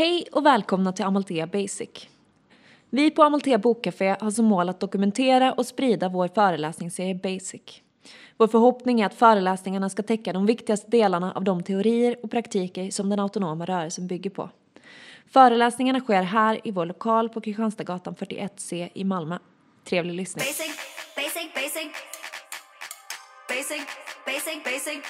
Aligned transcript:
Hej 0.00 0.26
och 0.32 0.46
välkomna 0.46 0.92
till 0.92 1.04
Amalthea 1.04 1.46
Basic. 1.46 2.08
Vi 2.90 3.10
på 3.10 3.22
Amalthea 3.22 3.58
Bokcafé 3.58 4.16
har 4.20 4.30
som 4.30 4.44
mål 4.44 4.68
att 4.68 4.80
dokumentera 4.80 5.52
och 5.52 5.66
sprida 5.66 6.08
vår 6.08 6.28
föreläsningsserie 6.28 7.14
Basic. 7.14 7.82
Vår 8.36 8.46
förhoppning 8.46 9.00
är 9.00 9.06
att 9.06 9.14
föreläsningarna 9.14 9.90
ska 9.90 10.02
täcka 10.02 10.32
de 10.32 10.46
viktigaste 10.46 10.90
delarna 10.90 11.32
av 11.32 11.44
de 11.44 11.62
teorier 11.62 12.16
och 12.22 12.30
praktiker 12.30 12.90
som 12.90 13.10
den 13.10 13.20
autonoma 13.20 13.64
rörelsen 13.64 14.06
bygger 14.06 14.30
på. 14.30 14.50
Föreläsningarna 15.32 16.00
sker 16.00 16.22
här 16.22 16.60
i 16.64 16.70
vår 16.70 16.86
lokal 16.86 17.28
på 17.28 17.40
Kristianstadsgatan 17.40 18.14
41C 18.14 18.88
i 18.94 19.04
Malmö. 19.04 19.38
Trevlig 19.84 20.14
lyssning. 20.14 20.44
Basic, 20.44 20.76
basic, 21.16 21.54
basic. 21.54 21.88
Basic, 23.48 23.82
basic, 24.26 24.64
basic. 24.64 25.00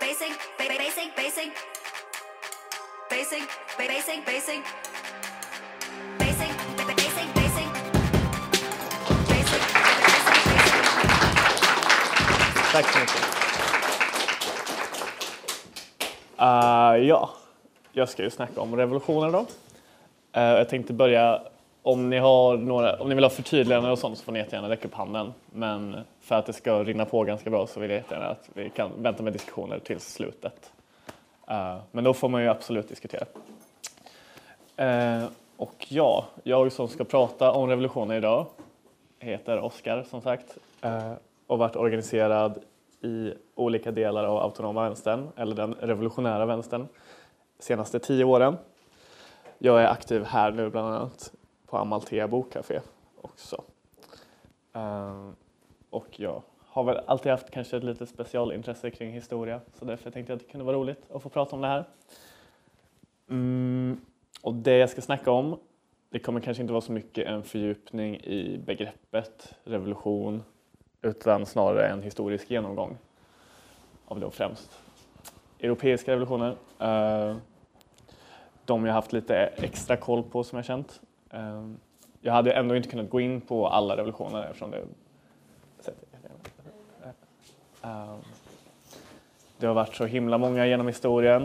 Basic, 0.00 0.32
basic, 0.58 1.16
basic. 1.16 1.71
Basic, 3.12 3.44
basic, 3.78 4.24
basic. 4.26 4.62
Tack 12.72 12.92
så 12.92 12.98
mycket. 12.98 13.16
Uh, 16.40 17.06
ja, 17.06 17.30
jag 17.92 18.08
ska 18.08 18.22
ju 18.22 18.30
snacka 18.30 18.60
om 18.60 18.76
revolutioner 18.76 19.30
då. 19.32 19.38
Uh, 19.38 19.46
jag 20.34 20.68
tänkte 20.68 20.92
börja, 20.92 21.42
om 21.82 22.10
ni, 22.10 22.18
har 22.18 22.56
några, 22.56 22.96
om 22.96 23.08
ni 23.08 23.14
vill 23.14 23.24
ha 23.24 23.30
förtydliganden 23.30 23.92
och 23.92 23.98
sånt 23.98 24.18
så 24.18 24.24
får 24.24 24.32
ni 24.32 24.38
jättegärna 24.38 24.68
räcka 24.68 24.88
upp 24.88 24.94
handen. 24.94 25.34
Men 25.50 25.96
för 26.20 26.34
att 26.34 26.46
det 26.46 26.52
ska 26.52 26.84
rinna 26.84 27.04
på 27.04 27.24
ganska 27.24 27.50
bra 27.50 27.66
så 27.66 27.80
vill 27.80 27.90
jag 27.90 27.96
jättegärna 27.96 28.26
att 28.26 28.48
vi 28.54 28.70
kan 28.70 28.90
vänta 29.02 29.22
med 29.22 29.32
diskussioner 29.32 29.78
till 29.78 30.00
slutet. 30.00 30.72
Eh, 31.48 31.78
men 31.90 32.04
då 32.04 32.14
får 32.14 32.28
man 32.28 32.42
ju 32.42 32.48
absolut 32.48 32.88
diskutera. 32.88 33.24
Eh, 34.76 35.24
och 35.56 35.86
ja, 35.88 36.26
jag 36.42 36.72
som 36.72 36.88
ska 36.88 37.04
prata 37.04 37.52
om 37.52 37.68
revolutionen 37.68 38.16
idag 38.16 38.46
heter 39.18 39.60
Oskar 39.60 40.02
som 40.02 40.20
sagt 40.20 40.58
eh, 40.80 41.12
och 41.46 41.58
varit 41.58 41.76
organiserad 41.76 42.58
i 43.00 43.34
olika 43.54 43.90
delar 43.90 44.24
av 44.24 44.36
autonoma 44.36 44.82
vänstern, 44.84 45.28
eller 45.36 45.56
den 45.56 45.74
revolutionära 45.74 46.46
vänstern, 46.46 46.88
de 47.58 47.64
senaste 47.64 47.98
tio 47.98 48.24
åren. 48.24 48.56
Jag 49.58 49.82
är 49.82 49.86
aktiv 49.86 50.24
här 50.24 50.52
nu 50.52 50.70
bland 50.70 50.94
annat 50.94 51.32
på 51.66 51.76
Amalthea 51.78 52.28
Bokcafé 52.28 52.80
också. 53.20 53.62
Och 55.90 56.20
jag 56.20 56.42
har 56.72 56.84
väl 56.84 57.00
alltid 57.06 57.32
haft 57.32 57.50
kanske 57.50 57.76
ett 57.76 57.84
litet 57.84 58.08
specialintresse 58.08 58.90
kring 58.90 59.12
historia 59.12 59.60
så 59.74 59.84
därför 59.84 60.10
tänkte 60.10 60.32
jag 60.32 60.36
att 60.36 60.46
det 60.46 60.52
kunde 60.52 60.64
vara 60.64 60.76
roligt 60.76 61.10
att 61.14 61.22
få 61.22 61.28
prata 61.28 61.56
om 61.56 61.62
det 61.62 61.68
här. 61.68 61.84
Mm, 63.30 64.00
och 64.42 64.54
det 64.54 64.76
jag 64.76 64.90
ska 64.90 65.00
snacka 65.00 65.30
om 65.30 65.58
det 66.10 66.18
kommer 66.18 66.40
kanske 66.40 66.60
inte 66.60 66.72
vara 66.72 66.80
så 66.80 66.92
mycket 66.92 67.26
en 67.26 67.42
fördjupning 67.42 68.16
i 68.16 68.58
begreppet 68.66 69.54
revolution 69.64 70.42
utan 71.02 71.46
snarare 71.46 71.88
en 71.88 72.02
historisk 72.02 72.50
genomgång 72.50 72.98
av 74.04 74.20
då 74.20 74.30
främst 74.30 74.78
europeiska 75.60 76.12
revolutioner. 76.12 76.56
Eh, 76.78 77.36
de 78.64 78.86
jag 78.86 78.94
haft 78.94 79.12
lite 79.12 79.36
extra 79.36 79.96
koll 79.96 80.22
på 80.22 80.44
som 80.44 80.56
jag 80.56 80.64
känt. 80.64 81.00
Eh, 81.30 81.68
jag 82.20 82.32
hade 82.32 82.52
ändå 82.52 82.76
inte 82.76 82.88
kunnat 82.88 83.10
gå 83.10 83.20
in 83.20 83.40
på 83.40 83.68
alla 83.68 83.96
revolutioner 83.96 84.44
eftersom 84.44 84.70
det 84.70 84.84
Eh, 87.82 88.14
det 89.58 89.66
har 89.66 89.74
varit 89.74 89.94
så 89.94 90.04
himla 90.04 90.38
många 90.38 90.66
genom 90.66 90.86
historien. 90.86 91.42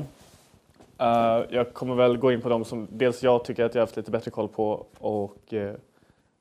Eh, 0.98 1.42
jag 1.50 1.74
kommer 1.74 1.96
väl 1.96 2.18
gå 2.18 2.32
in 2.32 2.42
på 2.42 2.50
dem 2.50 2.66
som 2.66 2.88
dels 2.92 3.24
jag 3.24 3.46
tycker 3.46 3.66
att 3.66 3.76
jag 3.76 3.82
har 3.82 3.86
haft 3.86 3.98
lite 3.98 4.12
bättre 4.12 4.32
koll 4.32 4.48
på 4.48 4.86
och 5.00 5.54
uh, 5.54 5.72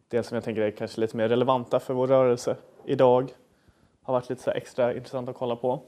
dels 0.08 0.26
som 0.26 0.34
jag 0.34 0.44
tänker 0.44 0.62
är 0.62 0.70
kanske 0.70 1.00
lite 1.00 1.16
mer 1.16 1.28
relevanta 1.28 1.80
för 1.80 1.94
vår 1.94 2.06
rörelse 2.06 2.56
idag. 2.84 3.30
Har 4.02 4.14
varit 4.14 4.28
lite 4.28 4.42
så 4.42 4.50
extra 4.50 4.94
intressant 4.94 5.28
att 5.28 5.36
kolla 5.36 5.56
på. 5.56 5.80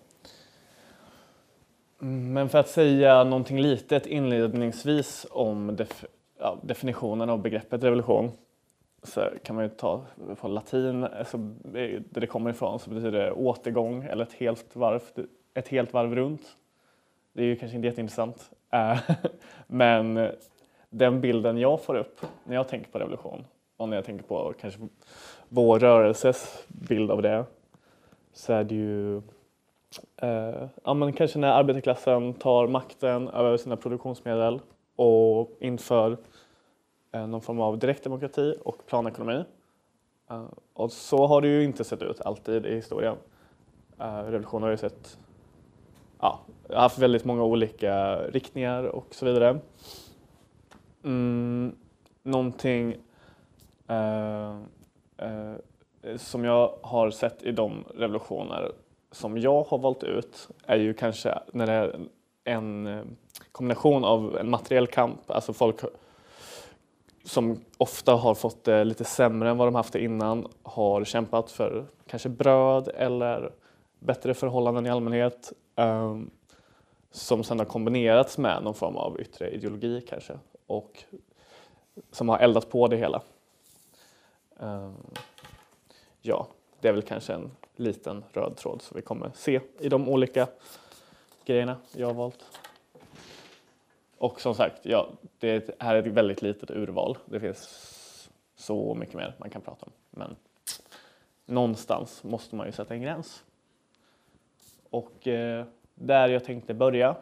Men 1.99 2.49
för 2.49 2.59
att 2.59 2.69
säga 2.69 3.25
någonting 3.25 3.61
litet 3.61 4.07
inledningsvis 4.07 5.27
om 5.31 5.77
def 5.77 6.05
ja, 6.39 6.59
definitionen 6.63 7.31
av 7.31 7.43
begreppet 7.43 7.85
revolution 7.85 8.31
så 9.09 9.31
kan 9.43 9.57
man 9.57 9.65
ju 9.65 9.71
ta 9.71 10.05
på 10.41 10.49
latin, 10.49 11.05
alltså, 11.05 11.39
där 11.39 12.21
det 12.21 12.27
kommer 12.27 12.51
ifrån 12.51 12.79
så 12.79 12.91
betyder 12.91 13.13
det 13.13 13.33
återgång 13.33 14.05
eller 14.05 14.25
ett 14.25 14.33
helt 14.33 14.77
varv, 14.77 15.03
ett 15.55 15.69
helt 15.69 15.93
varv 15.93 16.15
runt. 16.15 16.57
Det 17.33 17.43
är 17.43 17.47
ju 17.47 17.57
kanske 17.57 17.77
inte 17.77 17.89
jätteintressant. 17.89 18.51
Eh, 18.71 19.01
men 19.67 20.31
den 20.91 21.21
bilden 21.21 21.59
jag 21.59 21.81
får 21.81 21.95
upp 21.95 22.21
när 22.45 22.55
jag 22.55 22.69
tänker 22.69 22.91
på 22.91 22.99
revolution 22.99 23.45
och 23.77 23.89
när 23.89 23.97
jag 23.97 24.05
tänker 24.05 24.25
på 24.25 24.55
kanske 24.61 24.81
vår 25.49 25.79
rörelses 25.79 26.65
bild 26.69 27.11
av 27.11 27.23
det 27.23 27.45
så 28.33 28.53
är 28.53 28.65
det 28.65 28.75
ju 28.75 29.17
eh, 30.17 30.69
ja, 30.85 30.95
men 30.95 31.13
kanske 31.13 31.39
när 31.39 31.49
arbetarklassen 31.49 32.35
tar 32.35 32.67
makten 32.67 33.29
över 33.29 33.57
sina 33.57 33.77
produktionsmedel 33.77 34.61
och 34.97 35.51
inför 35.61 36.11
eh, 36.13 36.19
Eh, 37.13 37.27
någon 37.27 37.41
form 37.41 37.61
av 37.61 37.79
direktdemokrati 37.79 38.55
och 38.65 38.87
planekonomi. 38.87 39.45
Eh, 40.31 40.45
och 40.73 40.93
så 40.93 41.27
har 41.27 41.41
det 41.41 41.49
ju 41.49 41.65
inte 41.65 41.85
sett 41.85 42.03
ut 42.03 42.21
alltid 42.21 42.67
i 42.67 42.75
historien. 42.75 43.17
Eh, 43.99 44.17
revolutioner 44.17 44.67
har 44.67 44.71
ju 44.71 44.77
sett 44.77 45.19
ja, 46.21 46.41
haft 46.75 46.99
väldigt 46.99 47.25
många 47.25 47.45
olika 47.45 48.17
riktningar 48.17 48.85
och 48.85 49.15
så 49.15 49.27
vidare. 49.27 49.59
Mm, 51.05 51.77
någonting 52.23 52.97
eh, 53.89 54.57
eh, 55.17 55.55
som 56.17 56.45
jag 56.45 56.75
har 56.83 57.11
sett 57.11 57.43
i 57.43 57.53
de 57.53 57.85
revolutioner 57.95 58.73
som 59.11 59.39
jag 59.39 59.63
har 59.63 59.79
valt 59.79 60.03
ut 60.03 60.49
är 60.67 60.77
ju 60.77 60.95
kanske 60.95 61.39
när 61.53 61.67
det 61.67 61.73
är 61.73 62.01
en 62.45 63.01
kombination 63.53 64.05
av 64.05 64.39
en 64.39 64.51
materiell 64.51 64.87
kamp, 64.87 65.31
alltså 65.31 65.53
folk 65.53 65.81
som 67.29 67.61
ofta 67.79 68.15
har 68.15 68.35
fått 68.35 68.65
det 68.65 68.85
lite 68.85 69.05
sämre 69.05 69.51
än 69.51 69.57
vad 69.57 69.67
de 69.67 69.75
haft 69.75 69.93
det 69.93 70.03
innan, 70.03 70.49
har 70.63 71.05
kämpat 71.05 71.51
för 71.51 71.87
kanske 72.07 72.29
bröd 72.29 72.89
eller 72.89 73.53
bättre 73.99 74.35
förhållanden 74.35 74.87
i 74.87 74.91
allmänhet. 74.91 75.53
Um, 75.77 76.31
som 77.11 77.45
sedan 77.45 77.59
har 77.59 77.67
kombinerats 77.67 78.39
med 78.39 78.63
någon 78.63 78.75
form 78.75 78.97
av 78.97 79.21
yttre 79.21 79.51
ideologi 79.51 80.01
kanske 80.09 80.39
och 80.67 81.05
som 82.13 82.29
har 82.29 82.39
eldat 82.39 82.71
på 82.71 82.89
det 82.89 82.97
hela. 82.97 83.23
Um, 84.57 84.97
ja, 86.23 86.47
det 86.81 86.89
är 86.89 86.93
väl 86.93 87.03
kanske 87.03 87.35
en 87.35 87.51
liten 87.77 88.25
röd 88.33 88.57
tråd 88.57 88.83
som 88.83 88.97
vi 88.97 89.03
kommer 89.03 89.31
se 89.35 89.61
i 89.79 89.89
de 89.89 90.09
olika 90.09 90.47
grejerna 91.45 91.77
jag 91.93 92.07
har 92.07 92.15
valt. 92.15 92.58
Och 94.19 94.41
som 94.41 94.55
sagt, 94.55 94.87
ja, 94.87 95.09
det 95.39 95.71
här 95.79 95.95
är 95.95 95.99
ett 95.99 96.07
väldigt 96.07 96.43
litet 96.43 96.71
urval. 96.71 97.19
Det 97.25 97.41
finns 97.41 98.31
så 98.57 98.95
mycket 98.95 99.15
mer 99.15 99.35
man 99.39 99.51
kan 99.51 99.63
prata 99.63 99.87
om. 99.87 99.93
Men 100.11 100.37
någonstans 101.47 102.25
måste 102.25 102.57
man 102.57 102.67
ju 102.67 102.73
sätta 102.73 102.95
en 102.95 103.03
gräns. 103.03 103.45
Och 104.91 105.27
eh, 105.27 105.65
där 105.95 106.29
jag 106.29 106.45
tänkte 106.45 106.75
börja 106.75 107.17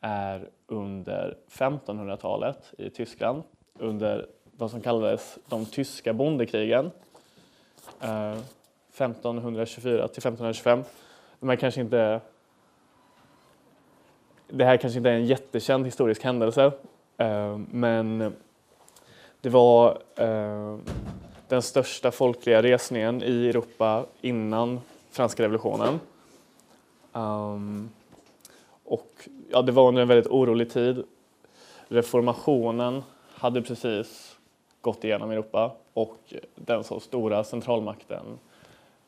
är 0.00 0.48
under 0.66 1.36
1500-talet 1.48 2.74
i 2.78 2.90
Tyskland 2.90 3.42
under 3.78 4.26
vad 4.44 4.70
som 4.70 4.80
kallades 4.80 5.38
de 5.48 5.66
tyska 5.66 6.12
bondekrigen. 6.12 6.90
Eh, 8.00 8.38
1524 8.94 10.08
till 10.08 10.18
1525. 10.18 10.84
De 11.40 11.48
här 11.48 11.56
kanske 11.56 11.80
inte 11.80 12.20
det 14.50 14.64
här 14.64 14.76
kanske 14.76 14.98
inte 14.98 15.10
är 15.10 15.14
en 15.14 15.26
jättekänd 15.26 15.86
historisk 15.86 16.24
händelse, 16.24 16.72
eh, 17.16 17.58
men 17.70 18.32
det 19.40 19.48
var 19.48 20.02
eh, 20.16 20.78
den 21.48 21.62
största 21.62 22.10
folkliga 22.10 22.62
resningen 22.62 23.22
i 23.22 23.48
Europa 23.48 24.06
innan 24.20 24.80
franska 25.10 25.42
revolutionen. 25.42 26.00
Um, 27.12 27.90
och 28.84 29.28
ja, 29.50 29.62
det 29.62 29.72
var 29.72 29.88
under 29.88 30.02
en 30.02 30.08
väldigt 30.08 30.32
orolig 30.32 30.70
tid. 30.70 31.04
Reformationen 31.88 33.02
hade 33.34 33.62
precis 33.62 34.38
gått 34.80 35.04
igenom 35.04 35.30
Europa 35.30 35.72
och 35.94 36.34
den 36.54 36.84
så 36.84 37.00
stora 37.00 37.44
centralmakten, 37.44 38.38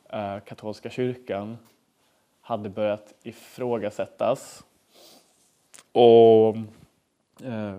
eh, 0.08 0.38
katolska 0.46 0.90
kyrkan, 0.90 1.58
hade 2.40 2.68
börjat 2.68 3.14
ifrågasättas. 3.22 4.64
Och 5.92 6.56
eh, 7.44 7.78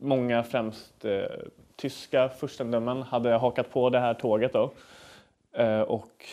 många, 0.00 0.42
främst 0.42 1.04
eh, 1.04 1.24
tyska 1.76 2.28
furstendömen, 2.28 3.02
hade 3.02 3.30
hakat 3.30 3.70
på 3.70 3.90
det 3.90 4.00
här 4.00 4.14
tåget 4.14 4.52
då. 4.52 4.70
Eh, 5.52 5.80
och 5.80 6.26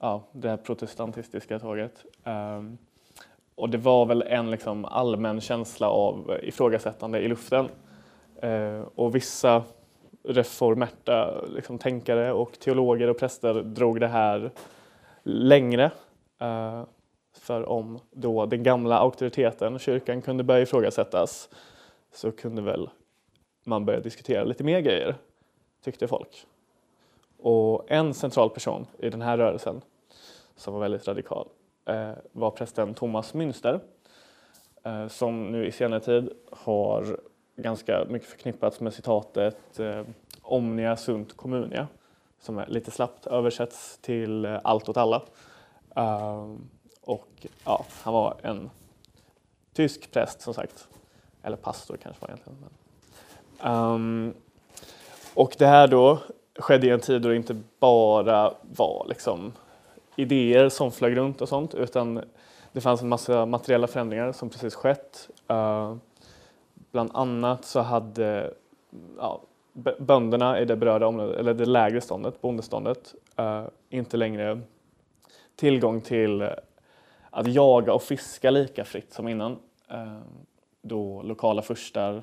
ja, 0.00 0.22
det 0.32 0.48
här 0.48 0.56
protestantistiska 0.56 1.58
tåget. 1.58 2.04
Ehm, 2.24 2.78
och 3.54 3.70
det 3.70 3.78
var 3.78 4.06
väl 4.06 4.22
en 4.22 4.50
liksom 4.50 4.84
allmän 4.84 5.40
känsla 5.40 5.88
av 5.88 6.38
ifrågasättande 6.42 7.18
i 7.18 7.28
luften. 7.28 7.68
Eh, 8.42 8.80
och 8.94 9.14
vissa 9.14 9.62
reformerta 10.22 11.44
liksom, 11.54 11.78
tänkare 11.78 12.32
och 12.32 12.52
teologer 12.52 13.08
och 13.08 13.18
präster 13.18 13.54
drog 13.54 14.00
det 14.00 14.08
här 14.08 14.50
längre. 15.22 15.90
Eh, 16.40 16.82
för 17.40 17.68
om 17.68 17.98
då 18.10 18.46
den 18.46 18.62
gamla 18.62 18.98
auktoriteten, 18.98 19.78
kyrkan, 19.78 20.22
kunde 20.22 20.44
börja 20.44 20.62
ifrågasättas 20.62 21.48
så 22.12 22.32
kunde 22.32 22.62
väl 22.62 22.90
man 23.64 23.84
börja 23.84 24.00
diskutera 24.00 24.44
lite 24.44 24.64
mer 24.64 24.80
grejer, 24.80 25.16
tyckte 25.84 26.08
folk. 26.08 26.46
Och 27.38 27.90
en 27.90 28.14
central 28.14 28.50
person 28.50 28.86
i 28.98 29.10
den 29.10 29.22
här 29.22 29.38
rörelsen 29.38 29.80
som 30.56 30.74
var 30.74 30.80
väldigt 30.80 31.08
radikal 31.08 31.48
eh, 31.84 32.12
var 32.32 32.50
prästen 32.50 32.94
Thomas 32.94 33.34
Münster 33.34 33.80
eh, 34.84 35.08
som 35.08 35.52
nu 35.52 35.66
i 35.66 35.72
senare 35.72 36.00
tid 36.00 36.30
har 36.50 37.20
ganska 37.56 38.04
mycket 38.08 38.28
förknippats 38.28 38.80
med 38.80 38.94
citatet 38.94 39.80
eh, 39.80 40.02
Omnia 40.42 40.96
sunt 40.96 41.36
communia 41.36 41.88
som 42.38 42.58
är 42.58 42.66
lite 42.66 42.90
slappt 42.90 43.26
översätts 43.26 43.98
till 43.98 44.46
allt 44.46 44.88
åt 44.88 44.96
alla. 44.96 45.22
Um, 45.96 46.68
och 47.06 47.46
ja, 47.64 47.84
han 48.02 48.14
var 48.14 48.36
en 48.42 48.70
tysk 49.72 50.12
präst 50.12 50.40
som 50.40 50.54
sagt, 50.54 50.88
eller 51.42 51.56
pastor 51.56 51.96
kanske 52.02 52.22
var 52.22 52.28
egentligen. 52.28 52.58
Men. 52.60 53.72
Um, 53.72 54.34
och 55.34 55.54
det 55.58 55.66
här 55.66 55.88
då 55.88 56.18
skedde 56.58 56.86
i 56.86 56.90
en 56.90 57.00
tid 57.00 57.22
då 57.22 57.28
det 57.28 57.36
inte 57.36 57.62
bara 57.78 58.54
var 58.62 59.06
liksom 59.08 59.52
idéer 60.16 60.68
som 60.68 60.92
flög 60.92 61.16
runt 61.16 61.40
och 61.40 61.48
sånt 61.48 61.74
utan 61.74 62.24
det 62.72 62.80
fanns 62.80 63.02
en 63.02 63.08
massa 63.08 63.46
materiella 63.46 63.86
förändringar 63.86 64.32
som 64.32 64.50
precis 64.50 64.74
skett. 64.74 65.30
Uh, 65.50 65.96
bland 66.90 67.10
annat 67.14 67.64
så 67.64 67.80
hade 67.80 68.54
ja, 69.18 69.40
bönderna 69.98 70.60
i 70.60 70.64
det 70.64 70.76
berörda 70.76 71.06
området, 71.06 71.36
eller 71.36 71.54
det 71.54 71.64
lägre 71.66 72.00
ståndet, 72.00 72.40
bondeståndet, 72.40 73.14
uh, 73.40 73.64
inte 73.90 74.16
längre 74.16 74.60
tillgång 75.56 76.00
till 76.00 76.48
att 77.36 77.46
jaga 77.54 77.92
och 77.92 78.02
fiska 78.02 78.50
lika 78.50 78.84
fritt 78.84 79.12
som 79.12 79.28
innan. 79.28 79.58
Eh, 79.90 80.20
då 80.82 81.22
lokala 81.22 81.62
furstar 81.62 82.22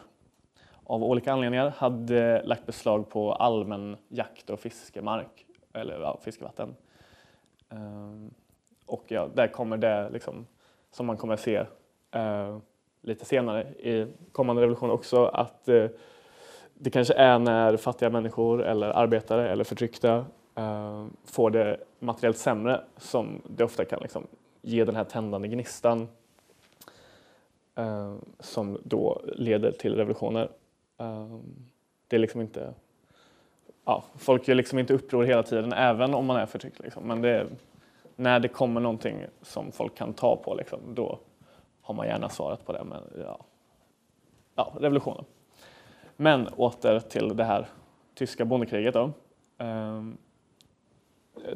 av 0.84 1.04
olika 1.04 1.34
anledningar 1.34 1.74
hade 1.78 2.44
lagt 2.44 2.66
beslag 2.66 3.10
på 3.10 3.34
allmän 3.34 3.98
jakt 4.08 4.50
och 4.50 4.60
fiskemark, 4.60 5.46
eller 5.74 6.00
ja, 6.02 6.20
fiskevatten. 6.24 6.76
Eh, 7.70 7.78
och 8.86 9.04
ja, 9.08 9.30
där 9.34 9.48
kommer 9.48 9.78
det 9.78 10.10
liksom, 10.10 10.48
som 10.92 11.06
man 11.06 11.18
kommer 11.18 11.36
se 11.36 11.66
eh, 12.12 12.58
lite 13.02 13.26
senare 13.26 13.64
i 13.64 14.08
kommande 14.32 14.62
revolution 14.62 14.92
också, 14.92 15.26
att 15.26 15.66
det 16.74 16.90
kanske 16.94 17.14
är 17.14 17.40
när 17.40 17.78
fattiga 17.78 18.10
människor 18.10 18.64
eller 18.64 18.88
arbetare 18.88 19.50
eller 19.50 19.64
förtryckta 19.64 20.26
eh, 20.56 21.06
får 21.26 21.50
det 21.50 21.78
materiellt 22.00 22.38
sämre 22.38 22.82
som 22.98 23.42
det 23.46 23.64
ofta 23.64 23.86
kan 23.86 24.00
liksom 24.02 24.28
ge 24.64 24.86
den 24.86 24.96
här 24.96 25.04
tändande 25.04 25.48
gnistan 25.48 26.08
eh, 27.76 28.16
som 28.40 28.78
då 28.84 29.22
leder 29.36 29.72
till 29.72 29.96
revolutioner. 29.96 30.50
Eh, 30.98 31.40
det 32.08 32.16
är 32.16 32.20
liksom 32.20 32.42
inte 32.42 32.74
ja, 33.86 34.04
folk 34.16 34.48
gör 34.48 34.56
liksom 34.56 34.80
inte 34.80 34.94
uppror 34.94 35.24
hela 35.24 35.44
tiden, 35.44 35.74
även 35.74 36.14
om 36.14 36.26
man 36.26 36.38
är 36.38 36.46
förtryckt. 36.46 36.80
Liksom. 36.80 37.04
Men 37.04 37.22
det 37.22 37.30
är, 37.30 37.48
när 38.16 38.40
det 38.40 38.48
kommer 38.48 38.82
någonting 38.82 39.26
som 39.42 39.72
folk 39.72 39.96
kan 39.96 40.14
ta 40.14 40.36
på, 40.36 40.56
liksom, 40.56 40.80
då 40.88 41.20
har 41.82 41.94
man 41.94 42.08
gärna 42.08 42.30
svarat 42.30 42.66
på 42.66 42.74
det. 42.74 42.84
Men, 42.84 43.04
ja, 43.18 43.46
ja, 44.56 44.74
revolutionen. 44.80 45.26
Men 46.16 46.48
åter 46.48 47.00
till 47.00 47.38
det 47.38 47.44
här 47.44 47.68
tyska 48.16 48.46
bondekriget. 48.46 48.94
Då. 48.94 49.12
Ehm, 49.58 50.18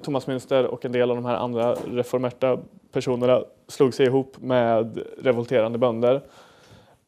Thomas 0.04 0.28
Münster 0.28 0.64
och 0.66 0.86
en 0.86 0.92
del 0.92 1.10
av 1.10 1.16
de 1.16 1.26
här 1.26 1.36
andra 1.36 1.74
reformerta 1.74 2.60
personerna 2.92 3.44
slog 3.68 3.94
sig 3.94 4.06
ihop 4.06 4.42
med 4.42 5.04
revolterande 5.18 5.78
bönder 5.78 6.22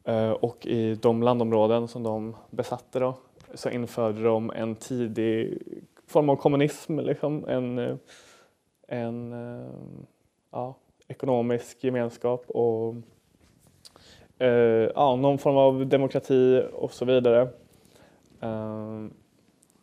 eh, 0.04 0.30
och 0.30 0.66
i 0.66 0.94
de 0.94 1.22
landområden 1.22 1.88
som 1.88 2.02
de 2.02 2.36
besatte 2.50 2.98
då, 2.98 3.14
så 3.54 3.70
införde 3.70 4.22
de 4.22 4.50
en 4.50 4.76
tidig 4.76 5.62
form 6.06 6.28
av 6.28 6.36
kommunism, 6.36 6.98
liksom, 6.98 7.48
en, 7.48 7.98
en 8.88 9.32
eh, 9.32 9.70
ja, 10.50 10.74
ekonomisk 11.08 11.84
gemenskap 11.84 12.44
och 12.48 12.94
eh, 14.38 14.90
ja, 14.94 15.16
någon 15.16 15.38
form 15.38 15.56
av 15.56 15.86
demokrati 15.86 16.62
och 16.72 16.92
så 16.92 17.04
vidare. 17.04 17.48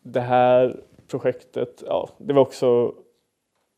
Det 0.02 0.20
här 0.20 0.82
projektet, 1.08 1.84
ja, 1.88 2.10
det 2.18 2.34
var 2.34 2.42
också 2.42 2.94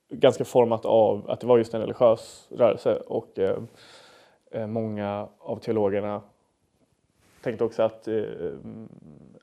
ganska 0.10 0.46
format 0.46 0.86
av 0.86 1.30
att 1.30 1.40
det 1.40 1.48
var 1.48 1.58
just 1.58 1.74
en 1.74 1.82
religiös 1.82 2.48
rörelse 2.52 2.96
och 2.96 3.40
eh, 3.40 3.58
eh, 4.52 4.68
många 4.68 5.28
av 5.40 5.60
teologerna 5.60 6.22
tänkte 7.42 7.64
också 7.64 7.84
att 7.84 8.08
eh, 8.08 8.24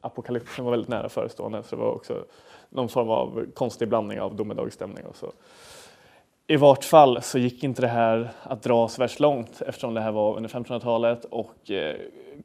apokalypsen 0.00 0.64
var 0.64 0.72
väldigt 0.72 0.88
nära 0.88 1.08
förestående 1.08 1.62
så 1.62 1.76
det 1.76 1.82
var 1.82 1.92
också 1.92 2.24
någon 2.68 2.88
form 2.88 3.10
av 3.10 3.46
konstig 3.54 3.88
blandning 3.88 4.20
av 4.20 4.36
domedagsstämning 4.36 5.06
och 5.06 5.16
så 5.16 5.32
i 6.48 6.56
vart 6.56 6.84
fall 6.84 7.22
så 7.22 7.38
gick 7.38 7.64
inte 7.64 7.82
det 7.82 7.88
här 7.88 8.30
att 8.42 8.62
dra 8.62 8.88
så 8.88 9.02
värst 9.02 9.20
långt 9.20 9.62
eftersom 9.66 9.94
det 9.94 10.00
här 10.00 10.12
var 10.12 10.36
under 10.36 10.50
1500-talet 10.50 11.24
och 11.24 11.70
eh, 11.70 11.96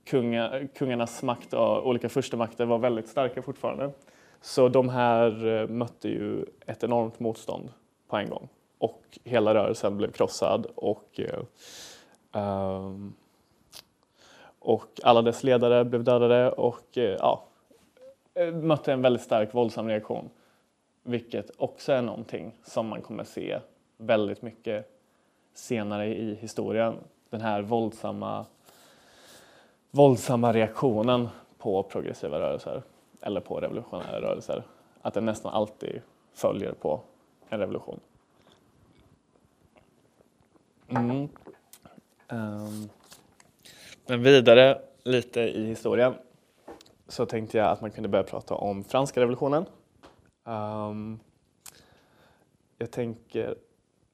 kunga, 0.05 0.67
kungarnas 0.75 1.23
makt 1.23 1.53
och 1.53 1.87
olika 1.87 2.09
förstemakter 2.09 2.65
var 2.65 2.77
väldigt 2.77 3.07
starka 3.07 3.41
fortfarande. 3.41 3.91
Så 4.41 4.69
de 4.69 4.89
här 4.89 5.47
eh, 5.47 5.67
mötte 5.67 6.09
ju 6.09 6.45
ett 6.65 6.83
enormt 6.83 7.19
motstånd 7.19 7.69
på 8.07 8.17
en 8.17 8.29
gång 8.29 8.49
och 8.77 9.19
hela 9.23 9.53
rörelsen 9.53 9.97
blev 9.97 10.11
krossad 10.11 10.65
och, 10.75 11.19
eh, 11.19 11.43
ehm, 12.31 13.13
och 14.59 14.99
alla 15.03 15.21
dess 15.21 15.43
ledare 15.43 15.85
blev 15.85 16.03
dödade 16.03 16.51
och 16.51 16.97
eh, 16.97 17.17
ja, 17.19 17.43
mötte 18.53 18.93
en 18.93 19.01
väldigt 19.01 19.21
stark 19.21 19.53
våldsam 19.53 19.87
reaktion. 19.87 20.29
Vilket 21.03 21.51
också 21.57 21.91
är 21.91 22.01
någonting 22.01 22.55
som 22.63 22.87
man 22.87 23.01
kommer 23.01 23.23
se 23.23 23.59
väldigt 23.97 24.41
mycket 24.41 24.91
senare 25.53 26.07
i 26.07 26.35
historien. 26.35 26.95
Den 27.29 27.41
här 27.41 27.61
våldsamma, 27.61 28.45
våldsamma 29.91 30.53
reaktionen 30.53 31.29
på 31.57 31.83
progressiva 31.83 32.39
rörelser 32.39 32.81
eller 33.21 33.41
på 33.41 33.59
revolutionära 33.59 34.21
rörelser. 34.21 34.63
Att 35.01 35.13
det 35.13 35.21
nästan 35.21 35.53
alltid 35.53 36.01
följer 36.33 36.73
på 36.73 37.01
en 37.49 37.59
revolution. 37.59 37.99
Mm. 40.87 41.29
Um. 42.29 42.89
Men 44.05 44.23
vidare 44.23 44.81
lite 45.03 45.41
i 45.41 45.65
historien 45.65 46.13
så 47.07 47.25
tänkte 47.25 47.57
jag 47.57 47.67
att 47.67 47.81
man 47.81 47.91
kunde 47.91 48.09
börja 48.09 48.23
prata 48.23 48.55
om 48.55 48.83
franska 48.83 49.21
revolutionen. 49.21 49.65
Um. 50.43 51.19
jag 52.77 52.91
tänker 52.91 53.55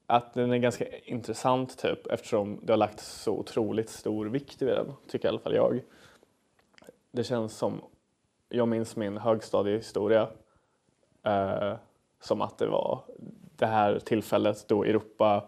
att 0.06 0.34
den 0.34 0.52
är 0.52 0.58
ganska 0.58 0.84
intressant 0.98 1.78
typ 1.78 2.06
eftersom 2.06 2.60
det 2.62 2.72
har 2.72 2.76
lagt 2.76 3.00
så 3.00 3.32
otroligt 3.32 3.90
stor 3.90 4.26
vikt 4.26 4.62
vid 4.62 4.68
den, 4.68 4.92
tycker 5.08 5.28
i 5.28 5.30
alla 5.30 5.38
fall 5.38 5.54
jag. 5.54 5.80
Det 7.12 7.24
känns 7.24 7.56
som, 7.56 7.80
jag 8.48 8.68
minns 8.68 8.96
min 8.96 9.16
högstadiehistoria 9.16 10.28
eh, 11.22 11.74
som 12.20 12.42
att 12.42 12.58
det 12.58 12.66
var 12.66 13.00
det 13.56 13.66
här 13.66 13.98
tillfället 13.98 14.68
då 14.68 14.84
Europa 14.84 15.44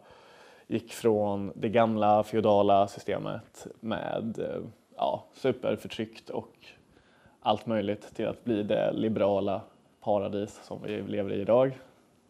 gick 0.66 0.92
från 0.92 1.52
det 1.54 1.68
gamla 1.68 2.22
feodala 2.22 2.88
systemet 2.88 3.66
med 3.80 4.38
eh, 4.38 4.62
ja, 4.96 5.24
superförtryckt 5.34 6.30
och 6.30 6.52
allt 7.40 7.66
möjligt 7.66 8.14
till 8.14 8.26
att 8.26 8.44
bli 8.44 8.62
det 8.62 8.92
liberala 8.92 9.60
paradis 10.00 10.60
som 10.64 10.82
vi 10.82 11.02
lever 11.02 11.32
i 11.32 11.40
idag. 11.40 11.78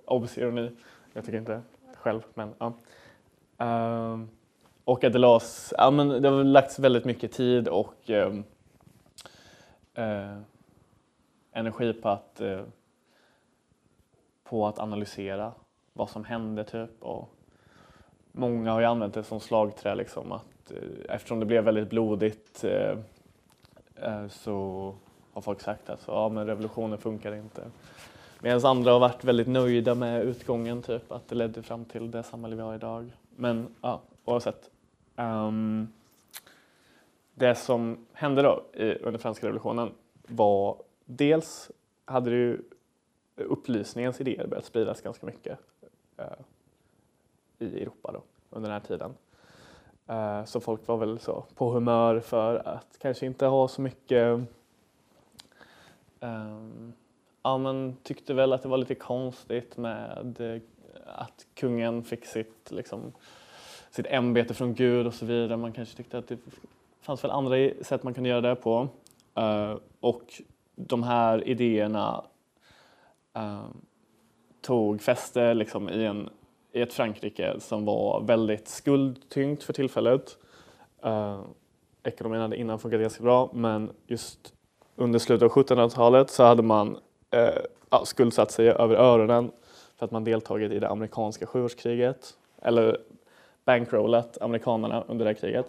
Obs 0.05 0.39
ironi, 0.39 0.71
jag 1.13 1.25
tycker 1.25 1.39
inte 1.39 1.63
själv. 1.95 2.21
Men, 2.35 2.55
ja. 2.59 2.73
Uh, 3.63 4.25
och 4.85 5.05
att 5.05 5.13
det 5.13 5.19
lades, 5.19 5.75
ja, 5.79 5.91
men 5.91 6.23
det 6.23 6.29
har 6.29 6.45
lagts 6.45 6.79
väldigt 6.79 7.05
mycket 7.05 7.33
tid 7.33 7.69
och 7.69 8.11
uh, 8.11 8.35
uh, 9.99 10.41
energi 11.53 11.93
på 11.93 12.09
att, 12.09 12.41
eh, 12.41 12.63
på 14.45 14.67
att 14.67 14.79
analysera 14.79 15.53
vad 15.93 16.11
som 16.11 16.25
hände 16.25 16.65
typ. 16.65 17.03
Och 17.03 17.29
många 18.33 18.73
har 18.73 18.81
ju 18.81 18.87
använt 18.87 19.15
det 19.15 19.25
som 19.25 19.41
slagträ 19.41 19.95
liksom 19.95 20.33
att 20.33 20.71
eh, 20.71 21.15
eftersom 21.15 21.41
det 21.41 21.47
blev 21.47 21.65
väldigt 21.65 21.91
blodigt 21.91 22.65
eh, 22.65 22.99
eh, 23.97 24.29
så 24.29 24.95
har 25.33 25.43
folk 25.43 25.61
sagt 25.61 25.91
att 25.91 26.05
ja, 26.07 26.29
men 26.29 26.47
revolutionen 26.47 26.99
funkar 26.99 27.35
inte. 27.35 27.63
Medan 28.41 28.65
andra 28.65 28.93
har 28.93 29.01
varit 29.01 29.25
väldigt 29.25 29.49
nöjda 29.49 29.95
med 29.95 30.23
utgången, 30.23 30.83
typ 30.83 31.13
att 31.13 31.29
det 31.29 31.35
ledde 31.35 31.63
fram 31.63 31.85
till 31.85 32.11
det 32.11 32.23
samhälle 32.23 32.57
vi 32.57 32.63
har 32.63 32.75
idag. 32.75 33.11
Men 33.37 33.75
ja, 33.81 34.01
oavsett. 34.25 34.71
Um, 35.17 35.93
det 37.35 37.55
som 37.55 38.07
hände 38.13 38.43
då 38.43 38.63
i, 38.75 38.95
under 38.95 39.19
franska 39.19 39.47
revolutionen 39.47 39.91
var 40.27 40.77
dels 41.11 41.71
hade 42.05 42.31
ju 42.31 42.53
eh, 43.37 43.45
upplysningens 43.49 44.21
idéer 44.21 44.47
börjat 44.47 44.65
spridas 44.65 45.01
ganska 45.01 45.27
mycket 45.27 45.59
eh, 46.17 46.25
i 47.59 47.83
Europa 47.83 48.13
då, 48.13 48.23
under 48.51 48.71
den 48.71 48.81
här 48.81 48.89
tiden. 48.89 49.15
Eh, 50.07 50.45
så 50.45 50.61
folk 50.61 50.87
var 50.87 50.97
väl 50.97 51.19
så 51.19 51.45
på 51.55 51.71
humör 51.71 52.21
för 52.21 52.69
att 52.69 52.99
kanske 52.99 53.27
inte 53.27 53.47
ha 53.47 53.69
så 53.69 53.83
mycket 53.83 54.41
ehm, 56.21 56.93
ja, 57.43 57.59
men 57.59 57.97
tyckte 58.03 58.35
väl 58.35 58.53
att 58.53 58.63
det 58.63 58.69
var 58.69 58.79
lite 58.79 58.95
konstigt 58.95 59.77
med 59.77 60.37
eh, 60.41 60.61
att 61.07 61.47
kungen 61.55 62.05
fick 62.05 62.27
sitt, 62.27 62.71
liksom, 62.71 63.13
sitt 63.91 64.07
ämbete 64.07 64.55
från 64.55 64.75
Gud 64.75 65.07
och 65.07 65.15
så 65.15 65.27
vidare. 65.27 65.57
Man 65.57 65.73
kanske 65.73 65.97
tyckte 65.97 66.19
att 66.19 66.29
det 66.29 66.39
fanns 67.01 67.25
väl 67.25 67.31
andra 67.31 67.71
sätt 67.81 68.03
man 68.03 68.15
kunde 68.15 68.29
göra 68.29 68.41
det 68.41 68.57
på. 68.57 68.89
Eh, 69.35 69.77
och 70.01 70.43
de 70.87 71.03
här 71.03 71.49
idéerna 71.49 72.25
eh, 73.37 73.65
tog 74.61 75.03
fäste 75.03 75.55
liksom, 75.55 75.89
i, 75.89 76.05
en, 76.05 76.31
i 76.73 76.81
ett 76.81 76.93
Frankrike 76.93 77.61
som 77.61 77.85
var 77.85 78.21
väldigt 78.21 78.69
skuldtyngt 78.69 79.63
för 79.63 79.73
tillfället. 79.73 80.37
Eh, 81.03 81.41
ekonomin 82.03 82.41
hade 82.41 82.57
innan 82.57 82.79
funkat 82.79 83.01
ganska 83.01 83.23
bra 83.23 83.51
men 83.53 83.91
just 84.07 84.55
under 84.97 85.19
slutet 85.19 85.43
av 85.43 85.51
1700-talet 85.51 86.31
så 86.31 86.45
hade 86.45 86.63
man 86.63 86.99
eh, 87.31 87.63
ja, 87.91 88.05
skuldsatt 88.05 88.51
sig 88.51 88.69
över 88.69 88.97
öronen 88.97 89.51
för 89.99 90.05
att 90.05 90.11
man 90.11 90.25
deltagit 90.25 90.73
i 90.73 90.79
det 90.79 90.89
amerikanska 90.89 91.47
sjuårskriget 91.47 92.35
eller 92.63 92.99
bankrollat 93.65 94.39
amerikanerna 94.41 95.05
under 95.09 95.25
det 95.25 95.31
här 95.31 95.39
kriget. 95.41 95.67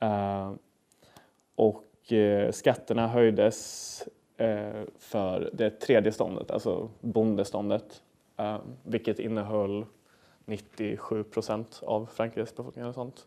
Eh, 0.00 0.52
och 1.54 2.12
eh, 2.12 2.50
skatterna 2.50 3.08
höjdes 3.08 4.02
Eh, 4.38 4.82
för 4.98 5.50
det 5.52 5.70
tredje 5.70 6.12
ståndet, 6.12 6.50
alltså 6.50 6.88
bondeståndet, 7.00 8.02
eh, 8.36 8.58
vilket 8.82 9.18
innehöll 9.18 9.86
97 10.44 11.24
procent 11.24 11.82
av 11.82 12.06
Frankrikes 12.12 12.56
befolkning. 12.56 12.86
Och 12.86 12.94
sånt. 12.94 13.26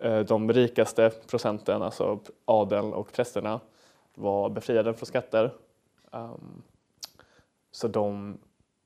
Eh, 0.00 0.20
de 0.20 0.52
rikaste 0.52 1.10
procenten, 1.26 1.82
alltså 1.82 2.18
adeln 2.44 2.92
och 2.92 3.12
prästerna, 3.12 3.60
var 4.14 4.50
befriade 4.50 4.94
från 4.94 5.06
skatter. 5.06 5.54
Ehm, 6.12 6.62
så 7.70 7.88
de 7.88 8.38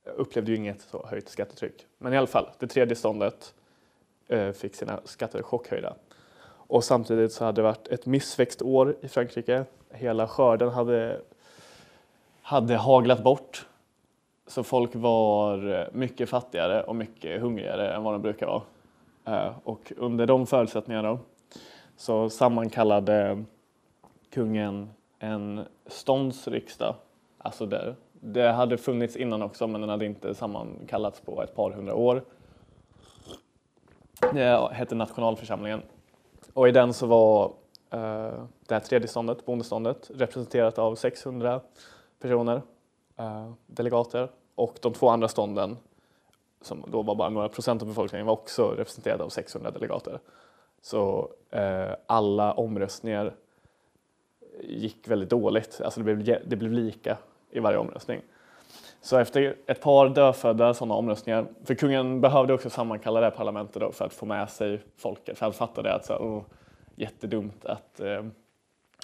upplevde 0.03 0.51
ju 0.51 0.57
inget 0.57 0.81
så 0.81 1.05
höjt 1.05 1.29
skattetryck. 1.29 1.85
Men 1.97 2.13
i 2.13 2.17
alla 2.17 2.27
fall, 2.27 2.49
det 2.59 2.67
tredje 2.67 2.95
ståndet 2.95 3.53
eh, 4.27 4.51
fick 4.51 4.75
sina 4.75 4.99
skatter 5.05 5.41
chockhöjda. 5.41 5.95
Och 6.45 6.83
samtidigt 6.83 7.33
så 7.33 7.45
hade 7.45 7.61
det 7.61 7.63
varit 7.63 7.87
ett 7.87 8.05
missväxt 8.05 8.61
år 8.61 8.95
i 9.01 9.07
Frankrike. 9.07 9.65
Hela 9.89 10.27
skörden 10.27 10.69
hade, 10.69 11.21
hade 12.43 12.75
haglat 12.75 13.23
bort. 13.23 13.67
Så 14.47 14.63
folk 14.63 14.95
var 14.95 15.79
eh, 15.79 15.85
mycket 15.91 16.29
fattigare 16.29 16.83
och 16.83 16.95
mycket 16.95 17.41
hungrigare 17.41 17.93
än 17.93 18.03
vad 18.03 18.13
de 18.13 18.21
brukar 18.21 18.47
vara. 18.47 18.61
Eh, 19.25 19.51
och 19.63 19.93
under 19.97 20.25
de 20.25 20.47
förutsättningarna 20.47 21.19
så 21.97 22.29
sammankallade 22.29 23.43
kungen 24.29 24.89
en 25.19 25.65
ståndsriksdag. 25.87 26.95
Alltså 27.37 27.65
det, 27.65 27.95
det 28.11 28.51
hade 28.51 28.77
funnits 28.77 29.15
innan 29.15 29.41
också 29.41 29.67
men 29.67 29.81
den 29.81 29.89
hade 29.89 30.05
inte 30.05 30.35
sammankallats 30.35 31.21
på 31.21 31.43
ett 31.43 31.55
par 31.55 31.71
hundra 31.71 31.95
år. 31.95 32.23
Det 34.33 34.69
hette 34.71 34.95
nationalförsamlingen. 34.95 35.81
Och 36.53 36.67
i 36.67 36.71
den 36.71 36.93
så 36.93 37.07
var 37.07 37.45
eh, 37.89 38.33
det 38.67 38.73
här 38.73 38.79
tredje 38.79 39.07
ståndet, 39.07 39.45
bondeståndet, 39.45 40.11
representerat 40.13 40.79
av 40.79 40.95
600 40.95 41.61
personer, 42.23 42.61
eh, 43.17 43.51
delegater. 43.67 44.29
Och 44.55 44.77
de 44.81 44.93
två 44.93 45.09
andra 45.09 45.27
stånden, 45.27 45.77
som 46.61 46.83
då 46.87 47.01
var 47.01 47.15
bara 47.15 47.29
några 47.29 47.49
procent 47.49 47.81
av 47.81 47.87
befolkningen, 47.87 48.27
var 48.27 48.33
också 48.33 48.71
representerade 48.71 49.23
av 49.23 49.29
600 49.29 49.71
delegater. 49.71 50.19
Så 50.81 51.29
eh, 51.49 51.91
alla 52.07 52.53
omröstningar 52.53 53.33
gick 54.61 55.07
väldigt 55.07 55.29
dåligt. 55.29 55.81
Alltså 55.83 56.01
det 56.01 56.15
blev, 56.15 56.39
det 56.49 56.55
blev 56.55 56.71
lika 56.71 57.17
i 57.51 57.59
varje 57.59 57.77
omröstning. 57.77 58.21
Så 59.01 59.17
efter 59.17 59.55
ett 59.65 59.81
par 59.81 60.09
dödfödda 60.09 60.73
sådana 60.73 60.95
omröstningar, 60.95 61.45
för 61.63 61.75
kungen 61.75 62.21
behövde 62.21 62.53
också 62.53 62.69
sammankalla 62.69 63.19
det 63.19 63.25
här 63.25 63.31
parlamentet 63.31 63.81
då 63.81 63.91
för 63.91 64.05
att 64.05 64.13
få 64.13 64.25
med 64.25 64.49
sig 64.49 64.81
folket, 64.97 65.37
för 65.37 65.45
han 65.45 65.53
fattade 65.53 65.93
att 65.93 66.05
så, 66.05 66.13
oh, 66.13 66.43
jättedumt 66.95 67.65
att, 67.65 67.99
eh, 67.99 68.25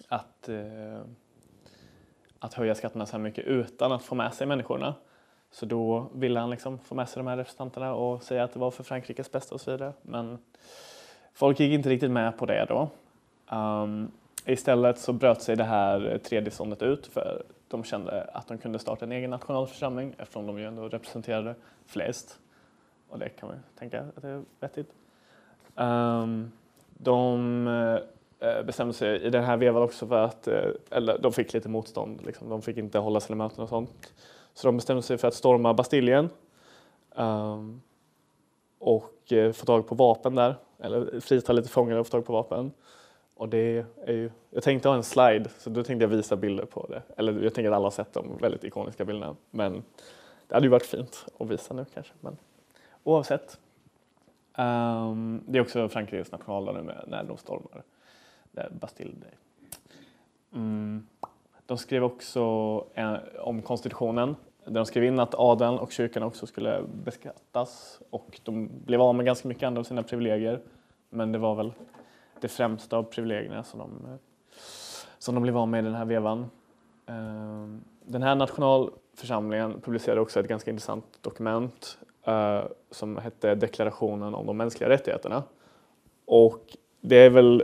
att, 0.08 0.50
eh, 0.50 1.02
att 2.40 2.54
höja 2.54 2.76
skatterna 2.76 3.06
så 3.06 3.12
här 3.12 3.24
mycket 3.24 3.46
utan 3.46 3.92
att 3.92 4.04
få 4.04 4.16
med 4.16 4.34
sig 4.34 4.48
människorna. 4.48 4.96
Så 5.52 5.66
då 5.66 6.08
ville 6.14 6.40
han 6.40 6.50
liksom 6.50 6.80
få 6.80 6.96
med 6.96 7.10
sig 7.10 7.20
de 7.20 7.28
här 7.28 7.38
representanterna 7.38 7.94
och 7.94 8.24
säga 8.24 8.44
att 8.44 8.54
det 8.54 8.60
var 8.60 8.72
för 8.72 8.84
Frankrikes 8.84 9.32
bästa 9.32 9.56
och 9.56 9.62
så 9.62 9.72
vidare. 9.72 9.94
Men 10.02 10.38
folk 11.34 11.60
gick 11.60 11.74
inte 11.74 11.90
riktigt 11.90 12.12
med 12.12 12.38
på 12.38 12.46
det 12.46 12.66
då. 12.66 12.90
Um, 13.56 14.12
istället 14.46 15.00
så 15.00 15.14
bröt 15.14 15.42
sig 15.42 15.56
det 15.56 15.64
här 15.64 16.20
tredje 16.24 16.52
ståndet 16.52 16.82
ut 16.82 17.08
för 17.08 17.44
de 17.68 17.84
kände 17.84 18.24
att 18.34 18.48
de 18.48 18.58
kunde 18.58 18.80
starta 18.80 19.06
en 19.06 19.12
egen 19.12 19.30
nationalförsamling 19.30 20.16
eftersom 20.18 20.48
de 20.48 20.60
ju 20.60 20.66
ändå 20.66 20.90
representerade 20.90 21.56
flest. 21.86 22.40
Och 23.10 23.20
det 23.20 23.30
kan 23.30 23.48
man 23.50 23.58
ju 23.58 23.64
tänka 23.80 24.02
att 24.02 24.22
det 24.22 24.28
är 24.28 24.44
vettigt. 24.60 24.92
Um, 25.76 26.52
de 26.98 27.68
Eh, 28.42 28.64
bestämde 28.64 28.94
sig 28.94 29.22
i 29.22 29.30
den 29.30 29.44
här 29.44 29.58
vevan 29.58 29.84
också 29.84 30.08
för 30.08 30.24
att, 30.24 30.48
eh, 30.48 30.70
eller 30.90 31.18
de 31.18 31.34
fick 31.34 31.54
lite 31.54 31.70
motstånd, 31.70 32.22
liksom. 32.26 32.50
de 32.50 32.62
fick 32.62 32.78
inte 32.78 33.00
hålla 33.00 33.20
sina 33.20 33.36
möten 33.36 33.64
och 33.64 33.70
sånt. 33.70 34.14
Så 34.54 34.68
de 34.68 34.78
bestämde 34.78 35.04
sig 35.04 35.18
för 35.18 35.28
att 35.28 35.34
storma 35.34 35.74
Bastiljen 35.74 36.30
um, 37.16 37.82
och 38.80 39.34
eh, 39.34 39.52
få 39.52 39.66
tag 39.66 39.88
på 39.88 39.96
vapen 39.96 40.36
där, 40.36 40.56
eller 40.80 41.20
frita 41.20 41.54
lite 41.54 41.70
fångar 41.70 41.98
och 41.98 42.08
få 42.08 42.12
tag 42.12 42.26
på 42.26 42.34
vapen. 42.34 42.72
Och 43.36 43.50
det 43.50 43.86
är 44.06 44.14
ju, 44.14 44.32
jag 44.50 44.64
tänkte 44.64 44.90
ha 44.90 44.96
en 44.96 45.04
slide, 45.04 45.50
så 45.58 45.70
då 45.70 45.84
tänkte 45.84 46.04
jag 46.04 46.10
visa 46.10 46.36
bilder 46.36 46.66
på 46.66 46.86
det. 46.90 47.02
Eller 47.18 47.44
jag 47.44 47.54
tänker 47.54 47.72
att 47.72 47.76
alla 47.76 47.86
har 47.86 47.92
sett 47.92 48.14
de 48.14 48.38
väldigt 48.38 48.64
ikoniska 48.64 49.06
bilderna. 49.06 49.36
Men 49.52 49.84
det 50.48 50.54
hade 50.54 50.66
ju 50.66 50.72
varit 50.72 50.86
fint 50.86 51.26
att 51.40 51.48
visa 51.48 51.74
nu 51.74 51.86
kanske. 51.94 52.14
Men 52.20 52.38
oavsett. 53.04 53.60
Um, 54.58 55.44
det 55.48 55.58
är 55.58 55.62
också 55.62 55.90
Frankrikes 55.90 56.32
nationaldag 56.32 56.72
nu 56.72 56.82
med, 56.82 57.04
när 57.08 57.24
de 57.24 57.38
stormar 57.38 57.84
Bastille 58.72 59.14
Day. 59.16 59.32
Mm. 60.54 61.08
De 61.66 61.78
skrev 61.78 62.04
också 62.04 62.42
eh, 62.94 63.16
om 63.40 63.62
konstitutionen. 63.62 64.36
Där 64.66 64.74
de 64.74 64.86
skrev 64.86 65.04
in 65.04 65.20
att 65.20 65.36
adeln 65.36 65.80
och 65.80 65.92
kyrkan 65.92 66.24
också 66.24 66.48
skulle 66.48 66.82
beskattas. 67.04 68.02
Och 68.10 68.40
de 68.44 68.70
blev 68.86 69.02
av 69.02 69.16
med 69.16 69.26
ganska 69.26 69.48
mycket 69.48 69.64
andra 69.64 69.80
av 69.80 69.84
sina 69.84 70.04
privilegier. 70.04 70.62
Men 71.10 71.32
det 71.32 71.38
var 71.38 71.56
väl 71.56 71.74
det 72.42 72.48
främsta 72.48 72.98
av 72.98 73.04
privilegierna 73.04 73.64
som 73.64 73.80
de, 73.80 74.12
eh, 74.12 74.18
som 75.20 75.36
de 75.36 75.44
blev 75.44 75.58
av 75.58 75.68
med 75.68 75.80
i 75.80 75.86
den 75.86 75.96
här 75.96 76.06
vevan. 76.06 76.46
Ehm, 77.06 77.84
den 78.06 78.24
här 78.24 78.36
nationalförsamlingen 78.36 79.82
publicerade 79.82 80.22
också 80.22 80.40
ett 80.40 80.48
ganska 80.48 80.72
intressant 80.72 81.06
dokument 81.22 81.98
eh, 82.24 82.62
som 82.92 83.18
hette 83.18 83.56
Deklarationen 83.56 84.36
om 84.36 84.46
de 84.46 84.58
mänskliga 84.58 84.90
rättigheterna. 84.90 85.44
Och 86.26 86.78
det 87.02 87.16
är 87.16 87.30
väl, 87.30 87.64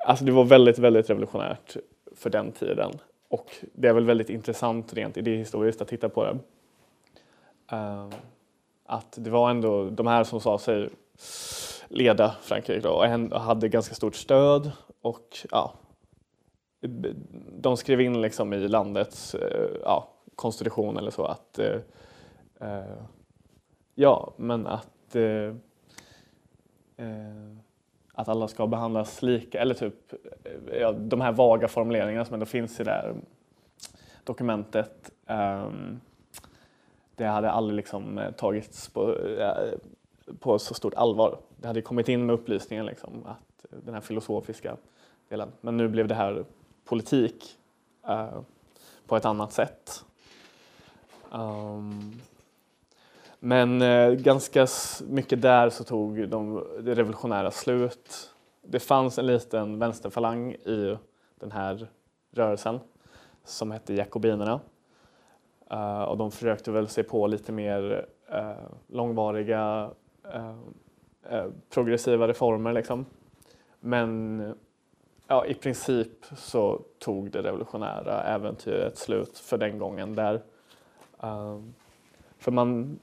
alltså 0.00 0.24
det 0.24 0.32
var 0.32 0.44
väldigt, 0.44 0.78
väldigt 0.78 1.10
revolutionärt 1.10 1.76
för 2.12 2.30
den 2.30 2.52
tiden. 2.52 2.90
Och 3.28 3.54
det 3.72 3.88
är 3.88 3.92
väl 3.92 4.04
väldigt 4.04 4.30
intressant 4.30 4.94
rent 4.94 5.16
idéhistoriskt 5.16 5.82
att 5.82 5.88
titta 5.88 6.08
på 6.08 6.24
det. 6.24 6.38
Ehm, 7.76 8.10
att 8.86 9.18
det 9.20 9.30
var 9.30 9.50
ändå 9.50 9.90
de 9.90 10.06
här 10.06 10.24
som 10.24 10.40
sa 10.40 10.58
sig 10.58 10.88
leda 11.88 12.34
Frankrike 12.42 12.80
då, 12.80 12.90
och 12.90 13.40
hade 13.40 13.68
ganska 13.68 13.94
stort 13.94 14.14
stöd 14.14 14.72
och 15.00 15.36
ja, 15.50 15.74
de 17.58 17.76
skrev 17.76 18.00
in 18.00 18.20
liksom 18.20 18.52
i 18.52 18.68
landets 18.68 19.34
eh, 19.34 19.70
ja, 19.82 20.08
konstitution 20.34 20.96
eller 20.96 21.10
så 21.10 21.24
att 21.24 21.58
eh, 21.58 21.80
eh 22.60 22.96
ja, 23.94 24.32
men 24.36 24.66
att 24.66 25.16
eh, 25.16 25.54
eh, 26.96 27.56
att 28.14 28.28
alla 28.28 28.48
ska 28.48 28.66
behandlas 28.66 29.22
lika 29.22 29.60
eller 29.60 29.74
typ 29.74 30.14
ja, 30.80 30.92
de 30.92 31.20
här 31.20 31.32
vaga 31.32 31.68
formuleringarna 31.68 32.24
som 32.24 32.34
ändå 32.34 32.46
finns 32.46 32.80
i 32.80 32.84
det 32.84 32.90
här 32.90 33.14
dokumentet. 34.24 35.10
Um, 35.26 36.00
det 37.16 37.24
hade 37.24 37.50
aldrig 37.50 37.76
liksom 37.76 38.18
eh, 38.18 38.30
tagits 38.30 38.88
på, 38.88 39.18
eh, 39.18 39.78
på 40.38 40.58
så 40.58 40.74
stort 40.74 40.94
allvar. 40.94 41.38
Det 41.56 41.66
hade 41.66 41.82
kommit 41.82 42.08
in 42.08 42.26
med 42.26 42.34
upplysningen, 42.34 42.86
liksom, 42.86 43.26
att 43.26 43.66
den 43.84 43.94
här 43.94 44.00
filosofiska 44.00 44.76
delen. 45.28 45.52
Men 45.60 45.76
nu 45.76 45.88
blev 45.88 46.08
det 46.08 46.14
här 46.14 46.44
politik 46.84 47.58
uh, 48.08 48.40
på 49.06 49.16
ett 49.16 49.24
annat 49.24 49.52
sätt. 49.52 50.04
Um, 51.32 52.20
men 53.46 53.82
eh, 53.82 54.10
ganska 54.12 54.66
mycket 55.06 55.42
där 55.42 55.70
så 55.70 55.84
tog 55.84 56.28
de, 56.28 56.66
det 56.80 56.94
revolutionära 56.94 57.50
slut. 57.50 58.34
Det 58.62 58.80
fanns 58.80 59.18
en 59.18 59.26
liten 59.26 59.78
vänsterfalang 59.78 60.52
i 60.52 60.98
den 61.40 61.52
här 61.52 61.88
rörelsen 62.30 62.80
som 63.44 63.70
hette 63.70 63.94
Jakobinerna. 63.94 64.60
Uh, 65.72 65.78
eh, 65.78 66.02
och 66.02 66.16
de 66.16 66.30
försökte 66.30 66.70
väl 66.70 66.88
se 66.88 67.02
på 67.02 67.26
lite 67.26 67.52
mer 67.52 68.06
uh, 68.34 68.52
långvariga 68.86 69.90
uh, 70.34 71.46
progressiva 71.70 72.28
reformer. 72.28 72.72
Liksom. 72.72 73.06
Men 73.80 74.54
ja, 75.26 75.46
i 75.46 75.54
princip 75.54 76.26
så 76.36 76.80
tog 76.98 77.30
det 77.30 77.42
revolutionära 77.42 78.22
äventyret 78.22 78.98
slut 78.98 79.38
för 79.38 79.58
den 79.58 79.78
gången 79.78 80.14
där. 80.14 80.42
För 82.38 82.50
man, 82.50 82.98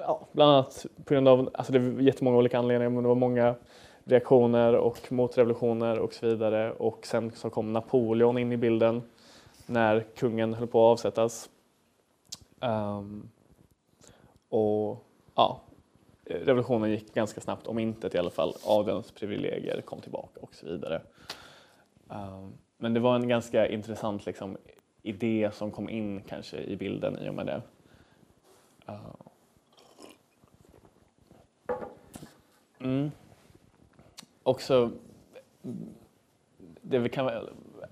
ja, 0.00 0.20
bland 0.32 0.52
annat 0.52 0.86
på 1.04 1.14
grund 1.14 1.28
av, 1.28 1.50
alltså 1.54 1.72
det 1.72 1.78
var 1.78 2.00
jättemånga 2.00 2.36
olika 2.36 2.58
anledningar, 2.58 2.90
men 2.90 3.02
det 3.02 3.08
var 3.08 3.14
många 3.14 3.54
reaktioner 4.04 4.74
och 4.74 5.12
motrevolutioner 5.12 5.98
och 5.98 6.14
så 6.14 6.26
vidare. 6.26 6.72
Och 6.72 7.06
sen 7.06 7.32
så 7.32 7.50
kom 7.50 7.72
Napoleon 7.72 8.38
in 8.38 8.52
i 8.52 8.56
bilden 8.56 9.02
när 9.66 10.00
kungen 10.16 10.54
höll 10.54 10.66
på 10.66 10.86
att 10.86 10.92
avsättas. 10.92 11.50
Um, 12.60 13.28
och 14.48 15.04
ja, 15.34 15.60
revolutionen 16.24 16.90
gick 16.90 17.14
ganska 17.14 17.40
snabbt, 17.40 17.66
om 17.66 17.78
intet 17.78 18.14
i 18.14 18.18
alla 18.18 18.30
fall. 18.30 18.54
Adelns 18.64 19.12
privilegier 19.12 19.80
kom 19.80 20.00
tillbaka 20.00 20.40
och 20.40 20.54
så 20.54 20.66
vidare. 20.66 21.02
Um, 22.08 22.52
men 22.78 22.94
det 22.94 23.00
var 23.00 23.14
en 23.14 23.28
ganska 23.28 23.68
intressant 23.68 24.26
liksom, 24.26 24.56
idé 25.02 25.50
som 25.52 25.70
kom 25.70 25.88
in 25.88 26.22
kanske 26.28 26.58
i 26.58 26.76
bilden 26.76 27.18
i 27.18 27.28
och 27.28 27.34
med 27.34 27.46
det. 27.46 27.62
Uh. 28.88 29.29
Mm. 32.80 33.10
Också, 34.42 34.90
det 36.80 37.08
kan 37.08 37.30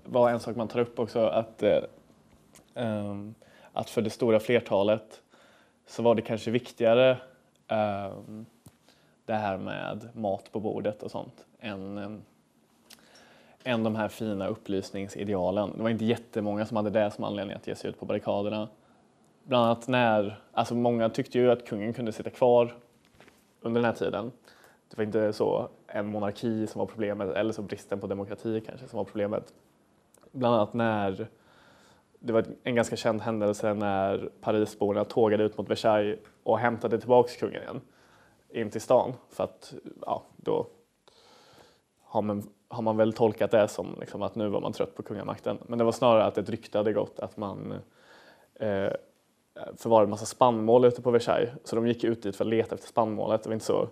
vara 0.03 0.31
en 0.31 0.39
sak 0.39 0.55
man 0.55 0.67
tar 0.67 0.79
upp 0.79 0.99
också, 0.99 1.19
att, 1.19 1.63
eh, 1.63 1.83
ehm, 2.75 3.35
att 3.73 3.89
för 3.89 4.01
det 4.01 4.09
stora 4.09 4.39
flertalet 4.39 5.21
så 5.87 6.03
var 6.03 6.15
det 6.15 6.21
kanske 6.21 6.51
viktigare 6.51 7.09
eh, 7.67 8.11
det 9.25 9.33
här 9.33 9.57
med 9.57 10.09
mat 10.13 10.51
på 10.51 10.59
bordet 10.59 11.03
och 11.03 11.11
sånt 11.11 11.45
än, 11.59 11.97
eh, 11.97 12.11
än 13.63 13.83
de 13.83 13.95
här 13.95 14.07
fina 14.07 14.47
upplysningsidealen. 14.47 15.73
Det 15.77 15.83
var 15.83 15.89
inte 15.89 16.05
jättemånga 16.05 16.65
som 16.65 16.77
hade 16.77 16.89
det 16.89 17.11
som 17.11 17.23
anledning 17.23 17.55
att 17.55 17.67
ge 17.67 17.75
sig 17.75 17.89
ut 17.89 17.99
på 17.99 18.05
barrikaderna. 18.05 18.69
Bland 19.43 19.65
annat 19.65 19.87
när, 19.87 20.39
alltså 20.51 20.75
många 20.75 21.09
tyckte 21.09 21.39
ju 21.39 21.51
att 21.51 21.67
kungen 21.67 21.93
kunde 21.93 22.11
sitta 22.11 22.29
kvar 22.29 22.75
under 23.61 23.81
den 23.81 23.85
här 23.85 23.97
tiden. 23.97 24.31
Det 24.89 24.97
var 24.97 25.03
inte 25.03 25.33
så 25.33 25.69
en 25.87 26.07
monarki 26.07 26.67
som 26.67 26.79
var 26.79 26.85
problemet 26.85 27.35
eller 27.35 27.53
så 27.53 27.61
bristen 27.61 27.99
på 27.99 28.07
demokrati 28.07 28.61
kanske 28.65 28.87
som 28.87 28.97
var 28.97 29.03
problemet. 29.03 29.53
Bland 30.31 30.55
annat 30.55 30.73
när 30.73 31.27
det 32.19 32.33
var 32.33 32.45
en 32.63 32.75
ganska 32.75 32.95
känd 32.95 33.21
händelse 33.21 33.73
när 33.73 34.29
Parisborna 34.41 35.05
tågade 35.05 35.43
ut 35.43 35.57
mot 35.57 35.69
Versailles 35.69 36.19
och 36.43 36.59
hämtade 36.59 36.99
tillbaks 36.99 37.35
kungen 37.35 37.61
igen 37.61 37.81
in 38.49 38.69
till 38.69 38.81
stan 38.81 39.13
för 39.29 39.43
att 39.43 39.73
ja, 40.01 40.23
då 40.35 40.67
har 42.01 42.21
man, 42.21 42.49
har 42.67 42.81
man 42.81 42.97
väl 42.97 43.13
tolkat 43.13 43.51
det 43.51 43.67
som 43.67 43.95
liksom 43.99 44.21
att 44.21 44.35
nu 44.35 44.47
var 44.47 44.61
man 44.61 44.73
trött 44.73 44.95
på 44.95 45.03
kungamakten. 45.03 45.57
Men 45.67 45.77
det 45.77 45.85
var 45.85 45.91
snarare 45.91 46.25
att 46.25 46.37
ett 46.37 46.49
rykte 46.49 46.77
hade 46.77 46.93
gått 46.93 47.19
att 47.19 47.37
man 47.37 47.73
eh, 48.55 48.91
förvarade 49.77 50.05
en 50.05 50.09
massa 50.09 50.25
spannmål 50.25 50.85
ute 50.85 51.01
på 51.01 51.11
Versailles 51.11 51.49
så 51.63 51.75
de 51.75 51.87
gick 51.87 52.03
ut 52.03 52.23
dit 52.23 52.35
för 52.35 52.45
att 52.45 52.49
leta 52.49 52.75
efter 52.75 52.87
spannmålet. 52.87 53.43
Det 53.43 53.49
var 53.49 53.53
inte 53.53 53.65
så 53.65 53.87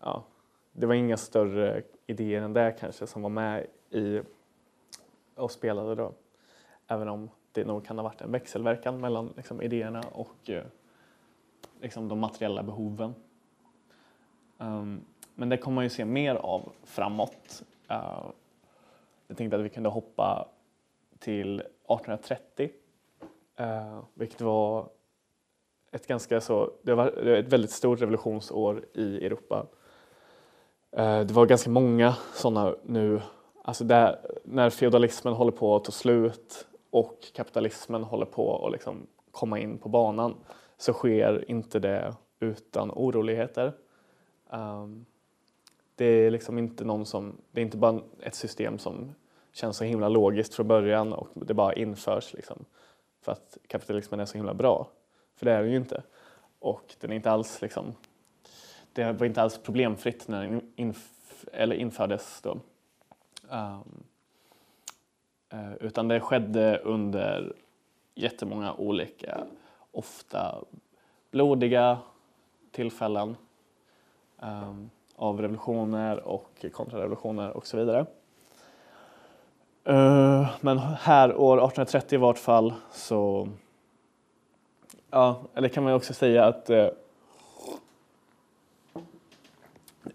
ja, 0.00 0.24
det 0.72 0.86
var 0.86 0.94
inga 0.94 1.16
större 1.16 1.82
idéer 2.06 2.42
än 2.42 2.52
det 2.52 2.76
kanske 2.80 3.06
som 3.06 3.22
var 3.22 3.30
med 3.30 3.66
i 3.90 4.20
och 5.34 5.50
spelade 5.50 5.94
då. 5.94 6.12
Även 6.86 7.08
om 7.08 7.30
det 7.52 7.64
nog 7.64 7.84
kan 7.84 7.98
ha 7.98 8.02
varit 8.02 8.20
en 8.20 8.32
växelverkan 8.32 9.00
mellan 9.00 9.32
liksom, 9.36 9.62
idéerna 9.62 10.02
och 10.12 10.50
eh, 10.50 10.64
liksom, 11.80 12.08
de 12.08 12.18
materiella 12.18 12.62
behoven. 12.62 13.14
Um, 14.58 15.04
men 15.34 15.48
det 15.48 15.56
kommer 15.56 15.74
man 15.74 15.84
ju 15.84 15.90
se 15.90 16.04
mer 16.04 16.34
av 16.34 16.72
framåt. 16.84 17.62
Uh, 17.90 18.30
jag 19.26 19.36
tänkte 19.36 19.56
att 19.56 19.62
vi 19.62 19.68
kunde 19.68 19.88
hoppa 19.88 20.48
till 21.18 21.60
1830, 21.60 22.70
uh, 23.60 23.66
eh, 23.66 24.02
vilket 24.14 24.40
var 24.40 24.88
ett 25.92 26.06
ganska 26.06 26.40
så, 26.40 26.72
det 26.82 26.94
var 26.94 27.06
ett 27.26 27.52
väldigt 27.52 27.70
stort 27.70 28.00
revolutionsår 28.00 28.84
i 28.94 29.26
Europa. 29.26 29.66
Eh, 30.92 31.20
det 31.20 31.32
var 31.32 31.46
ganska 31.46 31.70
många 31.70 32.16
sådana 32.34 32.74
nu, 32.82 33.20
alltså 33.62 33.84
där, 33.84 34.18
när 34.44 34.70
feodalismen 34.70 35.34
håller 35.34 35.52
på 35.52 35.76
att 35.76 35.84
ta 35.84 35.92
slut 35.92 36.66
och 36.90 37.18
kapitalismen 37.34 38.04
håller 38.04 38.26
på 38.26 38.66
att 38.66 38.72
liksom 38.72 39.06
komma 39.30 39.58
in 39.58 39.78
på 39.78 39.88
banan 39.88 40.34
så 40.76 40.92
sker 40.92 41.50
inte 41.50 41.78
det 41.78 42.14
utan 42.40 42.90
oroligheter. 42.90 43.72
Um, 44.50 45.06
det 45.94 46.04
är 46.04 46.30
liksom 46.30 46.58
inte 46.58 46.84
någon 46.84 47.06
som, 47.06 47.36
det 47.50 47.60
är 47.60 47.64
inte 47.64 47.76
bara 47.76 48.00
ett 48.20 48.34
system 48.34 48.78
som 48.78 49.14
känns 49.52 49.76
så 49.76 49.84
himla 49.84 50.08
logiskt 50.08 50.54
från 50.54 50.68
början 50.68 51.12
och 51.12 51.28
det 51.34 51.54
bara 51.54 51.72
införs 51.72 52.32
liksom 52.32 52.64
för 53.20 53.32
att 53.32 53.58
kapitalismen 53.66 54.20
är 54.20 54.24
så 54.24 54.38
himla 54.38 54.54
bra. 54.54 54.88
För 55.36 55.46
det 55.46 55.52
är 55.52 55.62
den 55.62 55.70
ju 55.70 55.76
inte. 55.76 56.02
Och 56.58 56.94
den 57.00 57.12
är 57.12 57.16
inte 57.16 57.30
alls 57.30 57.62
liksom, 57.62 57.94
det 58.92 59.12
var 59.12 59.26
inte 59.26 59.42
alls 59.42 59.58
problemfritt 59.58 60.28
när 60.28 60.46
den 60.46 60.72
inf 60.76 61.10
eller 61.52 61.76
infördes 61.76 62.40
då. 62.42 62.58
Um, 63.50 64.04
utan 65.80 66.08
det 66.08 66.20
skedde 66.20 66.78
under 66.78 67.52
jättemånga 68.14 68.74
olika, 68.74 69.46
ofta 69.92 70.64
blodiga 71.30 71.98
tillfällen 72.70 73.36
um, 74.38 74.90
av 75.16 75.40
revolutioner 75.40 76.28
och 76.28 76.66
kontrarevolutioner 76.72 77.50
och 77.50 77.66
så 77.66 77.76
vidare. 77.76 78.06
Uh, 79.88 80.50
men 80.60 80.78
här 80.78 81.36
år 81.36 81.56
1830 81.56 82.16
i 82.16 82.18
vart 82.18 82.38
fall 82.38 82.74
så, 82.92 83.48
ja, 85.10 85.42
eller 85.54 85.68
kan 85.68 85.84
man 85.84 85.92
också 85.92 86.14
säga 86.14 86.44
att 86.44 86.70
uh, 86.70 86.86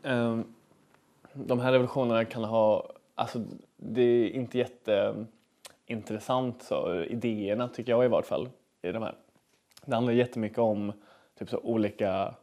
um, 0.04 0.44
de 1.34 1.60
här 1.60 1.72
revolutionerna 1.72 2.26
kan 2.26 2.44
ha, 2.44 2.90
alltså 3.16 3.42
det 3.78 4.02
är 4.02 4.30
inte 4.30 4.58
jätteintressant 4.58 6.64
så, 6.64 7.04
idéerna 7.04 7.68
tycker 7.68 7.92
jag 7.92 8.06
i 8.06 8.08
vart 8.08 8.26
fall 8.26 8.50
i 8.82 8.92
de 8.92 9.04
här. 9.04 9.16
Det 9.86 9.96
handlar 9.96 10.14
jättemycket 10.14 10.60
om 10.60 10.94
typ 11.40 11.50
så 11.50 11.58
olika, 11.58 12.36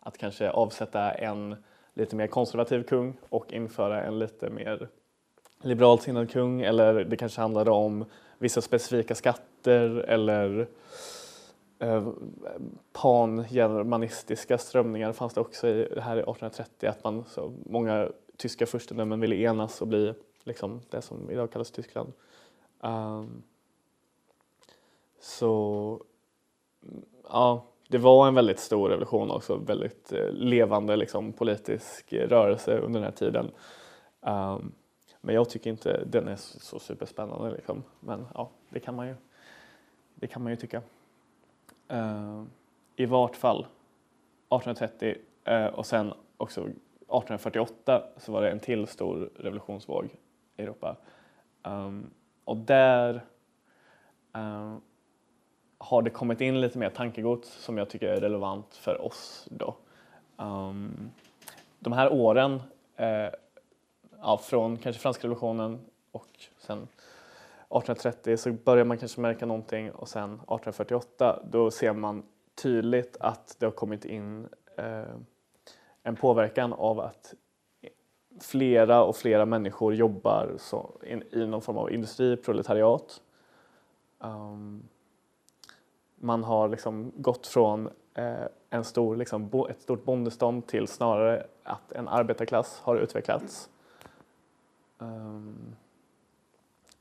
att 0.00 0.18
kanske 0.18 0.50
avsätta 0.50 1.12
en 1.12 1.56
lite 1.94 2.16
mer 2.16 2.26
konservativ 2.26 2.82
kung 2.82 3.16
och 3.28 3.52
införa 3.52 4.02
en 4.02 4.18
lite 4.18 4.50
mer 4.50 4.88
liberalt 5.62 6.02
sinnad 6.02 6.30
kung 6.30 6.62
eller 6.62 7.04
det 7.04 7.16
kanske 7.16 7.40
handlade 7.40 7.70
om 7.70 8.04
vissa 8.38 8.60
specifika 8.60 9.14
skatter 9.14 9.90
eller 9.90 10.68
Eh, 11.80 12.08
pan-germanistiska 12.92 14.58
strömningar 14.58 15.12
fanns 15.12 15.34
det 15.34 15.40
också 15.40 15.68
i, 15.68 16.00
här 16.00 16.16
1830 16.16 16.88
att 16.88 17.04
man, 17.04 17.24
så 17.24 17.52
många 17.66 18.08
tyska 18.36 18.66
furstendömen 18.66 19.20
ville 19.20 19.36
enas 19.36 19.80
och 19.80 19.88
bli 19.88 20.14
liksom, 20.44 20.80
det 20.90 21.02
som 21.02 21.30
idag 21.30 21.52
kallas 21.52 21.70
Tyskland. 21.70 22.12
Um, 22.80 23.42
så 25.20 26.02
ja, 27.28 27.64
det 27.88 27.98
var 27.98 28.28
en 28.28 28.34
väldigt 28.34 28.60
stor 28.60 28.88
revolution 28.88 29.30
också, 29.30 29.56
väldigt 29.56 30.12
eh, 30.12 30.30
levande 30.32 30.96
liksom, 30.96 31.32
politisk 31.32 32.12
rörelse 32.12 32.78
under 32.78 33.00
den 33.00 33.04
här 33.04 33.16
tiden. 33.16 33.50
Um, 34.20 34.72
men 35.20 35.34
jag 35.34 35.50
tycker 35.50 35.70
inte 35.70 36.04
den 36.04 36.28
är 36.28 36.36
så, 36.36 36.60
så 36.60 36.78
superspännande. 36.78 37.50
Liksom. 37.50 37.82
Men 38.00 38.26
ja, 38.34 38.50
det 38.68 38.80
kan 38.80 38.94
man 38.94 39.08
ju, 39.08 39.14
det 40.14 40.26
kan 40.26 40.42
man 40.42 40.52
ju 40.52 40.56
tycka. 40.56 40.82
Uh, 41.92 42.44
I 42.96 43.06
vart 43.06 43.36
fall 43.36 43.58
1830 43.58 45.14
uh, 45.48 45.54
eh, 45.54 45.66
och 45.66 45.86
sen 45.86 46.12
också 46.36 46.60
1848 46.60 48.02
så 48.16 48.32
var 48.32 48.42
det 48.42 48.50
en 48.50 48.60
till 48.60 48.86
stor 48.86 49.30
revolutionsvåg 49.36 50.08
i 50.56 50.62
Europa. 50.62 50.96
Um, 51.62 52.10
och 52.44 52.56
där 52.56 53.24
um, 54.32 54.80
har 55.78 56.02
det 56.02 56.10
kommit 56.10 56.40
in 56.40 56.60
lite 56.60 56.78
mer 56.78 56.90
tankegods 56.90 57.48
som 57.48 57.78
jag 57.78 57.88
tycker 57.90 58.08
är 58.08 58.20
relevant 58.20 58.74
för 58.74 59.04
oss 59.06 59.48
då. 59.50 59.76
Um, 60.36 61.10
de 61.78 61.92
här 61.92 62.12
åren, 62.12 62.62
eh, 62.96 63.28
ja, 64.20 64.38
från 64.38 64.76
kanske 64.76 65.02
franska 65.02 65.22
revolutionen 65.26 65.80
och 66.12 66.28
sen 66.58 66.88
1830 67.70 68.36
så 68.36 68.52
börjar 68.52 68.84
man 68.84 68.98
kanske 68.98 69.20
märka 69.20 69.46
någonting 69.46 69.90
och 69.90 70.08
sen 70.08 70.34
1848 70.34 71.42
då 71.50 71.70
ser 71.70 71.92
man 71.92 72.22
tydligt 72.54 73.16
att 73.20 73.56
det 73.58 73.66
har 73.66 73.70
kommit 73.70 74.04
in 74.04 74.48
eh, 74.76 75.14
en 76.02 76.16
påverkan 76.16 76.72
av 76.72 77.00
att 77.00 77.34
flera 78.40 79.02
och 79.02 79.16
flera 79.16 79.46
människor 79.46 79.94
jobbar 79.94 80.54
så, 80.58 80.90
in, 81.06 81.22
i 81.32 81.46
någon 81.46 81.62
form 81.62 81.78
av 81.78 81.92
industriproletariat. 81.92 83.22
Um, 84.18 84.82
man 86.16 86.44
har 86.44 86.68
liksom 86.68 87.12
gått 87.16 87.46
från 87.46 87.90
eh, 88.14 88.44
en 88.70 88.84
stor, 88.84 89.16
liksom, 89.16 89.48
bo, 89.48 89.66
ett 89.66 89.82
stort 89.82 90.04
bondestånd 90.04 90.66
till 90.66 90.88
snarare 90.88 91.46
att 91.62 91.92
en 91.92 92.08
arbetarklass 92.08 92.80
har 92.80 92.96
utvecklats. 92.96 93.70
Um, 94.98 95.76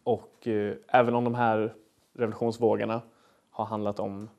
och 0.09 0.47
eh, 0.47 0.75
även 0.87 1.15
om 1.15 1.23
de 1.23 1.35
här 1.35 1.73
revolutionsvågorna 2.13 3.01
har 3.49 3.65
handlat 3.65 3.99
om 3.99 4.29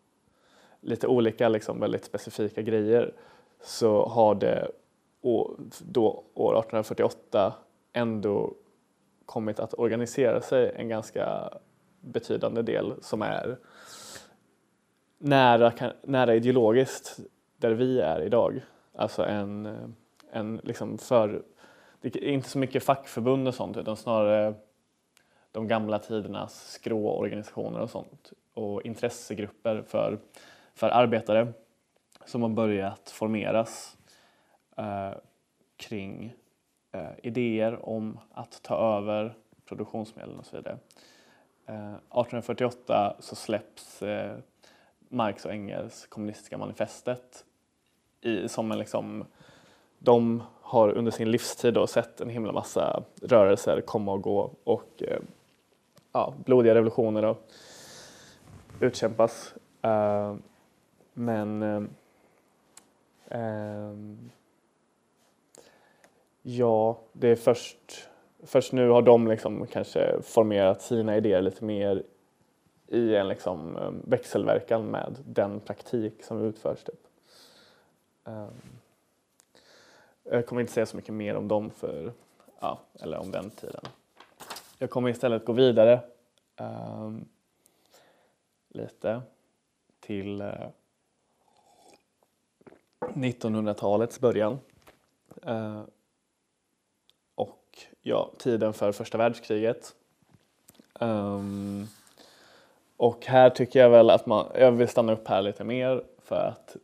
lite 0.80 1.06
olika, 1.06 1.48
liksom, 1.48 1.80
väldigt 1.80 2.04
specifika 2.04 2.62
grejer 2.62 3.14
så 3.62 4.06
har 4.06 4.34
det 4.34 4.70
då 5.78 6.24
år 6.34 6.52
1848 6.52 7.54
ändå 7.92 8.54
kommit 9.26 9.60
att 9.60 9.74
organisera 9.78 10.40
sig 10.40 10.72
en 10.76 10.88
ganska 10.88 11.50
betydande 12.00 12.62
del 12.62 12.94
som 13.00 13.22
är 13.22 13.58
nära, 15.18 15.72
nära 16.02 16.34
ideologiskt 16.34 17.18
där 17.56 17.70
vi 17.70 18.00
är 18.00 18.22
idag. 18.22 18.60
Alltså 18.94 19.24
en, 19.24 19.68
en 20.32 20.60
liksom 20.62 20.98
för, 20.98 21.42
det 22.00 22.16
är 22.16 22.22
inte 22.22 22.48
så 22.48 22.58
mycket 22.58 22.84
fackförbund 22.84 23.48
och 23.48 23.54
sånt 23.54 23.76
utan 23.76 23.96
snarare 23.96 24.54
de 25.52 25.68
gamla 25.68 25.98
tidernas 25.98 26.70
skråorganisationer 26.70 27.80
och 27.80 27.90
sånt 27.90 28.32
och 28.54 28.82
intressegrupper 28.82 29.82
för, 29.82 30.18
för 30.74 30.88
arbetare 30.88 31.52
som 32.24 32.42
har 32.42 32.48
börjat 32.48 33.10
formeras 33.10 33.96
eh, 34.76 35.12
kring 35.76 36.32
eh, 36.92 37.10
idéer 37.22 37.88
om 37.88 38.18
att 38.32 38.62
ta 38.62 38.98
över 38.98 39.34
produktionsmedlen 39.64 40.38
och 40.38 40.46
så 40.46 40.56
vidare. 40.56 40.78
Eh, 41.66 41.94
1848 41.94 43.16
så 43.18 43.36
släpps 43.36 44.02
eh, 44.02 44.36
Marx 45.08 45.44
och 45.44 45.52
Engels 45.52 46.06
kommunistiska 46.06 46.58
manifestet 46.58 47.44
i, 48.20 48.48
som 48.48 48.72
en 48.72 48.78
liksom, 48.78 49.24
de 49.98 50.42
har 50.62 50.88
under 50.88 51.10
sin 51.10 51.30
livstid 51.30 51.74
då 51.74 51.86
sett 51.86 52.20
en 52.20 52.28
himla 52.28 52.52
massa 52.52 53.02
rörelser 53.22 53.80
komma 53.80 54.12
och 54.12 54.22
gå 54.22 54.54
och 54.64 55.02
eh, 55.02 55.20
ja, 56.12 56.34
blodiga 56.44 56.74
revolutioner 56.74 57.24
och 57.24 57.36
utkämpas. 58.80 59.54
Uh, 59.84 60.36
men 61.12 61.62
uh, 61.62 61.82
uh, 63.34 64.16
ja, 66.42 66.98
det 67.12 67.28
är 67.28 67.36
först, 67.36 68.08
först 68.42 68.72
nu 68.72 68.88
har 68.88 69.02
de 69.02 69.28
liksom 69.28 69.66
kanske 69.66 70.22
formerat 70.22 70.82
sina 70.82 71.16
idéer 71.16 71.42
lite 71.42 71.64
mer 71.64 72.02
i 72.86 73.14
en 73.16 73.28
liksom 73.28 73.78
växelverkan 74.04 74.86
med 74.86 75.16
den 75.26 75.60
praktik 75.60 76.24
som 76.24 76.44
utförs. 76.44 76.84
Typ. 76.84 77.00
Jag 80.22 80.46
kommer 80.46 80.60
inte 80.60 80.72
säga 80.72 80.86
så 80.86 80.96
mycket 80.96 81.14
mer 81.14 81.36
om 81.36 81.48
dem 81.48 81.70
för, 81.70 82.12
ja, 82.60 82.80
eller 83.00 83.18
om 83.18 83.30
den 83.30 83.50
tiden. 83.50 83.84
Jag 84.82 84.90
kommer 84.90 85.08
istället 85.08 85.44
gå 85.44 85.52
vidare 85.52 86.00
um, 86.56 87.28
lite 88.68 89.22
till 90.00 90.40
eh, 90.40 90.46
uh, 90.46 90.68
1900-talets 93.00 94.20
början. 94.20 94.58
Uh, 95.46 95.82
och 97.34 97.78
ja, 98.02 98.30
tiden 98.38 98.72
för 98.72 98.92
första 98.92 99.18
världskriget. 99.18 99.94
Um, 101.00 101.86
och 102.96 103.26
här 103.26 103.50
tycker 103.50 103.80
jag 103.80 103.90
väl 103.90 104.10
att 104.10 104.26
man, 104.26 104.46
jag 104.54 104.72
vill 104.72 104.88
stanna 104.88 105.12
upp 105.12 105.28
här 105.28 105.42
lite 105.42 105.64
mer 105.64 106.04
för 106.18 106.46
att 106.46 106.76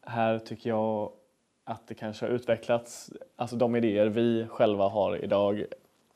här 0.00 0.38
tycker 0.38 0.70
jag 0.70 1.12
att 1.64 1.86
det 1.86 1.94
kanske 1.94 2.26
har 2.26 2.30
utvecklats, 2.30 3.10
alltså 3.36 3.56
de 3.56 3.76
idéer 3.76 4.06
vi 4.06 4.46
själva 4.48 4.88
har 4.88 5.24
idag 5.24 5.64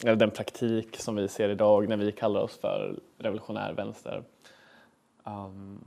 eller 0.05 0.17
den 0.17 0.31
praktik 0.31 0.97
som 0.97 1.17
vi 1.17 1.29
ser 1.29 1.49
idag 1.49 1.89
när 1.89 1.97
vi 1.97 2.13
kallar 2.13 2.41
oss 2.41 2.59
för 2.59 3.01
revolutionär 3.19 3.73
vänster 3.73 4.23
um, 5.25 5.85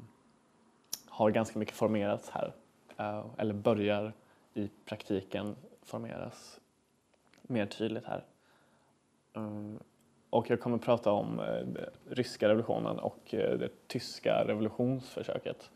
har 1.07 1.29
ganska 1.31 1.59
mycket 1.59 1.75
formerats 1.75 2.29
här, 2.29 2.53
uh, 2.99 3.25
eller 3.37 3.53
börjar 3.53 4.13
i 4.53 4.69
praktiken 4.85 5.55
formeras 5.83 6.59
mer 7.41 7.65
tydligt 7.65 8.05
här. 8.05 8.23
Um, 9.33 9.79
och 10.29 10.49
jag 10.49 10.59
kommer 10.59 10.77
prata 10.77 11.11
om 11.11 11.39
uh, 11.39 11.67
ryska 12.09 12.49
revolutionen 12.49 12.99
och 12.99 13.33
uh, 13.33 13.39
det 13.39 13.87
tyska 13.87 14.47
revolutionsförsöket. 14.47 15.69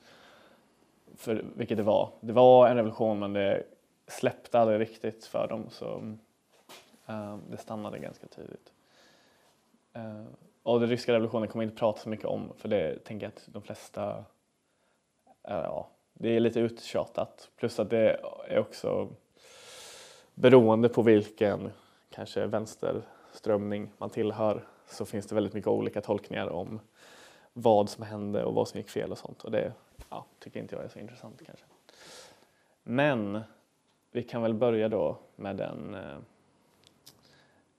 För, 1.18 1.46
vilket 1.56 1.78
det 1.78 1.84
var. 1.84 2.12
Det 2.20 2.34
var 2.34 2.68
en 2.68 2.76
revolution 2.76 3.20
men 3.20 3.34
det 3.34 3.64
släppte 4.08 4.60
aldrig 4.60 4.80
riktigt 4.80 5.26
för 5.26 5.48
dem. 5.48 5.66
Så 5.70 6.16
Eh, 7.08 7.38
det 7.50 7.58
stannade 7.58 8.00
ganska 8.00 8.28
tidigt. 8.28 8.74
Eh, 9.94 10.24
och 10.64 10.80
den 10.80 10.90
ryska 10.90 11.14
revolutionen 11.14 11.48
kommer 11.48 11.64
jag 11.64 11.70
inte 11.70 11.80
prata 11.80 12.00
så 12.00 12.10
mycket 12.10 12.26
om 12.26 12.54
för 12.58 12.70
det 12.70 13.00
tänker 13.04 13.26
jag 13.26 13.34
att 13.34 13.48
de 13.54 13.62
flesta, 13.62 14.26
eh, 15.44 15.56
ja, 15.56 15.90
det 16.14 16.30
är 16.30 16.40
lite 16.40 16.60
uttjatat. 16.60 17.50
Plus 17.56 17.80
att 17.80 17.90
det 17.90 18.20
är 18.48 18.60
också 18.60 19.10
beroende 20.34 20.90
på 20.90 21.02
vilken 21.02 21.72
kanske 22.10 22.46
vänsterströmning 22.46 23.92
man 23.98 24.10
tillhör 24.10 24.68
så 24.88 25.06
finns 25.06 25.28
det 25.28 25.36
väldigt 25.36 25.54
mycket 25.54 25.68
olika 25.68 26.02
tolkningar 26.02 26.48
om 26.48 26.80
vad 27.54 27.90
som 27.90 28.04
hände 28.04 28.44
och 28.44 28.54
vad 28.54 28.68
som 28.68 28.78
gick 28.78 28.90
fel 28.90 29.12
och 29.12 29.18
sånt 29.18 29.44
och 29.44 29.52
det 29.52 29.74
ja, 30.10 30.26
tycker 30.40 30.60
inte 30.60 30.76
jag 30.76 30.86
är 30.86 30.90
så 30.90 31.00
intressant 31.00 31.42
kanske. 31.46 31.66
Men 32.84 33.40
vi 34.12 34.24
kan 34.24 34.42
väl 34.42 34.54
börja 34.54 34.90
då 34.90 35.18
med 35.36 35.58
den 35.58 35.96
Eh, 35.96 36.18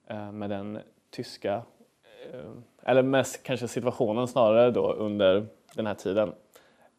Eh, 0.09 0.31
med 0.31 0.49
den 0.49 0.79
tyska, 1.09 1.61
eh, 2.31 2.51
eller 2.83 3.03
mest 3.03 3.43
kanske 3.43 3.67
situationen 3.67 4.27
snarare 4.27 4.71
då 4.71 4.93
under 4.93 5.47
den 5.73 5.87
här 5.87 5.93
tiden. 5.93 6.33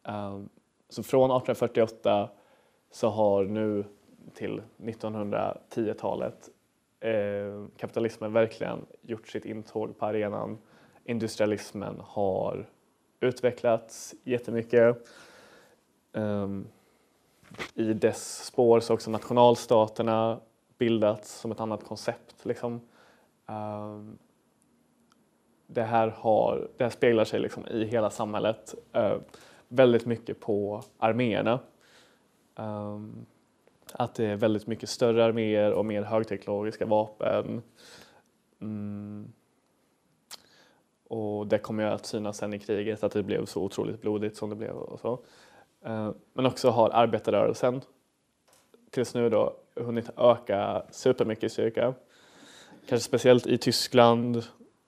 Eh, 0.07 0.39
så 0.89 1.03
från 1.03 1.31
1848 1.31 2.29
så 2.91 3.09
har 3.09 3.43
nu 3.43 3.85
till 4.33 4.61
1910-talet 4.77 6.49
kapitalismen 7.77 8.33
verkligen 8.33 8.85
gjort 9.01 9.27
sitt 9.27 9.45
intåg 9.45 9.97
på 9.97 10.05
arenan. 10.05 10.57
Industrialismen 11.03 12.01
har 12.05 12.69
utvecklats 13.19 14.15
jättemycket. 14.23 15.07
Ehm, 16.13 16.67
I 17.73 17.93
dess 17.93 18.45
spår 18.45 18.79
så 18.79 18.91
har 18.91 18.95
också 18.95 19.11
nationalstaterna 19.11 20.39
bildats 20.77 21.39
som 21.39 21.51
ett 21.51 21.59
annat 21.59 21.83
koncept. 21.83 22.45
Liksom. 22.45 22.81
Ehm, 23.49 24.17
det, 25.67 25.83
här 25.83 26.07
har, 26.07 26.69
det 26.77 26.83
här 26.83 26.91
speglar 26.91 27.25
sig 27.25 27.39
liksom 27.39 27.67
i 27.67 27.85
hela 27.85 28.09
samhället 28.09 28.75
uh, 28.97 29.17
väldigt 29.67 30.05
mycket 30.05 30.39
på 30.39 30.83
arméerna. 30.97 31.59
Um, 32.55 33.25
att 33.93 34.15
det 34.15 34.25
är 34.25 34.35
väldigt 34.35 34.67
mycket 34.67 34.89
större 34.89 35.25
arméer 35.25 35.71
och 35.71 35.85
mer 35.85 36.01
högteknologiska 36.01 36.85
vapen. 36.85 37.61
Mm. 38.61 39.31
Och 41.07 41.47
det 41.47 41.57
kommer 41.57 41.83
ju 41.83 41.89
att 41.89 42.05
synas 42.05 42.37
sen 42.37 42.53
i 42.53 42.59
kriget 42.59 43.03
att 43.03 43.11
det 43.11 43.23
blev 43.23 43.45
så 43.45 43.63
otroligt 43.63 44.01
blodigt 44.01 44.37
som 44.37 44.49
det 44.49 44.55
blev. 44.55 44.75
Och 44.75 44.99
så. 44.99 45.19
Uh, 45.87 46.11
men 46.33 46.45
också 46.45 46.69
har 46.69 46.89
arbetarrörelsen 46.89 47.81
tills 48.89 49.13
nu 49.13 49.29
då 49.29 49.55
hunnit 49.75 50.09
öka 50.17 50.83
supermycket 50.91 51.43
i 51.43 51.49
styrka. 51.49 51.93
Kanske 52.89 53.07
speciellt 53.07 53.47
i 53.47 53.57
Tyskland. 53.57 54.43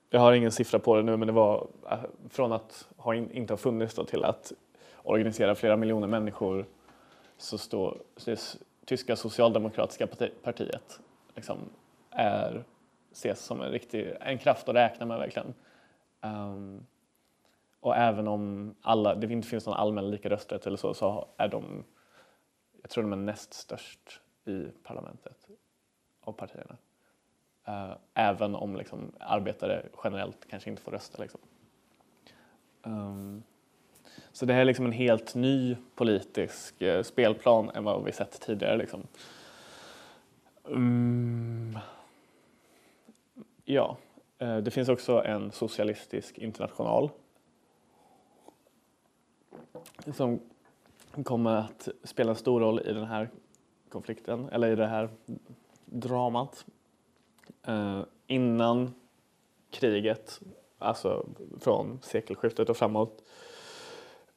Jag 0.09 0.19
har 0.19 0.33
ingen 0.33 0.51
siffra 0.51 0.79
på 0.79 0.95
det 0.95 1.03
nu 1.03 1.17
men 1.17 1.27
det 1.27 1.33
var 1.33 1.67
äh, 1.91 1.99
från 2.29 2.51
att 2.51 2.87
ha 2.97 3.15
in, 3.15 3.31
inte 3.31 3.53
ha 3.53 3.57
funnits 3.57 3.95
då 3.95 4.05
till 4.05 4.23
att 4.23 4.51
organisera 5.03 5.55
flera 5.55 5.77
miljoner 5.77 6.07
människor 6.07 6.65
så 7.37 7.57
står 7.57 7.97
det 8.25 8.57
tyska 8.85 9.15
socialdemokratiska 9.15 10.07
partiet 10.43 10.99
liksom 11.35 11.57
är, 12.09 12.63
ses 13.11 13.45
som 13.45 13.61
en, 13.61 13.71
riktig, 13.71 14.13
en 14.21 14.37
kraft 14.37 14.69
att 14.69 14.75
räkna 14.75 15.05
med 15.05 15.17
verkligen. 15.17 15.53
Um, 16.21 16.85
och 17.79 17.95
även 17.97 18.27
om 18.27 18.75
alla, 18.81 19.15
det 19.15 19.33
inte 19.33 19.47
finns 19.47 19.65
någon 19.65 19.77
allmän 19.77 20.11
lika 20.11 20.29
rösträtt 20.29 20.67
eller 20.67 20.77
så, 20.77 20.93
så 20.93 21.27
är 21.37 21.47
de, 21.47 21.83
jag 22.81 22.89
tror 22.89 23.03
de 23.03 23.13
är 23.13 23.17
näst 23.17 23.53
störst 23.53 24.21
i 24.45 24.65
parlamentet 24.83 25.47
av 26.21 26.31
partierna. 26.31 26.77
Uh, 27.67 27.93
även 28.13 28.55
om 28.55 28.75
liksom, 28.75 29.11
arbetare 29.19 29.85
generellt 30.03 30.47
kanske 30.49 30.69
inte 30.69 30.81
får 30.81 30.91
rösta. 30.91 31.21
Liksom. 31.21 31.39
Um, 32.83 33.43
Så 34.31 34.45
det 34.45 34.53
här 34.53 34.61
är 34.61 34.65
liksom 34.65 34.85
en 34.85 34.91
helt 34.91 35.35
ny 35.35 35.77
politisk 35.95 36.81
uh, 36.81 37.03
spelplan 37.03 37.69
än 37.69 37.83
vad 37.83 38.03
vi 38.03 38.11
sett 38.11 38.41
tidigare. 38.41 38.77
Liksom. 38.77 39.07
Um, 40.63 41.79
Ja, 43.65 43.97
uh, 44.41 44.57
det 44.57 44.71
finns 44.71 44.89
också 44.89 45.23
en 45.23 45.51
socialistisk 45.51 46.37
international 46.37 47.09
som 50.13 50.39
kommer 51.23 51.55
att 51.55 51.87
spela 52.03 52.29
en 52.29 52.35
stor 52.35 52.59
roll 52.59 52.79
i 52.79 52.93
den 52.93 53.05
här 53.05 53.29
konflikten, 53.89 54.49
eller 54.49 54.71
i 54.71 54.75
det 54.75 54.87
här 54.87 55.09
dramat. 55.85 56.65
Eh, 57.67 58.01
innan 58.27 58.93
kriget, 59.71 60.39
alltså 60.79 61.25
från 61.59 61.99
sekelskiftet 62.03 62.69
och 62.69 62.77
framåt, 62.77 63.23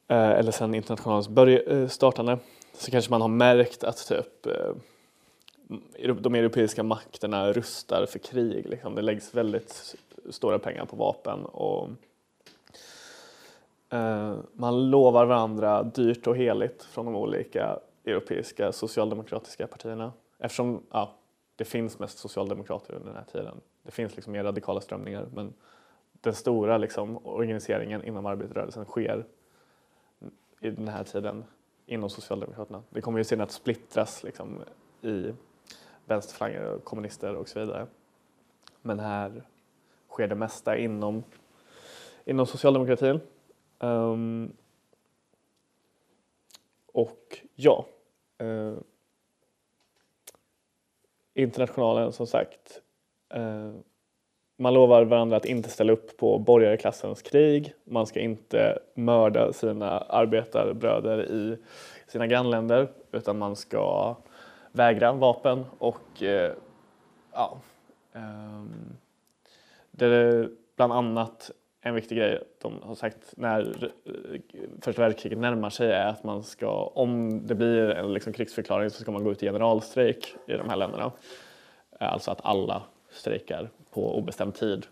eh, 0.08 0.30
eller 0.30 0.52
sedan 0.52 0.74
internationalens 0.74 1.28
börj- 1.28 1.82
eh, 1.82 1.88
startande, 1.88 2.38
så 2.72 2.90
kanske 2.90 3.10
man 3.10 3.20
har 3.20 3.28
märkt 3.28 3.84
att 3.84 4.08
typ 4.08 4.46
eh, 4.46 4.74
de 6.20 6.34
europeiska 6.34 6.82
makterna 6.82 7.52
rustar 7.52 8.06
för 8.06 8.18
krig. 8.18 8.68
Liksom. 8.68 8.94
Det 8.94 9.02
läggs 9.02 9.34
väldigt 9.34 9.96
stora 10.30 10.58
pengar 10.58 10.84
på 10.84 10.96
vapen 10.96 11.44
och 11.44 11.88
eh, 13.90 14.36
man 14.52 14.90
lovar 14.90 15.26
varandra 15.26 15.82
dyrt 15.82 16.26
och 16.26 16.36
heligt 16.36 16.82
från 16.82 17.06
de 17.06 17.16
olika 17.16 17.78
europeiska 18.04 18.72
socialdemokratiska 18.72 19.66
partierna. 19.66 20.12
Eftersom 20.38 20.82
ja, 20.90 21.14
det 21.56 21.64
finns 21.64 21.98
mest 21.98 22.18
socialdemokrater 22.18 22.94
under 22.94 23.08
den 23.08 23.16
här 23.16 23.32
tiden. 23.32 23.60
Det 23.82 23.90
finns 23.90 24.16
liksom 24.16 24.32
mer 24.32 24.44
radikala 24.44 24.80
strömningar 24.80 25.28
men 25.34 25.54
den 26.12 26.34
stora 26.34 26.78
liksom, 26.78 27.26
organiseringen 27.26 28.04
inom 28.04 28.26
arbetarrörelsen 28.26 28.84
sker 28.84 29.26
i 30.60 30.70
den 30.70 30.88
här 30.88 31.04
tiden 31.04 31.44
inom 31.86 32.10
Socialdemokraterna. 32.10 32.82
Det 32.90 33.00
kommer 33.00 33.18
ju 33.18 33.24
sen 33.24 33.40
att 33.40 33.50
splittras 33.50 34.22
liksom, 34.22 34.62
i 35.02 35.32
vänsterflanger 36.04 36.64
och 36.64 36.84
kommunister 36.84 37.34
och 37.34 37.48
så 37.48 37.60
vidare. 37.60 37.86
Men 38.82 39.00
här 39.00 39.42
sker 40.08 40.28
det 40.28 40.34
mesta 40.34 40.76
inom, 40.76 41.24
inom 42.24 42.46
socialdemokratin. 42.46 43.20
Um, 43.78 44.52
och 46.92 47.38
ja, 47.54 47.86
uh, 48.42 48.76
Internationalen 51.34 52.12
som 52.12 52.26
sagt, 52.26 52.80
eh, 53.34 53.72
man 54.58 54.74
lovar 54.74 55.04
varandra 55.04 55.36
att 55.36 55.44
inte 55.44 55.68
ställa 55.68 55.92
upp 55.92 56.16
på 56.16 56.38
borgarklassens 56.38 57.22
krig. 57.22 57.74
Man 57.84 58.06
ska 58.06 58.20
inte 58.20 58.78
mörda 58.94 59.52
sina 59.52 59.90
arbetarbröder 59.98 61.24
i 61.30 61.58
sina 62.06 62.26
grannländer 62.26 62.88
utan 63.12 63.38
man 63.38 63.56
ska 63.56 64.16
vägra 64.72 65.12
vapen 65.12 65.64
och 65.78 66.22
eh, 66.22 66.52
ja, 67.32 67.58
ehm, 68.12 68.96
det 69.90 70.06
är 70.06 70.50
bland 70.76 70.92
annat 70.92 71.50
en 71.86 71.94
viktig 71.94 72.18
grej 72.18 72.42
de 72.58 72.82
har 72.82 72.94
sagt 72.94 73.34
när 73.36 73.92
eh, 74.06 74.40
första 74.80 75.02
världskriget 75.02 75.38
närmar 75.38 75.70
sig 75.70 75.92
är 75.92 76.06
att 76.06 76.24
man 76.24 76.42
ska, 76.42 76.86
om 76.86 77.40
det 77.46 77.54
blir 77.54 77.90
en 77.90 78.12
liksom 78.12 78.32
krigsförklaring 78.32 78.90
så 78.90 79.02
ska 79.02 79.10
man 79.10 79.24
gå 79.24 79.32
ut 79.32 79.42
i 79.42 79.46
generalstrejk 79.46 80.34
i 80.46 80.52
de 80.52 80.68
här 80.68 80.76
länderna. 80.76 81.12
Eh, 82.00 82.12
alltså 82.12 82.30
att 82.30 82.40
alla 82.44 82.82
strejkar 83.10 83.70
på 83.90 84.18
obestämd 84.18 84.54
tid 84.54 84.86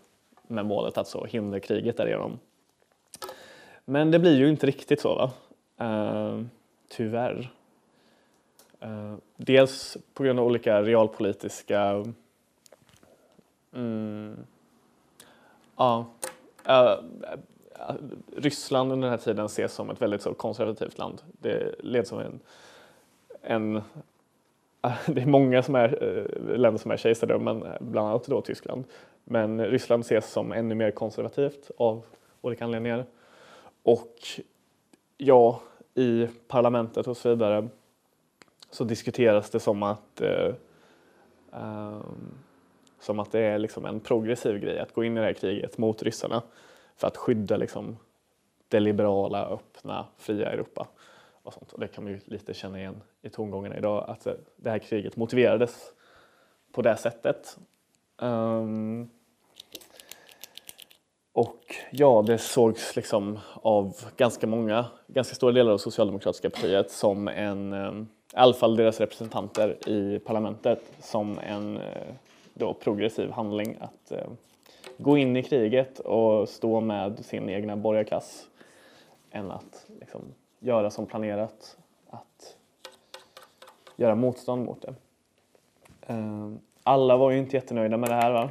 med 0.47 0.65
målet 0.65 0.97
att 0.97 1.07
så 1.07 1.25
hindra 1.25 1.59
kriget 1.59 1.97
därigenom. 1.97 2.39
Men 3.85 4.11
det 4.11 4.19
blir 4.19 4.37
ju 4.37 4.49
inte 4.49 4.67
riktigt 4.67 5.01
så 5.01 5.15
va? 5.15 5.31
Uh, 5.85 6.45
tyvärr. 6.89 7.51
Uh, 8.83 9.15
dels 9.37 9.97
på 10.13 10.23
grund 10.23 10.39
av 10.39 10.45
olika 10.45 10.81
realpolitiska 10.81 12.03
mm, 13.73 14.37
ja, 15.77 16.05
uh, 16.23 16.32
Eh, 16.65 16.91
eh, 16.91 17.95
Ryssland 18.35 18.91
under 18.91 19.07
den 19.07 19.19
här 19.19 19.25
tiden 19.25 19.45
ses 19.45 19.73
som 19.73 19.89
ett 19.89 20.01
väldigt 20.01 20.21
så 20.21 20.33
konservativt 20.33 20.97
land. 20.97 21.21
Det 21.41 21.75
leds 21.79 22.09
som 22.09 22.19
en, 22.19 22.39
en 23.41 23.81
det 25.05 25.21
är 25.21 25.25
många 25.25 25.63
som 25.63 25.75
är, 25.75 26.03
eh, 26.03 26.57
länder 26.57 26.81
som 26.81 26.91
är 26.91 26.97
kejsardömen, 26.97 27.63
bland 27.79 28.07
annat 28.07 28.25
då 28.25 28.41
Tyskland. 28.41 28.83
Men 29.23 29.65
Ryssland 29.65 30.01
ses 30.01 30.31
som 30.31 30.51
ännu 30.51 30.75
mer 30.75 30.91
konservativt 30.91 31.71
av 31.77 32.05
olika 32.41 32.65
anledningar. 32.65 33.05
Och 33.83 34.17
ja, 35.17 35.61
i 35.95 36.27
parlamentet 36.47 37.07
och 37.07 37.17
så 37.17 37.29
vidare 37.29 37.67
så 38.69 38.83
diskuteras 38.83 39.49
det 39.49 39.59
som 39.59 39.83
att, 39.83 40.21
eh, 40.21 40.53
um, 41.51 42.33
som 43.03 43.19
att 43.19 43.31
det 43.31 43.39
är 43.39 43.59
liksom 43.59 43.85
en 43.85 43.99
progressiv 43.99 44.59
grej 44.59 44.79
att 44.79 44.93
gå 44.93 45.03
in 45.03 45.17
i 45.17 45.19
det 45.19 45.25
här 45.25 45.33
kriget 45.33 45.77
mot 45.77 46.03
ryssarna 46.03 46.41
för 46.95 47.07
att 47.07 47.17
skydda 47.17 47.57
liksom, 47.57 47.97
det 48.67 48.79
liberala, 48.79 49.45
öppna, 49.45 50.05
fria 50.17 50.51
Europa. 50.51 50.87
Och, 51.43 51.53
sånt. 51.53 51.73
och 51.73 51.79
det 51.79 51.87
kan 51.87 52.03
man 52.03 52.13
ju 52.13 52.19
lite 52.25 52.53
känna 52.53 52.79
igen 52.79 53.01
i 53.21 53.29
tongångarna 53.29 53.77
idag, 53.77 54.05
att 54.07 54.27
det 54.55 54.69
här 54.69 54.79
kriget 54.79 55.15
motiverades 55.15 55.93
på 56.71 56.81
det 56.81 56.95
sättet. 56.95 57.57
Um, 58.17 59.09
och 61.33 61.75
ja, 61.91 62.23
det 62.27 62.37
sågs 62.37 62.95
liksom 62.95 63.39
av 63.53 63.95
ganska 64.17 64.47
många, 64.47 64.85
ganska 65.07 65.35
stora 65.35 65.51
delar 65.51 65.71
av 65.71 65.77
socialdemokratiska 65.77 66.49
partiet 66.49 66.91
som 66.91 67.27
en, 67.27 67.73
ehm, 67.73 68.07
i 68.33 68.35
alla 68.35 68.53
fall 68.53 68.75
deras 68.75 68.99
representanter 68.99 69.89
i 69.89 70.19
parlamentet, 70.19 70.79
som 70.99 71.39
en 71.39 71.77
eh, 71.77 72.13
då 72.53 72.73
progressiv 72.73 73.31
handling 73.31 73.77
att 73.79 74.11
eh, 74.11 74.27
gå 74.97 75.17
in 75.17 75.37
i 75.37 75.43
kriget 75.43 75.99
och 75.99 76.49
stå 76.49 76.81
med 76.81 77.25
sin 77.25 77.49
egna 77.49 77.75
borgarklass 77.75 78.47
än 79.31 79.51
att 79.51 79.85
liksom, 79.99 80.21
göra 80.59 80.89
som 80.89 81.05
planerat, 81.05 81.77
att 82.09 82.57
göra 83.95 84.15
motstånd 84.15 84.65
mot 84.65 84.81
det. 84.81 84.93
Eh, 86.07 86.51
alla 86.83 87.17
var 87.17 87.31
ju 87.31 87.37
inte 87.37 87.55
jättenöjda 87.55 87.97
med 87.97 88.09
det 88.09 88.15
här. 88.15 88.31
Va? 88.31 88.49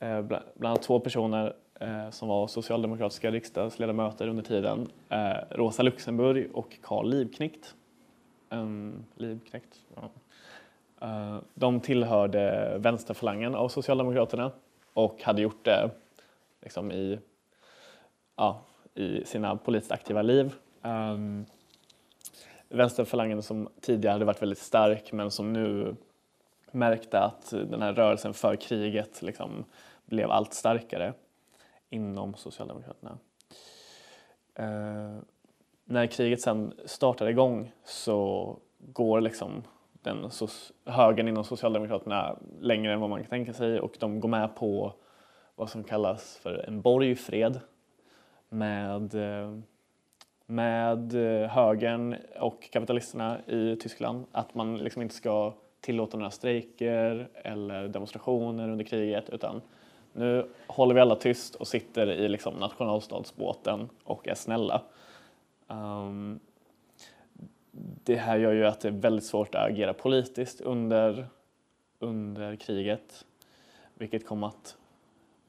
Eh, 0.00 0.22
bland 0.22 0.44
annat 0.60 0.82
två 0.82 1.00
personer 1.00 1.54
eh, 1.80 2.10
som 2.10 2.28
var 2.28 2.46
socialdemokratiska 2.46 3.30
riksdagsledamöter 3.30 4.28
under 4.28 4.42
tiden. 4.42 4.88
Eh, 5.08 5.36
Rosa 5.50 5.82
Luxemburg 5.82 6.50
och 6.52 6.78
Carl 6.82 7.10
Liebknecht. 7.10 7.74
Um, 8.50 9.04
Liebknecht? 9.16 9.80
ja. 9.94 10.10
Eh, 11.00 11.38
de 11.54 11.80
tillhörde 11.80 12.76
vänsterfalangen 12.78 13.54
av 13.54 13.68
Socialdemokraterna 13.68 14.52
och 14.92 15.22
hade 15.22 15.42
gjort 15.42 15.64
det 15.64 15.90
liksom 16.62 16.92
i, 16.92 17.18
ja, 18.36 18.60
i 18.94 19.24
sina 19.24 19.56
politiskt 19.56 19.92
aktiva 19.92 20.22
liv. 20.22 20.54
Ehm, 20.82 21.10
um, 21.14 21.46
vänsterfalangen 22.68 23.42
som 23.42 23.68
tidigare 23.80 24.12
hade 24.12 24.24
varit 24.24 24.42
väldigt 24.42 24.58
stark 24.58 25.12
men 25.12 25.30
som 25.30 25.52
nu 25.52 25.96
märkte 26.70 27.20
att 27.20 27.50
den 27.50 27.82
här 27.82 27.92
rörelsen 27.92 28.34
för 28.34 28.56
kriget 28.56 29.22
liksom 29.22 29.64
blev 30.04 30.30
allt 30.30 30.54
starkare 30.54 31.12
inom 31.90 32.34
Socialdemokraterna. 32.34 33.18
Uh, 34.60 35.18
när 35.84 36.06
kriget 36.06 36.40
sen 36.40 36.74
startar 36.84 37.26
igång 37.26 37.72
så 37.84 38.56
går 38.78 39.20
liksom 39.20 39.62
den 40.02 40.30
högern 40.84 41.28
inom 41.28 41.44
Socialdemokraterna 41.44 42.36
längre 42.60 42.92
än 42.92 43.00
vad 43.00 43.10
man 43.10 43.20
kan 43.20 43.30
tänka 43.30 43.52
sig 43.52 43.80
och 43.80 43.96
de 43.98 44.20
går 44.20 44.28
med 44.28 44.54
på 44.54 44.92
vad 45.54 45.70
som 45.70 45.84
kallas 45.84 46.36
för 46.42 46.64
en 46.68 46.80
borgfred 46.80 47.60
med, 48.48 49.14
eh, 49.14 49.58
med 50.46 51.14
eh, 51.14 51.48
högern 51.48 52.16
och 52.40 52.68
kapitalisterna 52.72 53.38
i 53.46 53.76
Tyskland. 53.76 54.26
Att 54.32 54.54
man 54.54 54.78
liksom 54.78 55.02
inte 55.02 55.14
ska 55.14 55.52
tillåta 55.80 56.16
några 56.16 56.30
strejker 56.30 57.28
eller 57.34 57.88
demonstrationer 57.88 58.68
under 58.68 58.84
kriget 58.84 59.30
utan 59.30 59.62
nu 60.12 60.46
håller 60.66 60.94
vi 60.94 61.00
alla 61.00 61.16
tyst 61.16 61.54
och 61.54 61.68
sitter 61.68 62.06
i 62.06 62.28
liksom 62.28 62.54
nationalstadsbåten 62.54 63.88
och 64.04 64.28
är 64.28 64.34
snälla. 64.34 64.82
Um, 65.68 66.40
det 68.04 68.16
här 68.16 68.38
gör 68.38 68.52
ju 68.52 68.66
att 68.66 68.80
det 68.80 68.88
är 68.88 68.92
väldigt 68.92 69.24
svårt 69.24 69.54
att 69.54 69.70
agera 69.70 69.94
politiskt 69.94 70.60
under, 70.60 71.26
under 71.98 72.56
kriget, 72.56 73.24
vilket 73.94 74.26
kom 74.26 74.44
att 74.44 74.76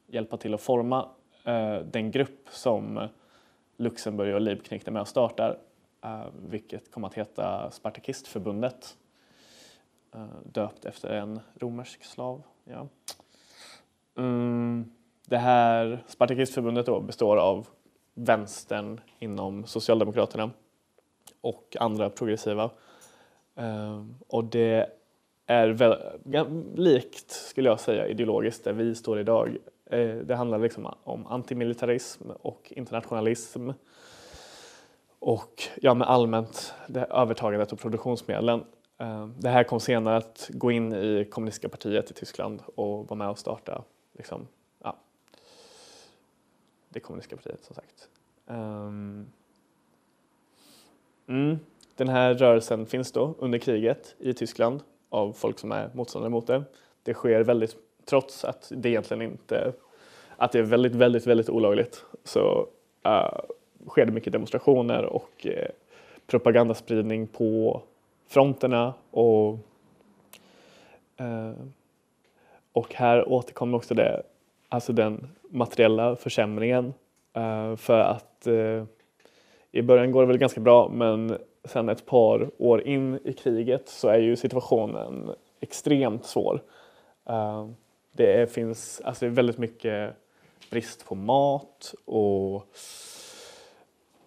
hjälpa 0.06 0.36
till 0.36 0.54
att 0.54 0.60
forma 0.60 1.08
eh, 1.44 1.78
den 1.78 2.10
grupp 2.10 2.48
som 2.50 3.08
Luxemburg 3.76 4.34
och 4.34 4.40
Liebknecht 4.40 4.88
är 4.88 4.92
med 4.92 5.02
och 5.02 5.08
startar, 5.08 5.58
eh, 6.04 6.26
vilket 6.48 6.90
kom 6.90 7.04
att 7.04 7.14
heta 7.14 7.70
Spartakistförbundet, 7.70 8.96
eh, 10.14 10.26
döpt 10.44 10.84
efter 10.84 11.08
en 11.08 11.40
romersk 11.54 12.04
slav. 12.04 12.42
Ja. 12.64 12.88
Mm, 14.16 14.92
det 15.26 15.38
här 15.38 16.04
Spartakistförbundet 16.06 16.86
då 16.86 17.00
består 17.00 17.36
av 17.36 17.68
vänstern 18.14 19.00
inom 19.18 19.66
Socialdemokraterna 19.66 20.50
och 21.42 21.76
andra 21.80 22.10
progressiva. 22.10 22.70
Eh, 23.56 24.04
och 24.28 24.44
det 24.44 24.86
är 25.46 25.68
väl, 25.68 25.96
likt, 26.74 27.30
skulle 27.30 27.68
jag 27.68 27.80
säga, 27.80 28.06
ideologiskt 28.06 28.64
där 28.64 28.72
vi 28.72 28.94
står 28.94 29.20
idag. 29.20 29.56
Eh, 29.86 30.16
det 30.16 30.34
handlar 30.34 30.58
liksom 30.58 30.94
om 31.04 31.26
antimilitarism 31.26 32.30
och 32.30 32.72
internationalism 32.76 33.70
och 35.18 35.62
ja, 35.80 35.94
med 35.94 36.08
allmänt 36.08 36.74
det 36.86 37.04
övertagandet 37.04 37.72
av 37.72 37.76
produktionsmedlen. 37.76 38.64
Eh, 38.98 39.26
det 39.26 39.48
här 39.48 39.64
kom 39.64 39.80
senare 39.80 40.16
att 40.16 40.50
gå 40.52 40.70
in 40.70 40.92
i 40.92 41.28
kommunistiska 41.30 41.68
partiet 41.68 42.10
i 42.10 42.14
Tyskland 42.14 42.62
och 42.74 43.08
vara 43.08 43.14
med 43.14 43.28
och 43.28 43.38
starta 43.38 43.84
liksom, 44.12 44.48
ja, 44.82 44.96
det 46.88 47.00
kommunistiska 47.00 47.36
partiet 47.36 47.64
som 47.64 47.74
sagt. 47.74 48.08
Ehm, 48.46 49.26
Mm, 51.32 51.58
den 51.96 52.08
här 52.08 52.34
rörelsen 52.34 52.86
finns 52.86 53.12
då 53.12 53.34
under 53.38 53.58
kriget 53.58 54.14
i 54.18 54.34
Tyskland 54.34 54.80
av 55.08 55.32
folk 55.32 55.58
som 55.58 55.72
är 55.72 55.90
motståndare 55.92 56.30
mot 56.30 56.46
det. 56.46 56.62
Det 57.02 57.14
sker 57.14 57.40
väldigt, 57.42 57.76
trots 58.04 58.44
att 58.44 58.72
det 58.76 58.88
egentligen 58.88 59.22
inte, 59.22 59.72
att 60.36 60.52
det 60.52 60.58
är 60.58 60.62
väldigt, 60.62 60.94
väldigt, 60.94 61.26
väldigt 61.26 61.48
olagligt 61.48 62.04
så 62.24 62.66
uh, 63.06 63.40
sker 63.88 64.06
det 64.06 64.12
mycket 64.12 64.32
demonstrationer 64.32 65.04
och 65.04 65.46
uh, 65.46 65.52
propagandaspridning 66.26 67.26
på 67.26 67.82
fronterna 68.28 68.94
och 69.10 69.58
uh, 71.20 71.52
och 72.72 72.94
här 72.94 73.28
återkommer 73.28 73.76
också 73.76 73.94
det, 73.94 74.22
alltså 74.68 74.92
den 74.92 75.28
materiella 75.50 76.16
försämringen 76.16 76.94
för 77.76 77.98
att 77.98 78.46
i 79.72 79.82
början 79.82 80.12
går 80.12 80.20
det 80.20 80.26
väl 80.26 80.38
ganska 80.38 80.60
bra 80.60 80.88
men 80.88 81.38
sen 81.64 81.88
ett 81.88 82.06
par 82.06 82.50
år 82.58 82.82
in 82.82 83.18
i 83.24 83.32
kriget 83.32 83.88
så 83.88 84.08
är 84.08 84.18
ju 84.18 84.36
situationen 84.36 85.30
extremt 85.60 86.24
svår. 86.24 86.62
Eh, 87.28 87.68
det 88.12 88.52
finns 88.52 89.00
alltså 89.04 89.26
väldigt 89.28 89.58
mycket 89.58 90.14
brist 90.70 91.06
på 91.06 91.14
mat 91.14 91.94
och 92.04 92.66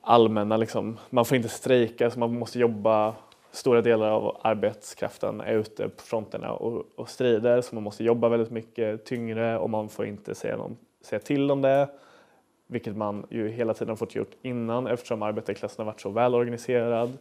allmänna 0.01 0.57
liksom, 0.57 0.99
man 1.09 1.25
får 1.25 1.37
inte 1.37 1.49
strejka 1.49 2.11
så 2.11 2.19
man 2.19 2.39
måste 2.39 2.59
jobba 2.59 3.15
Stora 3.55 3.81
delar 3.81 4.09
av 4.09 4.37
arbetskraften 4.41 5.41
är 5.41 5.53
ute 5.53 5.89
på 5.89 6.03
fronterna 6.03 6.53
och, 6.53 6.85
och 6.95 7.09
strider 7.09 7.61
så 7.61 7.75
man 7.75 7.83
måste 7.83 8.03
jobba 8.03 8.29
väldigt 8.29 8.51
mycket 8.51 9.05
tyngre 9.05 9.57
och 9.57 9.69
man 9.69 9.89
får 9.89 10.05
inte 10.05 10.35
säga, 10.35 10.57
någon, 10.57 10.77
säga 11.01 11.19
till 11.19 11.51
om 11.51 11.61
det 11.61 11.89
vilket 12.67 12.95
man 12.95 13.25
ju 13.29 13.49
hela 13.49 13.73
tiden 13.73 13.97
fått 13.97 14.15
gjort 14.15 14.31
innan 14.41 14.87
eftersom 14.87 15.21
arbetarklassen 15.21 15.85
har 15.85 15.91
varit 15.91 16.01
så 16.01 16.09
välorganiserad. 16.09 17.17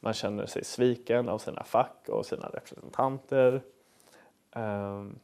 Man 0.00 0.12
känner 0.12 0.46
sig 0.46 0.64
sviken 0.64 1.28
av 1.28 1.38
sina 1.38 1.64
fack 1.64 2.08
och 2.08 2.26
sina 2.26 2.48
representanter. 2.48 3.60
Ehm, 4.52 5.18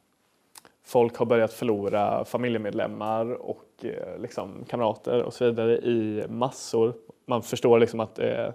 folk 0.82 1.16
har 1.16 1.26
börjat 1.26 1.52
förlora 1.52 2.24
familjemedlemmar 2.24 3.32
och 3.32 3.84
eh, 3.84 4.18
liksom, 4.18 4.64
kamrater 4.68 5.22
och 5.22 5.34
så 5.34 5.44
vidare 5.44 5.78
i 5.78 6.24
massor. 6.28 6.94
Man 7.26 7.42
förstår 7.42 7.78
liksom 7.78 8.00
att 8.00 8.14
det 8.14 8.30
är 8.30 8.52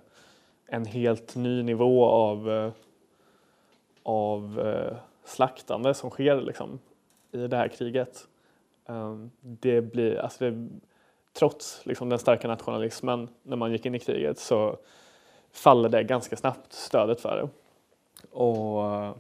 en 0.66 0.86
helt 0.86 1.36
ny 1.36 1.64
nivå 1.64 2.06
av, 2.06 2.52
eh, 2.52 2.72
av 4.04 4.60
eh, 4.60 4.98
slaktande 5.26 5.94
som 5.94 6.10
sker 6.10 6.42
liksom, 6.42 6.80
i 7.32 7.48
det 7.48 7.58
här 7.58 7.68
kriget. 7.68 8.28
Ehm, 8.86 9.32
det 9.42 9.82
blir, 9.82 10.18
alltså 10.18 10.50
det, 10.50 10.70
trots 11.38 11.86
liksom 11.86 12.10
den 12.10 12.20
starka 12.20 12.48
nationalismen 12.48 13.30
när 13.44 13.56
man 13.56 13.72
gick 13.72 13.86
in 13.86 13.96
i 13.96 14.00
kriget 14.00 14.40
så 14.40 14.78
faller 15.52 15.90
det 15.90 16.04
ganska 16.04 16.38
snabbt, 16.38 16.74
stödet 16.74 17.22
för 17.22 17.36
det. 17.36 17.50
Och 18.32 19.16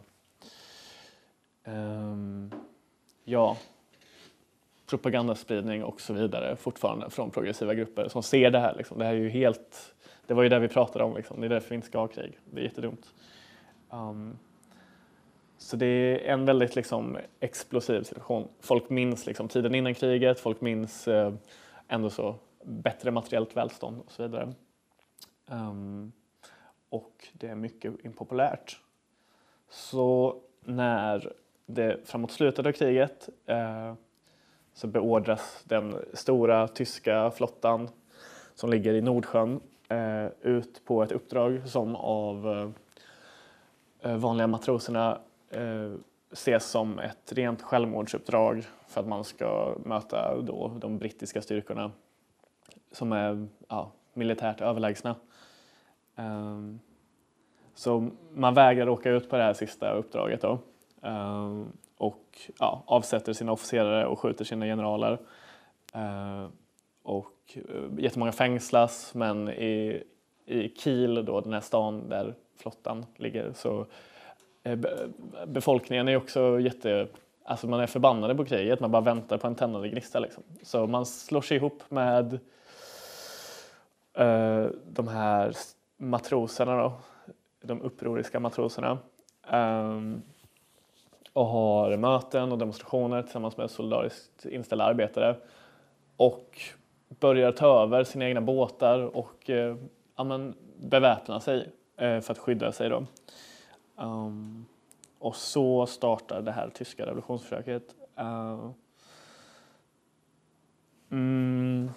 um, 1.65 2.51
ja, 3.23 3.57
propagandaspridning 4.87 5.83
och 5.83 6.01
så 6.01 6.13
vidare 6.13 6.55
fortfarande 6.55 7.09
från 7.09 7.31
progressiva 7.31 7.73
grupper 7.73 8.07
som 8.07 8.23
ser 8.23 8.51
det 8.51 8.59
här. 8.59 8.75
Liksom. 8.77 8.99
Det 8.99 9.05
här 9.05 9.13
är 9.13 9.17
ju 9.17 9.29
helt, 9.29 9.95
det 10.27 10.33
var 10.33 10.43
ju 10.43 10.49
det 10.49 10.59
vi 10.59 10.67
pratade 10.67 11.05
om, 11.05 11.15
liksom. 11.15 11.41
det 11.41 11.47
är 11.47 11.49
därför 11.49 11.69
vi 11.69 11.75
inte 11.75 11.87
ska 11.87 11.99
ha 11.99 12.07
krig. 12.07 12.39
Det 12.45 12.59
är 12.59 12.63
jättedumt. 12.63 13.13
Um, 13.89 14.37
så 15.57 15.75
det 15.75 15.85
är 15.85 16.33
en 16.33 16.45
väldigt 16.45 16.75
liksom, 16.75 17.17
explosiv 17.39 18.03
situation. 18.03 18.47
Folk 18.59 18.89
minns 18.89 19.25
liksom, 19.25 19.47
tiden 19.47 19.75
innan 19.75 19.93
kriget, 19.93 20.39
folk 20.39 20.61
minns 20.61 21.07
eh, 21.07 21.33
ändå 21.87 22.09
så 22.09 22.35
bättre 22.63 23.11
materiellt 23.11 23.57
välstånd 23.57 24.01
och 24.05 24.11
så 24.11 24.23
vidare. 24.23 24.53
Um, 25.45 26.11
och 26.89 27.27
det 27.33 27.47
är 27.47 27.55
mycket 27.55 28.05
impopulärt. 28.05 28.79
Så 29.69 30.35
när 30.61 31.33
det 31.65 32.07
framåt 32.07 32.31
slutet 32.31 32.65
av 32.65 32.71
kriget 32.71 33.29
eh, 33.45 33.93
så 34.73 34.87
beordras 34.87 35.63
den 35.63 35.95
stora 36.13 36.67
tyska 36.67 37.31
flottan 37.31 37.89
som 38.55 38.69
ligger 38.69 38.93
i 38.93 39.01
Nordsjön 39.01 39.59
eh, 39.89 40.25
ut 40.41 40.85
på 40.85 41.03
ett 41.03 41.11
uppdrag 41.11 41.61
som 41.65 41.95
av 41.95 42.47
eh, 44.01 44.17
vanliga 44.17 44.47
matroserna 44.47 45.19
eh, 45.49 45.93
ses 46.31 46.65
som 46.65 46.99
ett 46.99 47.33
rent 47.33 47.61
självmordsuppdrag 47.61 48.63
för 48.87 49.01
att 49.01 49.07
man 49.07 49.23
ska 49.23 49.75
möta 49.85 50.41
då 50.41 50.77
de 50.81 50.97
brittiska 50.97 51.41
styrkorna 51.41 51.91
som 52.91 53.11
är 53.11 53.47
ja, 53.67 53.91
militärt 54.13 54.61
överlägsna. 54.61 55.15
Um, 56.15 56.79
så 57.75 58.09
man 58.33 58.53
vägrar 58.53 58.89
åka 58.89 59.09
ut 59.09 59.29
på 59.29 59.37
det 59.37 59.43
här 59.43 59.53
sista 59.53 59.91
uppdraget 59.91 60.41
då. 60.41 60.59
Um, 61.01 61.71
och 61.97 62.51
ja, 62.59 62.83
avsätter 62.85 63.33
sina 63.33 63.51
officerare 63.51 64.05
och 64.05 64.19
skjuter 64.19 64.45
sina 64.45 64.65
generaler. 64.65 65.19
Uh, 65.95 66.47
och 67.03 67.57
uh, 67.57 67.99
jättemånga 67.99 68.31
fängslas 68.31 69.13
men 69.15 69.49
i, 69.49 70.03
i 70.45 70.69
Kiel, 70.69 71.25
då, 71.25 71.41
den 71.41 71.53
här 71.53 71.61
stan 71.61 72.09
där 72.09 72.35
flottan 72.57 73.05
ligger, 73.15 73.53
så 73.53 73.79
uh, 73.79 73.85
Eh, 74.67 74.77
befolkningen 75.45 76.07
är 76.07 76.15
också 76.15 76.59
jätte 76.59 77.07
Alltså 77.49 77.67
man 77.67 77.79
är 77.79 77.87
förbannade 77.87 78.35
på 78.35 78.45
kriget, 78.45 78.79
man 78.79 78.91
bara 78.91 79.01
väntar 79.01 79.37
på 79.37 79.47
en 79.47 79.55
tändande 79.55 79.89
gnista. 79.89 80.19
Liksom. 80.19 80.43
Så 80.63 80.87
man 80.87 81.05
slår 81.05 81.41
sig 81.41 81.57
ihop 81.57 81.83
med 81.89 82.33
uh, 84.19 84.67
de 84.85 85.07
här 85.07 85.53
matroserna 85.97 86.77
då, 86.77 86.93
de 87.61 87.81
upproriska 87.81 88.39
matroserna 88.39 88.97
um, 89.51 90.21
och 91.33 91.45
har 91.45 91.97
möten 91.97 92.51
och 92.51 92.57
demonstrationer 92.57 93.21
tillsammans 93.21 93.57
med 93.57 93.71
solidariskt 93.71 94.45
inställda 94.45 94.85
arbetare 94.85 95.35
och 96.17 96.59
börjar 97.09 97.51
ta 97.51 97.83
över 97.83 98.03
sina 98.03 98.25
egna 98.25 98.41
båtar 98.41 98.99
och 98.99 99.49
uh, 99.49 99.75
ja, 100.17 100.23
men, 100.23 100.55
beväpna 100.77 101.39
sig 101.39 101.59
uh, 102.01 102.19
för 102.19 102.31
att 102.31 102.37
skydda 102.37 102.71
sig. 102.71 102.89
Då. 102.89 103.05
Um, 103.97 104.65
och 105.19 105.35
så 105.35 105.85
startar 105.85 106.41
det 106.41 106.51
här 106.51 106.69
tyska 106.69 107.05
revolutionsförsöket. 107.05 107.95
Uh, 108.19 108.71
mm, 111.11 111.89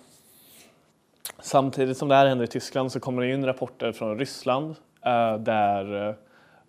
samtidigt 1.39 1.97
som 1.97 2.09
det 2.09 2.15
här 2.15 2.27
händer 2.27 2.45
i 2.45 2.49
Tyskland 2.49 2.93
så 2.93 3.01
kommer 3.01 3.23
det 3.23 3.33
in 3.33 3.45
rapporter 3.45 3.93
från 3.93 4.19
Ryssland 4.19 4.71
uh, 5.07 5.43
där 5.43 6.09
eh, 6.09 6.15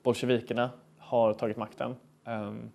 bolsjevikerna 0.03 0.69
har 0.97 1.33
tagit 1.33 1.57
makten. 1.57 1.95
Um, 2.25 2.71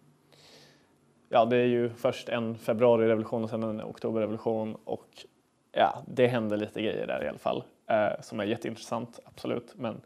ja, 1.29 1.45
det 1.45 1.57
är 1.57 1.67
ju 1.67 1.91
först 1.91 2.29
en 2.29 2.59
februarirevolution 2.59 3.45
och 3.45 3.51
sen 3.51 3.63
en 3.63 3.83
oktoberrevolution 3.83 4.77
och 4.85 5.27
ja, 5.73 6.03
det 6.07 6.27
händer 6.27 6.57
lite 6.57 6.83
grejer 6.83 7.07
där 7.07 7.25
i 7.25 7.29
alla 7.29 7.39
fall 7.39 7.65
uh, 7.91 8.21
som 8.21 8.41
är 8.41 8.45
jätteintressant, 8.45 9.21
absolut. 9.25 9.75
Men 9.77 10.01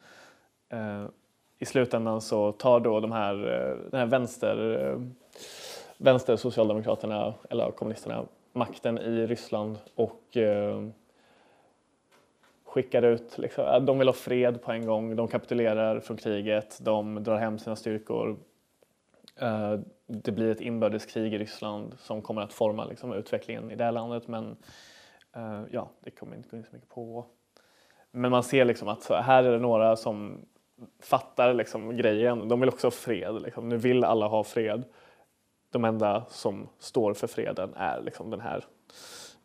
i 1.61 1.65
slutändan 1.65 2.21
så 2.21 2.53
tar 2.53 2.81
då 2.81 3.01
de 3.01 3.13
här, 3.13 3.35
eh, 3.35 3.91
den 3.91 4.01
här 4.01 4.07
vänster, 4.07 4.87
eh, 4.87 5.01
vänstersocialdemokraterna 5.97 7.35
eller 7.51 7.71
kommunisterna 7.71 8.25
makten 8.53 8.99
i 8.99 9.27
Ryssland 9.27 9.79
och 9.95 10.37
eh, 10.37 10.85
skickar 12.65 13.03
ut, 13.03 13.39
liksom, 13.39 13.87
de 13.87 13.99
vill 13.99 14.09
ha 14.09 14.13
fred 14.13 14.63
på 14.63 14.73
en 14.73 14.87
gång, 14.87 15.17
de 15.17 15.29
kapitulerar 15.29 16.01
från 16.01 16.17
kriget, 16.17 16.79
de 16.81 17.25
drar 17.25 17.37
hem 17.37 17.59
sina 17.59 17.77
styrkor. 17.77 18.37
Eh, 19.37 19.79
det 20.07 20.33
blir 20.33 20.51
ett 20.51 20.61
inbördeskrig 20.61 21.35
i 21.35 21.39
Ryssland 21.39 21.95
som 21.99 22.23
kommer 22.23 22.43
att 22.43 22.53
forma 22.53 22.85
liksom, 22.85 23.13
utvecklingen 23.13 23.71
i 23.71 23.77
det 23.77 23.85
här 23.85 23.93
landet 23.93 24.29
men 24.29 24.57
eh, 25.37 25.63
ja, 25.71 25.91
det 26.01 26.11
kommer 26.11 26.37
inte 26.37 26.49
gå 26.49 26.57
in 26.57 26.65
så 26.65 26.71
mycket 26.73 26.89
på. 26.89 27.27
Men 28.11 28.31
man 28.31 28.43
ser 28.43 28.65
liksom 28.65 28.89
att 28.89 29.09
här 29.09 29.45
är 29.45 29.53
det 29.53 29.59
några 29.59 29.97
som 29.97 30.47
fattar 31.01 31.55
liksom 31.55 31.97
grejen, 31.97 32.49
de 32.49 32.61
vill 32.61 32.69
också 32.69 32.87
ha 32.87 32.91
fred, 32.91 33.43
liksom. 33.43 33.69
nu 33.69 33.77
vill 33.77 34.05
alla 34.05 34.27
ha 34.27 34.45
fred. 34.45 34.85
De 35.71 35.85
enda 35.85 36.25
som 36.29 36.69
står 36.79 37.15
för 37.15 37.27
freden 37.27 37.75
är 37.77 38.01
liksom 38.01 38.31
den 38.31 38.41
här 38.41 38.65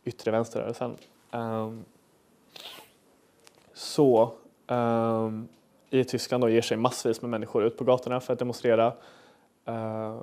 yttre 0.03 0.31
vänsterrörelsen. 0.31 0.95
Um, 1.31 1.85
så 3.73 4.31
um, 4.67 5.47
i 5.89 6.03
Tyskland 6.03 6.43
då 6.43 6.49
ger 6.49 6.61
sig 6.61 6.77
massvis 6.77 7.21
med 7.21 7.31
människor 7.31 7.63
ut 7.63 7.77
på 7.77 7.83
gatorna 7.83 8.19
för 8.19 8.33
att 8.33 8.39
demonstrera. 8.39 8.93
Uh, 9.69 10.21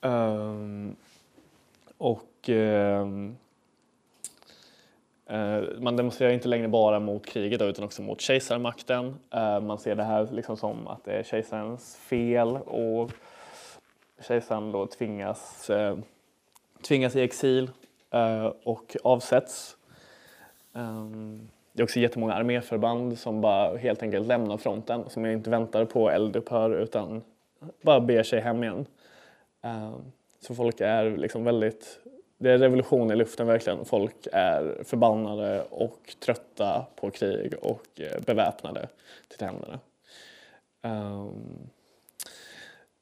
um, 0.00 0.96
och 1.98 2.48
um, 2.48 3.36
Eh, 5.32 5.62
man 5.80 5.96
demonstrerar 5.96 6.32
inte 6.32 6.48
längre 6.48 6.68
bara 6.68 7.00
mot 7.00 7.26
kriget 7.26 7.58
då, 7.58 7.64
utan 7.64 7.84
också 7.84 8.02
mot 8.02 8.20
kejsarmakten. 8.20 9.14
Eh, 9.30 9.60
man 9.60 9.78
ser 9.78 9.94
det 9.94 10.02
här 10.02 10.28
liksom 10.32 10.56
som 10.56 10.88
att 10.88 11.04
det 11.04 11.12
är 11.12 11.22
kejsarens 11.22 11.96
fel 11.96 12.56
och 12.56 13.10
kejsaren 14.28 14.72
då 14.72 14.86
tvingas, 14.86 15.70
eh, 15.70 15.96
tvingas 16.82 17.16
i 17.16 17.20
exil 17.20 17.70
och 18.64 18.96
avsätts. 19.04 19.76
Ehm, 20.74 21.48
det 21.72 21.82
är 21.82 21.84
också 21.84 22.00
jättemånga 22.00 22.34
arméförband 22.34 23.18
som 23.18 23.40
bara 23.40 23.76
helt 23.76 24.02
enkelt 24.02 24.26
lämnar 24.26 24.56
fronten, 24.56 25.10
som 25.10 25.26
inte 25.26 25.50
väntar 25.50 25.84
på 25.84 26.10
eldupphör 26.10 26.70
utan 26.70 27.22
bara 27.82 28.00
beger 28.00 28.22
sig 28.22 28.40
hem 28.40 28.62
igen. 28.64 28.86
Ehm, 29.62 30.12
så 30.40 30.54
folk 30.54 30.80
är 30.80 31.16
liksom 31.16 31.44
väldigt, 31.44 31.98
det 32.42 32.50
är 32.50 32.58
revolution 32.58 33.10
i 33.10 33.16
luften 33.16 33.46
verkligen. 33.46 33.84
Folk 33.84 34.26
är 34.32 34.84
förbannade 34.84 35.64
och 35.70 36.14
trötta 36.18 36.86
på 36.96 37.10
krig 37.10 37.54
och 37.62 38.00
eh, 38.00 38.20
beväpnade 38.26 38.88
till 39.28 39.38
tänderna. 39.38 39.78
Um, 40.82 40.90
ehm, 40.92 41.68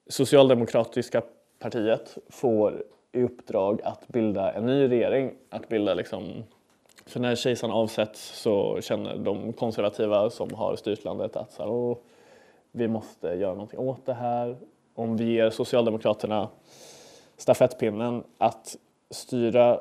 Socialdemokratiska 0.06 1.22
partiet 1.58 2.18
får 2.28 2.82
i 3.12 3.22
uppdrag 3.22 3.80
att 3.84 4.08
bilda 4.08 4.52
en 4.52 4.66
ny 4.66 4.88
regering, 4.88 5.34
att 5.50 5.68
bilda 5.68 5.94
liksom 5.94 6.44
för 7.06 7.20
när 7.20 7.34
kejsaren 7.34 7.72
avsätts 7.72 8.40
så 8.40 8.80
känner 8.80 9.16
de 9.16 9.52
konservativa 9.52 10.30
som 10.30 10.54
har 10.54 10.76
styrt 10.76 11.04
landet 11.04 11.36
att 11.36 11.52
så 11.52 11.62
här, 11.62 11.96
vi 12.72 12.88
måste 12.88 13.28
göra 13.28 13.52
någonting 13.52 13.78
åt 13.78 14.06
det 14.06 14.14
här. 14.14 14.56
Om 14.94 15.16
vi 15.16 15.24
ger 15.24 15.50
Socialdemokraterna 15.50 16.48
stafettpinnen 17.36 18.24
att 18.38 18.76
styra 19.10 19.80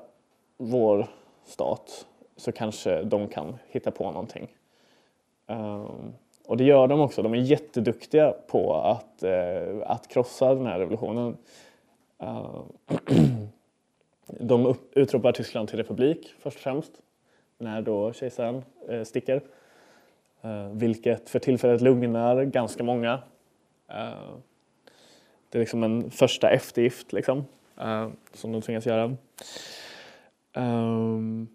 vår 0.57 1.07
stat 1.45 2.07
så 2.35 2.51
kanske 2.51 3.03
de 3.03 3.27
kan 3.27 3.57
hitta 3.67 3.91
på 3.91 4.11
någonting. 4.11 4.47
Um, 5.47 6.13
och 6.45 6.57
det 6.57 6.63
gör 6.63 6.87
de 6.87 7.01
också. 7.01 7.21
De 7.21 7.33
är 7.33 7.37
jätteduktiga 7.37 8.31
på 8.47 8.73
att, 8.75 9.23
uh, 9.23 9.81
att 9.85 10.07
krossa 10.07 10.55
den 10.55 10.65
här 10.65 10.79
revolutionen. 10.79 11.37
Uh, 12.23 12.61
de 14.39 14.65
upp, 14.65 14.97
utropar 14.97 15.31
Tyskland 15.31 15.69
till 15.69 15.77
republik 15.77 16.33
först 16.39 16.57
och 16.57 16.63
främst 16.63 16.91
när 17.57 17.81
då 17.81 18.13
kejsaren 18.13 18.63
uh, 18.91 19.03
sticker. 19.03 19.41
Ehm, 20.41 20.77
vilket 20.77 21.29
för 21.29 21.39
tillfället 21.39 21.81
lugnar 21.81 22.43
ganska 22.43 22.83
många. 22.83 23.19
Det 25.49 25.57
är 25.57 25.59
liksom 25.59 25.83
en 25.83 26.11
första 26.11 26.49
eftergift 26.49 27.13
liksom, 27.13 27.45
eh, 27.79 28.09
som 28.33 28.51
de 28.51 28.61
tvingas 28.61 28.85
göra. 28.85 29.15
Um, 30.53 31.47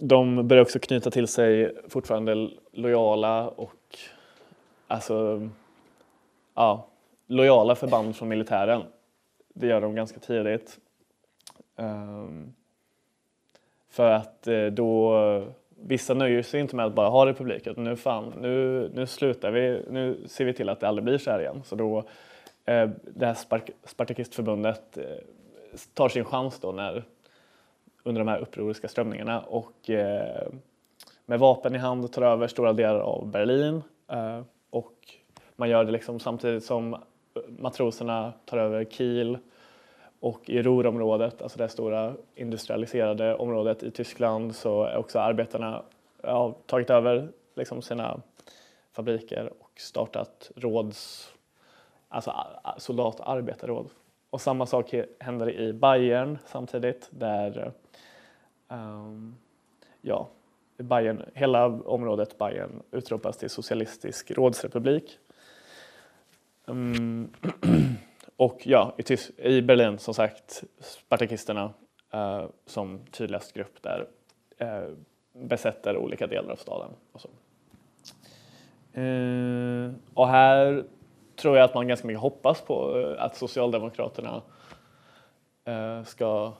de 0.00 0.48
börjar 0.48 0.62
också 0.62 0.78
knyta 0.78 1.10
till 1.10 1.28
sig 1.28 1.76
fortfarande 1.88 2.50
lojala 2.72 3.48
och 3.48 3.98
alltså, 4.86 5.48
ja, 6.54 6.86
lojala 7.26 7.74
förband 7.74 8.16
från 8.16 8.28
militären. 8.28 8.82
Det 9.54 9.66
gör 9.66 9.80
de 9.80 9.94
ganska 9.94 10.20
tidigt. 10.20 10.78
Um, 11.76 12.54
för 13.90 14.10
att 14.10 14.46
eh, 14.46 14.66
då, 14.66 15.44
vissa 15.68 16.14
nöjer 16.14 16.42
sig 16.42 16.60
inte 16.60 16.76
med 16.76 16.86
att 16.86 16.94
bara 16.94 17.08
ha 17.08 17.26
republik 17.26 17.66
utan 17.66 17.84
nu 17.84 17.96
fan, 17.96 18.34
nu, 18.40 18.90
nu 18.94 19.06
slutar 19.06 19.50
vi, 19.50 19.82
nu 19.90 20.26
ser 20.26 20.44
vi 20.44 20.52
till 20.52 20.68
att 20.68 20.80
det 20.80 20.88
aldrig 20.88 21.04
blir 21.04 21.18
så 21.18 21.30
här 21.30 21.40
igen. 21.40 21.62
Så 21.64 21.76
då, 21.76 22.04
Eh, 22.70 22.90
det 23.02 23.26
här 23.26 23.34
Spark, 23.34 23.70
Spartakistförbundet 23.84 24.98
eh, 24.98 25.04
tar 25.94 26.08
sin 26.08 26.24
chans 26.24 26.58
då 26.60 26.72
när, 26.72 27.04
under 28.02 28.20
de 28.20 28.28
här 28.28 28.38
upproriska 28.38 28.88
strömningarna 28.88 29.40
och 29.40 29.90
eh, 29.90 30.48
med 31.26 31.38
vapen 31.38 31.74
i 31.74 31.78
hand 31.78 32.12
tar 32.12 32.22
över 32.22 32.46
stora 32.46 32.72
delar 32.72 33.00
av 33.00 33.26
Berlin 33.26 33.82
eh, 34.08 34.40
och 34.70 34.94
man 35.56 35.68
gör 35.68 35.84
det 35.84 35.92
liksom 35.92 36.20
samtidigt 36.20 36.64
som 36.64 36.94
eh, 36.94 37.00
matroserna 37.58 38.32
tar 38.44 38.58
över 38.58 38.84
Kiel 38.84 39.38
och 40.20 40.50
i 40.50 40.62
Ruhrområdet, 40.62 41.42
alltså 41.42 41.58
det 41.58 41.68
stora 41.68 42.14
industrialiserade 42.34 43.34
området 43.34 43.82
i 43.82 43.90
Tyskland, 43.90 44.54
så 44.56 44.84
är 44.84 44.96
också 44.96 45.18
arbetarna 45.18 45.82
har 46.22 46.54
tagit 46.66 46.90
över 46.90 47.28
liksom 47.54 47.82
sina 47.82 48.20
fabriker 48.92 49.52
och 49.60 49.80
startat 49.80 50.50
råds, 50.56 51.32
alltså 52.10 52.46
soldat 52.78 53.20
och 53.20 53.30
arbetarråd. 53.30 53.90
Och 54.30 54.40
samma 54.40 54.66
sak 54.66 54.94
händer 55.20 55.50
i 55.50 55.72
Bayern 55.72 56.38
samtidigt 56.46 57.08
där 57.10 57.72
um, 58.68 59.36
ja, 60.00 60.28
Bayern, 60.76 61.22
hela 61.34 61.66
området 61.66 62.38
Bayern 62.38 62.82
utropas 62.90 63.36
till 63.36 63.50
socialistisk 63.50 64.30
rådsrepublik. 64.30 65.18
Um, 66.66 67.32
Och 68.40 68.66
ja, 68.66 68.94
i, 68.98 69.02
Tys- 69.02 69.40
i 69.40 69.62
Berlin 69.62 69.98
som 69.98 70.14
sagt, 70.14 70.64
spartakisterna 70.80 71.72
uh, 72.14 72.46
som 72.66 73.00
tydligast 73.10 73.52
grupp 73.52 73.82
där 73.82 74.06
uh, 74.62 74.94
besätter 75.32 75.96
olika 75.96 76.26
delar 76.26 76.52
av 76.52 76.56
staden. 76.56 76.90
Och, 77.12 77.20
så. 77.20 77.28
Ehm, 78.92 79.94
och 80.14 80.28
här 80.28 80.84
tror 81.40 81.56
jag 81.56 81.64
att 81.64 81.74
man 81.74 81.88
ganska 81.88 82.06
mycket 82.06 82.20
hoppas 82.20 82.60
på 82.60 82.98
eh, 82.98 83.24
att 83.24 83.36
Socialdemokraterna 83.36 84.42
eh, 85.64 86.02
ska, 86.04 86.52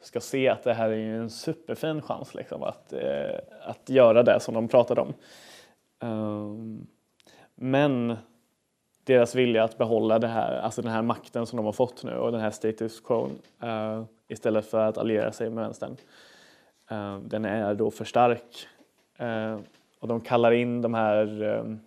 ska 0.00 0.20
se 0.20 0.48
att 0.48 0.64
det 0.64 0.74
här 0.74 0.90
är 0.90 1.14
en 1.14 1.30
superfin 1.30 2.02
chans 2.02 2.34
liksom, 2.34 2.62
att, 2.62 2.92
eh, 2.92 3.38
att 3.62 3.88
göra 3.88 4.22
det 4.22 4.40
som 4.40 4.54
de 4.54 4.68
pratade 4.68 5.00
om. 5.00 5.14
Ehm, 6.00 6.86
men 7.54 8.16
deras 9.04 9.34
vilja 9.34 9.64
att 9.64 9.78
behålla 9.78 10.18
det 10.18 10.26
här, 10.26 10.58
alltså 10.58 10.82
den 10.82 10.92
här 10.92 11.02
makten 11.02 11.46
som 11.46 11.56
de 11.56 11.66
har 11.66 11.72
fått 11.72 12.04
nu 12.04 12.14
och 12.14 12.32
den 12.32 12.40
här 12.40 12.50
status 12.50 13.00
quo 13.00 13.30
istället 14.28 14.66
för 14.66 14.80
att 14.88 14.98
alliera 14.98 15.32
sig 15.32 15.50
med 15.50 15.64
vänstern. 15.64 15.96
Den 17.22 17.44
är 17.44 17.74
då 17.74 17.90
för 17.90 18.04
stark. 18.04 18.68
Och 19.98 20.08
de 20.08 20.20
kallar 20.20 20.52
in 20.52 20.82
de 20.82 20.94
här, 20.94 21.42
ehm, 21.42 21.80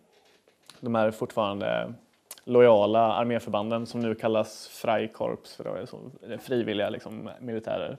de 0.80 0.96
här 0.96 1.12
fortfarande 1.12 1.94
lojala 2.44 3.14
arméförbanden 3.14 3.86
som 3.86 4.02
nu 4.02 4.16
kallas 4.16 4.68
Freikorps, 4.68 5.56
för 5.56 5.64
det 5.64 5.82
är 5.82 5.86
så, 5.86 6.12
frivilliga 6.40 6.90
liksom, 6.90 7.30
militärer. 7.40 7.98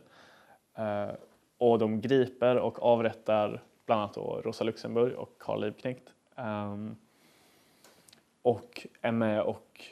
Eh, 0.74 1.14
och 1.58 1.78
de 1.78 2.00
griper 2.00 2.56
och 2.56 2.82
avrättar 2.82 3.62
bland 3.86 4.00
annat 4.00 4.14
då 4.14 4.40
Rosa 4.44 4.64
Luxemburg 4.64 5.14
och 5.14 5.30
Karl 5.38 5.60
Liebknecht. 5.60 6.02
Ehm, 6.36 6.96
och 8.42 8.86
är 9.00 9.12
med 9.12 9.42
och 9.42 9.84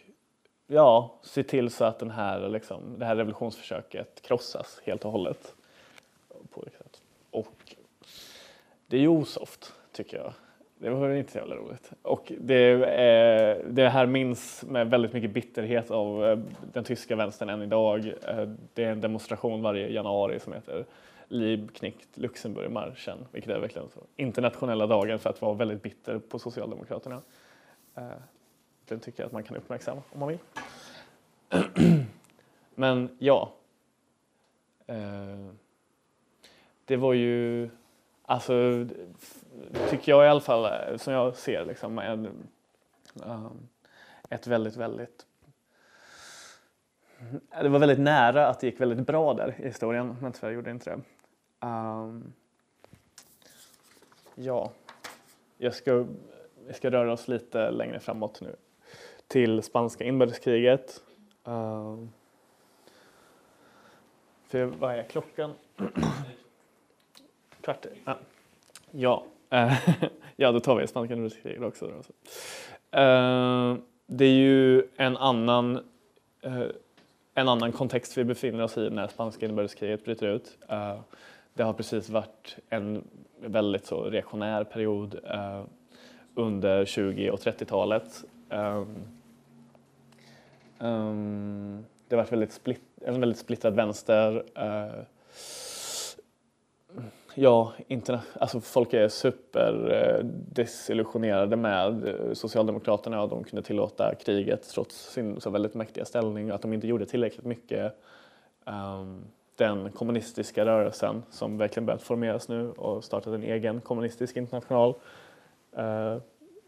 ja, 0.67 1.21
ser 1.23 1.43
till 1.43 1.71
så 1.71 1.85
att 1.85 1.99
den 1.99 2.11
här, 2.11 2.49
liksom, 2.49 2.99
det 2.99 3.05
här 3.05 3.17
revolutionsförsöket 3.17 4.23
krossas 4.23 4.81
helt 4.85 5.05
och 5.05 5.13
hållet. 5.13 5.55
På 6.51 6.61
olika 6.61 6.79
sätt. 6.79 7.03
Och 7.31 7.77
det 8.87 8.97
är 8.97 9.01
ju 9.01 9.09
osoft, 9.09 9.73
tycker 9.93 10.17
jag. 10.17 10.33
Det 10.79 10.91
var 10.91 11.11
inte 11.11 11.33
så 11.33 11.39
jävla 11.39 11.57
roligt. 11.57 11.93
Och 12.03 12.33
det, 12.41 12.71
eh, 12.73 13.67
det 13.71 13.89
här 13.89 14.07
minns 14.07 14.65
med 14.69 14.91
väldigt 14.91 15.13
mycket 15.13 15.31
bitterhet 15.31 15.91
av 15.91 16.25
eh, 16.27 16.39
den 16.73 16.85
tyska 16.85 17.17
vänstern 17.17 17.49
än 17.49 17.63
idag. 17.63 18.07
Eh, 18.07 18.49
Det 18.75 18.85
är 18.85 18.91
en 18.93 19.01
demonstration 19.01 19.63
varje 19.63 19.89
januari 19.89 20.41
som 20.41 20.53
heter 20.53 20.85
Liebknecht 21.29 22.19
Luxemburgmarschen 22.19 23.19
vilket 23.33 23.51
är 23.51 23.59
verkligen 23.59 23.89
så. 23.91 24.01
internationella 24.17 24.87
dagen 24.87 25.19
för 25.19 25.31
att 25.31 25.43
vara 25.43 25.55
väldigt 25.55 25.83
bitter 25.83 26.19
på 26.19 26.39
Socialdemokraterna. 26.39 27.23
Eh, 27.95 28.03
den 28.89 29.01
tycker 29.01 29.23
jag 29.23 29.27
att 29.27 29.33
man 29.33 29.43
kan 29.43 29.57
uppmärksamma 29.57 30.03
om 30.13 30.21
man 30.21 30.29
vill. 30.29 30.39
Men 32.75 33.09
ja. 33.19 33.53
Eh, 34.87 35.47
det 36.85 36.97
var 36.97 37.13
ju, 37.13 37.71
alltså, 38.27 38.87
tycker 39.91 40.13
jag 40.13 40.25
i 40.25 40.29
alla 40.29 40.41
fall, 40.41 40.65
eh, 40.65 40.97
som 40.97 41.13
jag 41.13 41.37
ser, 41.37 41.65
liksom, 41.65 41.99
en, 41.99 42.27
um, 42.27 42.49
ehm, 43.25 43.69
ett 44.31 44.47
väldigt, 44.47 44.77
väldigt 44.77 45.27
det 47.63 47.69
var 47.69 47.79
väldigt 47.79 47.99
nära 47.99 48.47
att 48.47 48.61
det 48.61 48.67
gick 48.67 48.81
väldigt 48.81 49.07
bra 49.07 49.35
där 49.35 49.55
i 49.59 49.67
historien, 49.67 50.17
men 50.21 50.33
tyvärr 50.33 50.53
gjorde 50.53 50.71
det 50.71 50.71
inte 50.71 50.91
det. 50.91 51.01
Um, 51.67 52.33
ja, 54.35 54.73
jag 55.59 55.75
ska, 55.75 56.07
vi 56.67 56.73
ska 56.75 56.91
röra 56.91 57.13
oss 57.13 57.29
lite 57.29 57.71
längre 57.71 58.01
framåt 58.01 58.41
nu 58.41 58.57
till 59.29 59.63
spanska 59.63 60.05
inbördeskriget. 60.05 61.03
Um, 61.45 62.13
för 64.47 64.65
vad 64.65 64.95
är 64.95 65.03
klockan? 65.03 65.55
Kvart 67.65 67.87
i- 67.87 67.89
ja. 68.05 68.17
Ja, 68.91 69.25
eh, 69.51 69.73
ja 70.37 70.53
då 70.53 70.61
tar 70.61 70.77
vi 70.77 70.87
spanska 70.87 71.15
inbördeskriget 71.15 71.63
också. 71.63 71.87
Då. 71.87 71.95
Alltså. 71.97 72.13
Eh, 72.91 73.77
det 74.07 74.25
är 74.25 74.35
ju 74.35 74.83
en 74.97 75.17
annan, 75.17 75.77
eh, 76.43 76.63
en 77.35 77.49
annan 77.49 77.73
kontext 77.73 78.19
vi 78.19 78.25
befinner 78.25 78.65
oss 78.65 78.79
i 78.79 78.91
när 78.91 79.09
spanska 79.09 79.47
inbördeskriget 79.47 80.05
bryter 80.05 80.27
ut. 80.27 80.59
Det 81.55 81.63
har 81.63 81.73
precis 81.73 82.09
varit 82.09 82.57
en 82.69 83.05
väldigt 83.41 83.87
så 83.87 84.05
reaktionär 84.05 84.65
period 84.65 85.19
under 86.35 86.85
20 86.85 87.31
och 87.31 87.41
30-talet. 87.41 88.25
Det 92.09 92.17
har 92.17 92.17
varit 92.17 92.33
väldigt 92.33 92.53
split, 92.53 92.81
en 93.05 93.21
väldigt 93.21 93.39
splittrad 93.39 93.75
vänster. 93.75 94.45
Ja, 97.37 97.73
interna, 97.89 98.23
alltså 98.41 98.61
folk 98.61 98.93
är 98.93 99.09
superdesillusionerade 99.09 101.55
eh, 101.55 101.61
med 101.61 102.17
Socialdemokraterna 102.33 103.23
och 103.23 103.29
de 103.29 103.45
kunde 103.45 103.63
tillåta 103.63 104.15
kriget 104.15 104.69
trots 104.69 105.13
sin 105.13 105.41
så 105.41 105.51
väldigt 105.51 105.75
mäktiga 105.75 106.05
ställning 106.05 106.49
och 106.49 106.55
att 106.55 106.63
de 106.63 106.73
inte 106.73 106.87
gjorde 106.87 107.07
tillräckligt 107.07 107.45
mycket. 107.45 107.97
Um, 108.65 109.25
den 109.57 109.93
kommunistiska 109.93 110.67
rörelsen 110.67 111.23
som 111.31 111.59
verkligen 111.59 111.87
börjat 111.87 112.03
formeras 112.03 112.49
nu 112.49 112.71
och 112.71 113.05
startat 113.05 113.35
en 113.35 113.43
egen 113.43 113.81
kommunistisk 113.81 114.37
international 114.37 114.95
uh, 115.79 116.17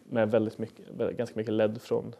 med 0.04 0.30
väldigt 0.30 0.58
mycket, 0.58 1.16
ganska 1.16 1.36
mycket 1.36 1.54
ledd 1.54 1.82
från, 1.82 2.14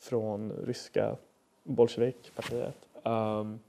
från 0.00 0.52
ryska 0.52 1.16
bolsjevikpartiet. 1.64 2.76
Um, 3.02 3.60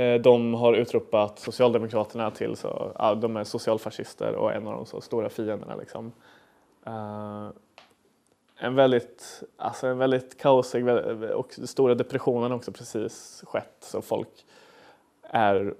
Eh, 0.00 0.20
de 0.20 0.54
har 0.54 0.74
utropat 0.74 1.38
Socialdemokraterna 1.38 2.30
till 2.30 2.56
så, 2.56 2.92
ja, 2.98 3.14
de 3.14 3.36
är 3.36 3.44
socialfascister 3.44 4.34
och 4.34 4.52
en 4.52 4.66
av 4.66 4.74
de 4.74 4.86
så 4.86 5.00
stora 5.00 5.28
fienderna. 5.28 5.76
Liksom. 5.76 6.12
Uh, 6.86 7.48
en 8.56 8.74
väldigt, 8.74 9.42
alltså 9.56 9.86
en 9.86 9.98
väldigt 9.98 10.38
kaosig 10.38 10.88
och 11.34 11.52
stora 11.64 11.94
depressionen 11.94 12.52
också 12.52 12.72
precis 12.72 13.44
skett 13.46 13.76
så 13.80 14.02
folk 14.02 14.46
är 15.22 15.74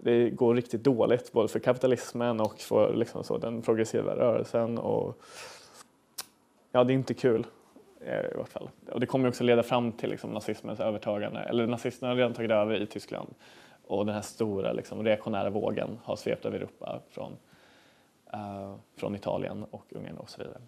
det 0.00 0.30
går 0.30 0.54
riktigt 0.54 0.84
dåligt 0.84 1.32
både 1.32 1.48
för 1.48 1.58
kapitalismen 1.58 2.40
och 2.40 2.58
för 2.58 2.94
liksom 2.94 3.24
så, 3.24 3.38
den 3.38 3.62
progressiva 3.62 4.16
rörelsen. 4.16 4.78
Och, 4.78 5.18
ja, 6.72 6.84
det 6.84 6.92
är 6.92 6.94
inte 6.94 7.14
kul 7.14 7.46
Eh, 8.06 8.24
i 8.32 8.36
vart 8.36 8.48
fall. 8.48 8.70
Och 8.92 9.00
det 9.00 9.06
kommer 9.06 9.28
också 9.28 9.44
leda 9.44 9.62
fram 9.62 9.92
till 9.92 10.10
liksom, 10.10 10.30
nazismens 10.30 10.80
övertagande, 10.80 11.40
eller 11.40 11.66
nazisterna 11.66 12.10
har 12.12 12.16
redan 12.16 12.34
tagit 12.34 12.50
över 12.50 12.74
i 12.82 12.86
Tyskland 12.86 13.34
och 13.86 14.06
den 14.06 14.14
här 14.14 14.22
stora 14.22 14.72
liksom, 14.72 15.04
reaktionära 15.04 15.50
vågen 15.50 15.98
har 16.04 16.16
svept 16.16 16.46
över 16.46 16.56
Europa 16.56 17.00
från, 17.08 17.32
uh, 18.34 18.76
från 18.96 19.14
Italien 19.14 19.64
och 19.70 19.84
Ungern 19.90 20.16
och 20.16 20.30
så 20.30 20.42
vidare. 20.42 20.60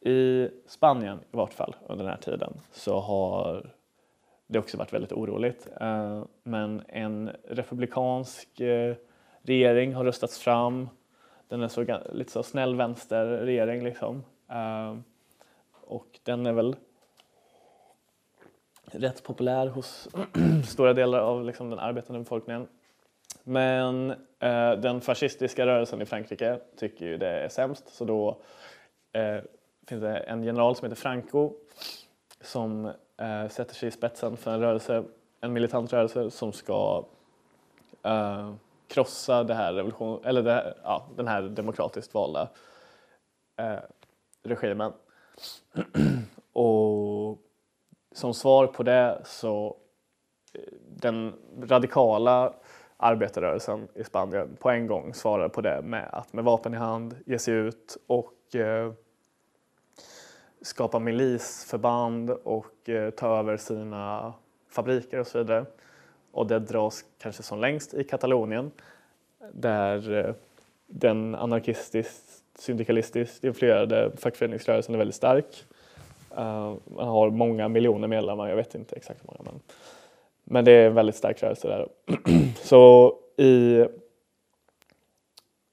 I 0.00 0.48
Spanien 0.66 1.18
i 1.18 1.36
vart 1.36 1.52
fall 1.52 1.76
under 1.86 2.04
den 2.04 2.12
här 2.12 2.20
tiden 2.20 2.52
så 2.72 3.00
har 3.00 3.70
det 4.46 4.58
också 4.58 4.76
varit 4.76 4.92
väldigt 4.92 5.12
oroligt. 5.12 5.68
Uh, 5.80 6.24
men 6.42 6.82
en 6.88 7.30
republikansk 7.48 8.60
uh, 8.60 8.94
regering 9.42 9.94
har 9.94 10.04
röstats 10.04 10.38
fram. 10.38 10.88
Den 11.48 11.62
är 11.62 11.68
så, 11.68 11.98
lite 12.12 12.32
så 12.32 12.42
snäll 12.42 12.76
vänsterregering 12.76 13.84
liksom. 13.84 14.24
Uh, 14.50 15.00
och 15.90 16.20
den 16.22 16.46
är 16.46 16.52
väl 16.52 16.76
rätt 18.84 19.22
populär 19.22 19.66
hos 19.66 20.08
stora 20.68 20.92
delar 20.92 21.18
av 21.18 21.44
liksom, 21.44 21.70
den 21.70 21.78
arbetande 21.78 22.20
befolkningen. 22.20 22.68
Men 23.44 24.10
eh, 24.38 24.72
den 24.72 25.00
fascistiska 25.00 25.66
rörelsen 25.66 26.02
i 26.02 26.06
Frankrike 26.06 26.60
tycker 26.76 27.06
ju 27.06 27.16
det 27.16 27.28
är 27.28 27.48
sämst 27.48 27.94
så 27.94 28.04
då 28.04 28.40
eh, 29.12 29.38
finns 29.86 30.02
det 30.02 30.16
en 30.16 30.44
general 30.44 30.76
som 30.76 30.84
heter 30.84 31.02
Franco 31.02 31.52
som 32.40 32.86
eh, 33.16 33.48
sätter 33.48 33.74
sig 33.74 33.88
i 33.88 33.92
spetsen 33.92 34.36
för 34.36 34.50
en 34.50 34.60
rörelse, 34.60 35.04
en 35.40 35.52
militant 35.52 35.92
rörelse 35.92 36.30
som 36.30 36.52
ska 36.52 37.04
eh, 38.02 38.54
krossa 38.88 39.44
det 39.44 39.54
här 39.54 39.72
revolution, 39.72 40.24
eller 40.24 40.42
det 40.42 40.52
här, 40.52 40.74
ja, 40.82 41.06
den 41.16 41.28
här 41.28 41.42
demokratiskt 41.42 42.14
valda 42.14 42.48
eh, 43.56 43.78
regimen. 44.42 44.92
och 46.52 47.38
som 48.12 48.34
svar 48.34 48.66
på 48.66 48.82
det 48.82 49.20
så 49.24 49.76
eh, 50.54 50.60
den 50.96 51.32
radikala 51.62 52.54
arbetarrörelsen 52.96 53.88
i 53.94 54.04
Spanien 54.04 54.56
på 54.60 54.70
en 54.70 54.86
gång 54.86 55.14
svarar 55.14 55.48
på 55.48 55.60
det 55.60 55.82
med 55.82 56.08
att 56.12 56.32
med 56.32 56.44
vapen 56.44 56.74
i 56.74 56.76
hand 56.76 57.16
ge 57.26 57.38
sig 57.38 57.54
ut 57.54 57.96
och 58.06 58.54
eh, 58.54 58.92
skapa 60.62 60.98
milisförband 60.98 62.30
och 62.30 62.88
eh, 62.88 63.10
ta 63.10 63.38
över 63.38 63.56
sina 63.56 64.34
fabriker 64.68 65.18
och 65.18 65.26
så 65.26 65.38
vidare. 65.38 65.66
Och 66.32 66.46
det 66.46 66.58
dras 66.58 67.04
kanske 67.18 67.42
som 67.42 67.60
längst 67.60 67.94
i 67.94 68.04
Katalonien 68.04 68.70
där 69.52 70.26
eh, 70.26 70.34
den 70.86 71.34
anarkistiskt 71.34 72.39
syndikalistiskt 72.60 73.44
influerade 73.44 74.10
fackföreningsrörelsen 74.16 74.94
är 74.94 74.98
väldigt 74.98 75.16
stark. 75.16 75.64
Uh, 76.32 76.74
man 76.84 77.08
har 77.08 77.30
många 77.30 77.68
miljoner 77.68 78.08
medlemmar, 78.08 78.48
jag 78.48 78.56
vet 78.56 78.74
inte 78.74 78.96
exakt 78.96 79.20
hur 79.22 79.26
många 79.26 79.50
men, 79.50 79.60
men 80.44 80.64
det 80.64 80.72
är 80.72 80.86
en 80.86 80.94
väldigt 80.94 81.16
stark 81.16 81.42
rörelse 81.42 81.68
där. 81.68 81.88
så 82.62 83.14
i 83.36 83.84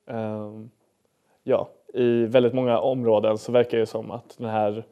um, 0.06 0.70
ja, 1.44 1.70
i 1.94 2.26
väldigt 2.26 2.54
många 2.54 2.80
områden 2.80 3.38
så 3.38 3.52
verkar 3.52 3.78
det 3.78 3.86
som 3.86 4.12
att 4.12 4.38
den 4.38 4.50
här 4.50 4.84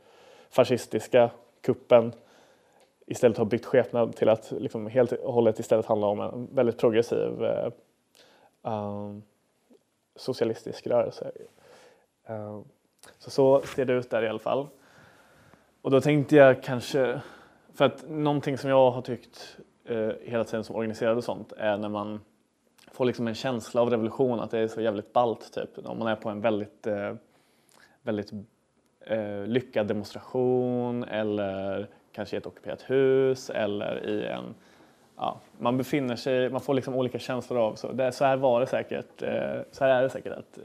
fascistiska 0.49 1.29
kuppen 1.61 2.13
istället 3.05 3.37
har 3.37 3.45
bytt 3.45 3.65
skepnad 3.65 4.15
till 4.15 4.29
att 4.29 4.51
liksom 4.51 4.87
helt 4.87 5.11
och 5.11 5.33
hållet 5.33 5.59
istället 5.59 5.85
handla 5.85 6.07
om 6.07 6.19
en 6.19 6.47
väldigt 6.51 6.77
progressiv 6.77 7.43
uh, 7.43 7.69
um, 8.61 9.23
socialistisk 10.15 10.87
rörelse. 10.87 11.31
Ehm, 12.25 12.63
så 13.17 13.29
så 13.29 13.61
ser 13.61 13.85
det 13.85 13.93
ut 13.93 14.09
där 14.09 14.23
i 14.23 14.27
alla 14.27 14.39
fall. 14.39 14.67
Och 15.81 15.91
då 15.91 16.01
tänkte 16.01 16.35
jag 16.35 16.63
kanske, 16.63 17.21
för 17.73 17.85
att 17.85 18.09
någonting 18.09 18.57
som 18.57 18.69
jag 18.69 18.91
har 18.91 19.01
tyckt 19.01 19.57
eh, 19.85 20.11
hela 20.21 20.43
tiden 20.43 20.63
som 20.63 20.75
organiserad 20.75 21.17
och 21.17 21.23
sånt 21.23 21.51
är 21.51 21.77
när 21.77 21.89
man 21.89 22.19
får 22.91 23.05
liksom 23.05 23.27
en 23.27 23.35
känsla 23.35 23.81
av 23.81 23.89
revolution, 23.89 24.39
att 24.39 24.51
det 24.51 24.59
är 24.59 24.67
så 24.67 24.81
jävligt 24.81 25.13
ballt 25.13 25.53
typ. 25.53 25.85
Om 25.85 25.99
man 25.99 26.07
är 26.07 26.15
på 26.15 26.29
en 26.29 26.41
väldigt, 26.41 26.87
eh, 26.87 27.13
väldigt 28.01 28.31
eh, 28.99 29.45
lyckad 29.45 29.87
demonstration 29.87 31.03
eller 31.03 31.87
kanske 32.11 32.35
i 32.35 32.37
ett 32.37 32.45
ockuperat 32.45 32.89
hus 32.89 33.49
eller 33.49 34.09
i 34.09 34.25
en 34.25 34.55
Ja, 35.17 35.39
man 35.57 35.77
befinner 35.77 36.15
sig, 36.15 36.49
man 36.49 36.61
får 36.61 36.73
liksom 36.73 36.95
olika 36.95 37.19
känslor 37.19 37.59
av 37.59 37.75
så. 37.75 37.91
Det, 37.91 38.11
så 38.11 38.25
här 38.25 38.37
var 38.37 38.59
det 38.59 38.67
säkert, 38.67 39.21
eh, 39.21 39.61
så 39.71 39.83
här 39.83 39.91
är 39.91 40.01
det 40.01 40.09
säkert 40.09 40.33
att 40.33 40.57
eh, 40.57 40.63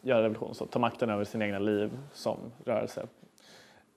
göra 0.00 0.22
revolution, 0.22 0.54
så 0.54 0.66
ta 0.66 0.78
makten 0.78 1.10
över 1.10 1.24
sina 1.24 1.44
egna 1.44 1.58
liv 1.58 1.98
som 2.12 2.38
rörelse. 2.64 3.06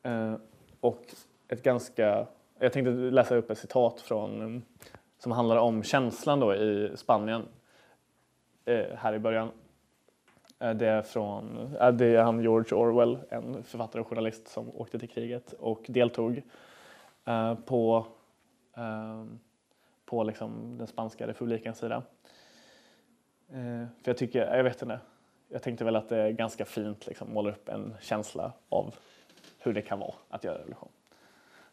Eh, 0.03 0.35
och 0.79 1.05
ett 1.47 1.63
ganska, 1.63 2.27
jag 2.59 2.73
tänkte 2.73 2.91
läsa 2.91 3.35
upp 3.35 3.51
ett 3.51 3.57
citat 3.57 4.01
från 4.01 4.63
som 5.23 5.31
handlar 5.31 5.57
om 5.57 5.83
känslan 5.83 6.39
då 6.39 6.55
i 6.55 6.91
Spanien 6.95 7.47
eh, 8.65 8.95
här 8.95 9.13
i 9.13 9.19
början. 9.19 9.51
Eh, 10.59 10.73
det 10.73 10.87
är, 10.87 11.01
från, 11.01 11.75
eh, 11.79 11.91
det 11.91 12.05
är 12.05 12.23
han 12.23 12.41
George 12.41 12.77
Orwell, 12.77 13.17
en 13.29 13.63
författare 13.63 14.01
och 14.01 14.07
journalist 14.07 14.47
som 14.47 14.69
åkte 14.75 14.99
till 14.99 15.09
kriget 15.09 15.53
och 15.53 15.85
deltog 15.87 16.41
eh, 17.25 17.55
på, 17.55 18.05
eh, 18.77 19.25
på 20.05 20.23
liksom 20.23 20.77
den 20.77 20.87
spanska 20.87 21.27
republikens 21.27 21.77
sida. 21.77 22.03
Eh, 23.49 23.87
för 24.03 24.11
jag 24.11 24.17
tycker, 24.17 24.55
jag 24.55 24.63
vet 24.63 24.81
inte, 24.81 24.99
jag 25.53 25.61
tänkte 25.61 25.85
väl 25.85 25.95
att 25.95 26.09
det 26.09 26.17
är 26.17 26.31
ganska 26.31 26.65
fint 26.65 27.07
liksom, 27.07 27.33
målar 27.33 27.51
upp 27.51 27.69
en 27.69 27.93
känsla 28.01 28.51
av 28.69 28.95
hur 29.59 29.73
det 29.73 29.81
kan 29.81 29.99
vara 29.99 30.13
att 30.29 30.43
göra 30.43 30.57
revolution. 30.57 30.89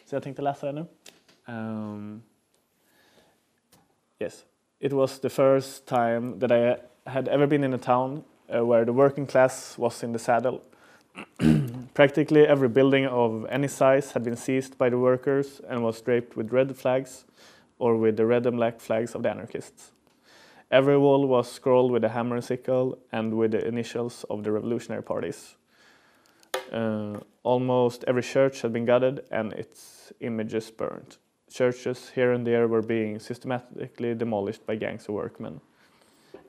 Så 0.04 0.16
jag 0.16 0.22
tänkte 0.22 0.42
läsa 0.42 0.66
det 0.66 0.72
nu. 0.72 0.86
Um, 1.52 2.22
Yes, 4.20 4.44
it 4.80 4.92
was 4.92 5.18
the 5.18 5.30
first 5.30 5.86
time 5.86 6.38
that 6.40 6.52
I 6.52 6.76
had 7.06 7.26
ever 7.28 7.46
been 7.46 7.64
in 7.64 7.72
a 7.72 7.78
town 7.78 8.22
uh, 8.54 8.62
where 8.62 8.84
the 8.84 8.92
working 8.92 9.26
class 9.26 9.78
was 9.78 10.02
in 10.02 10.12
the 10.12 10.18
saddle. 10.18 10.60
Practically 11.94 12.46
every 12.46 12.68
building 12.68 13.06
of 13.06 13.46
any 13.48 13.66
size 13.66 14.12
had 14.12 14.22
been 14.22 14.36
seized 14.36 14.76
by 14.76 14.90
the 14.90 14.98
workers 14.98 15.62
and 15.66 15.82
was 15.82 16.02
draped 16.02 16.36
with 16.36 16.52
red 16.52 16.76
flags 16.76 17.24
or 17.78 17.96
with 17.96 18.18
the 18.18 18.26
red 18.26 18.44
and 18.44 18.58
black 18.58 18.78
flags 18.78 19.14
of 19.14 19.22
the 19.22 19.30
anarchists. 19.30 19.92
Every 20.70 20.96
wall 20.96 21.26
was 21.26 21.50
scrawled 21.50 21.90
with 21.90 22.04
a 22.04 22.08
hammer 22.08 22.36
and 22.36 22.44
sickle 22.44 22.98
and 23.12 23.34
with 23.34 23.52
the 23.52 23.66
initials 23.66 24.24
of 24.30 24.44
the 24.44 24.52
revolutionary 24.52 25.02
parties. 25.02 25.56
Uh, 26.72 27.18
almost 27.42 28.04
every 28.06 28.22
church 28.22 28.62
had 28.62 28.72
been 28.72 28.84
gutted 28.84 29.24
and 29.30 29.52
its 29.54 30.12
images 30.20 30.70
burned 30.70 31.16
churches 31.50 32.10
here 32.14 32.32
and 32.32 32.46
there 32.46 32.68
were 32.68 32.82
being 32.82 33.18
systematically 33.18 34.14
demolished 34.14 34.64
by 34.66 34.76
gangs 34.76 35.08
of 35.08 35.14
workmen. 35.14 35.60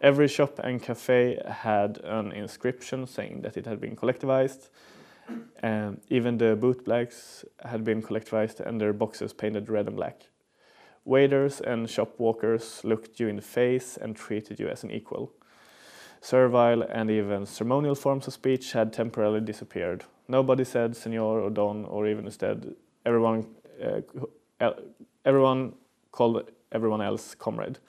Every 0.01 0.27
shop 0.27 0.59
and 0.63 0.81
cafe 0.81 1.39
had 1.47 1.99
an 2.03 2.31
inscription 2.31 3.05
saying 3.05 3.41
that 3.41 3.57
it 3.57 3.65
had 3.65 3.79
been 3.79 3.95
collectivized. 3.95 4.69
And 5.61 6.01
even 6.09 6.37
the 6.37 6.57
bootblacks 6.57 7.45
had 7.63 7.83
been 7.83 8.01
collectivized 8.01 8.59
and 8.59 8.81
their 8.81 8.93
boxes 8.93 9.33
painted 9.33 9.69
red 9.69 9.87
and 9.87 9.95
black. 9.95 10.23
Waiters 11.05 11.61
and 11.61 11.89
shop 11.89 12.19
walkers 12.19 12.81
looked 12.83 13.19
you 13.19 13.27
in 13.27 13.37
the 13.37 13.41
face 13.41 13.97
and 13.97 14.15
treated 14.15 14.59
you 14.59 14.67
as 14.67 14.83
an 14.83 14.91
equal. 14.91 15.31
Servile 16.21 16.83
and 16.83 17.09
even 17.09 17.45
ceremonial 17.47 17.95
forms 17.95 18.27
of 18.27 18.33
speech 18.33 18.73
had 18.73 18.93
temporarily 18.93 19.41
disappeared. 19.41 20.03
Nobody 20.27 20.63
said 20.63 20.95
senor 20.95 21.39
or 21.39 21.49
don 21.49 21.85
or 21.85 22.07
even 22.07 22.25
instead 22.25 22.75
everyone 23.05 23.47
uh, 23.83 24.71
everyone 25.25 25.73
called 26.11 26.51
everyone 26.71 27.01
else 27.01 27.33
comrade 27.33 27.79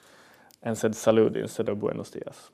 and 0.63 0.75
said 0.75 0.93
salud 0.93 1.35
instead 1.35 1.69
of 1.69 1.79
buenos 1.79 2.09
dias. 2.09 2.49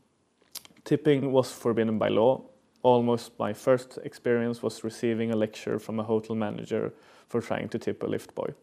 Tipping 0.84 1.32
was 1.32 1.52
forbidden 1.52 1.98
by 1.98 2.10
law. 2.10 2.42
Almost 2.82 3.40
my 3.40 3.54
first 3.54 3.98
experience 4.04 4.62
was 4.62 4.84
receiving 4.84 5.32
a 5.32 5.36
lecture 5.36 5.80
from 5.80 6.00
a 6.00 6.04
hotel 6.04 6.36
manager 6.36 6.94
for 7.28 7.42
trying 7.42 7.70
to 7.70 7.80
tip 7.80 8.04
a 8.04 8.08
lift 8.08 8.36
boy. 8.36 8.54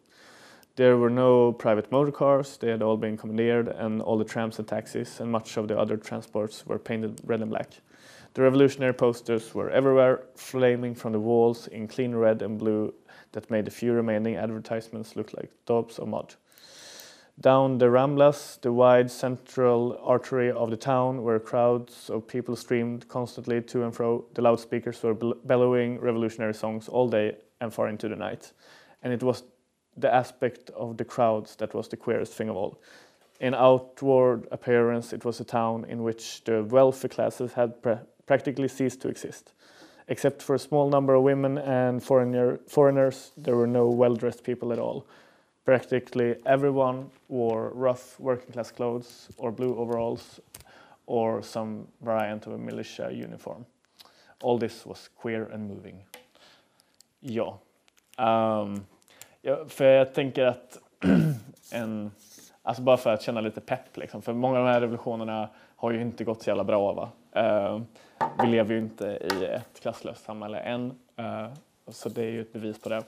There 0.77 0.99
were 0.99 1.09
no 1.09 1.55
private 1.55 1.91
motor 1.91 2.13
cars, 2.13 2.59
they 2.59 2.69
had 2.69 2.83
all 2.83 2.99
been 2.99 3.17
commandeered, 3.17 3.69
and 3.69 4.03
all 4.03 4.19
the 4.19 4.27
trams 4.27 4.59
and 4.59 4.69
taxis 4.69 5.21
and 5.21 5.33
much 5.33 5.57
of 5.57 5.69
the 5.69 5.79
other 5.79 5.97
transports 5.97 6.67
were 6.67 6.79
painted 6.79 7.19
red 7.25 7.41
and 7.41 7.51
black. 7.51 7.71
The 8.35 8.43
revolutionary 8.43 8.93
posters 8.93 9.55
were 9.55 9.71
everywhere, 9.71 10.25
flaming 10.35 10.95
from 10.95 11.13
the 11.13 11.21
walls 11.21 11.67
in 11.69 11.89
clean 11.89 12.15
red 12.15 12.43
and 12.43 12.59
blue 12.59 12.93
that 13.33 13.51
made 13.51 13.65
the 13.65 13.71
few 13.71 13.95
remaining 13.95 14.37
advertisements 14.37 15.17
look 15.17 15.33
like 15.33 15.51
daubs 15.65 15.99
of 15.99 16.09
mud. 16.09 16.35
Down 17.41 17.79
the 17.79 17.87
Ramblas, 17.87 18.61
the 18.61 18.71
wide 18.71 19.11
central 19.11 19.99
artery 20.03 20.51
of 20.51 20.69
the 20.69 20.77
town, 20.77 21.23
where 21.23 21.39
crowds 21.39 22.11
of 22.11 22.29
people 22.29 22.55
streamed 22.55 23.09
constantly 23.09 23.63
to 23.63 23.85
and 23.85 23.95
fro, 23.95 24.27
the 24.35 24.43
loudspeakers 24.43 25.03
were 25.03 25.15
bellowing 25.15 25.99
revolutionary 26.01 26.55
songs 26.55 26.87
all 26.87 27.09
day 27.09 27.37
and 27.63 27.73
far 27.73 27.89
into 27.89 28.11
the 28.11 28.17
night. 28.17 28.53
And 29.03 29.15
it 29.15 29.23
was 29.23 29.43
the 29.97 30.13
aspect 30.13 30.71
of 30.71 30.97
the 30.97 31.05
crowds 31.05 31.57
that 31.57 31.75
was 31.75 31.89
the 31.89 31.97
queerest 31.97 32.33
thing 32.33 32.49
of 32.49 32.57
all. 32.57 32.79
In 33.41 33.55
outward 33.55 34.47
appearance, 34.51 35.13
it 35.13 35.25
was 35.25 35.41
a 35.41 35.45
town 35.45 35.85
in 35.89 36.03
which 36.03 36.43
the 36.45 36.65
wealthy 36.65 37.09
classes 37.09 37.53
had 37.53 37.83
pra- 37.83 38.03
practically 38.27 38.69
ceased 38.69 39.01
to 39.03 39.09
exist. 39.09 39.53
Except 40.09 40.43
for 40.43 40.55
a 40.55 40.59
small 40.59 40.89
number 40.89 41.15
of 41.15 41.23
women 41.23 41.59
and 41.59 42.03
foreigner, 42.03 42.59
foreigners, 42.69 43.33
there 43.37 43.57
were 43.57 43.67
no 43.67 43.89
well 43.89 44.15
dressed 44.15 44.45
people 44.45 44.73
at 44.73 44.79
all. 44.79 45.05
Practically 45.65 46.37
everyone 46.47 47.11
wore 47.29 47.71
rough 47.75 48.19
working 48.21 48.53
class 48.53 48.71
clothes 48.71 49.29
or 49.37 49.51
blue 49.51 49.77
overalls 49.77 50.41
or 51.07 51.43
some 51.43 51.89
variant 52.03 52.47
of 52.47 52.53
a 52.53 52.59
militia 52.59 53.11
uniform. 53.13 53.67
All 54.43 54.59
this 54.59 54.87
was 54.87 55.09
queer 55.17 55.49
and 55.53 55.69
moving. 55.69 56.03
Ja. 57.21 57.55
Ehm, 58.19 58.27
um, 58.27 58.87
ja, 59.47 59.65
för 59.69 59.85
jag 59.85 60.15
tänker 60.15 60.45
att 60.45 60.79
en, 61.73 62.11
alltså 62.63 62.83
bara 62.83 62.97
för 62.97 63.15
att 63.15 63.23
känna 63.23 63.41
lite 63.41 63.61
pepp 63.61 63.97
liksom, 63.97 64.23
för 64.23 64.33
många 64.33 64.59
av 64.59 64.65
de 64.65 64.71
här 64.71 64.81
revolutionerna 64.81 65.49
har 65.77 65.91
ju 65.91 66.01
inte 66.01 66.25
gått 66.25 66.43
så 66.43 66.51
jävla 66.51 66.65
bra 66.65 66.93
va. 66.93 67.11
Uh, 67.37 67.83
vi 68.43 68.47
lever 68.47 68.75
ju 68.75 68.81
inte 68.81 69.07
i 69.07 69.45
ett 69.45 69.81
klasslöst 69.81 70.25
samhälle 70.25 70.59
än, 70.59 70.99
uh, 71.21 71.49
så 71.89 72.09
det 72.09 72.23
är 72.23 72.31
ju 72.31 72.41
ett 72.41 72.53
bevis 72.53 72.81
på 72.81 72.89
det. 72.89 73.03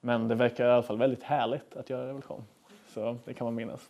Men 0.00 0.28
det 0.28 0.34
verkar 0.34 0.68
i 0.68 0.72
alla 0.72 0.82
fall 0.82 0.98
väldigt 0.98 1.22
härligt 1.22 1.76
att 1.76 1.90
göra 1.90 2.08
revolution, 2.08 2.44
så 2.94 3.18
det 3.24 3.34
kan 3.34 3.44
man 3.44 3.54
minnas. 3.54 3.80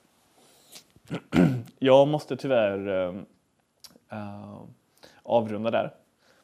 Jag 1.79 2.09
måste 2.09 2.37
tyvärr 2.37 2.89
uh, 2.89 4.63
avrunda 5.23 5.71
där. 5.71 5.91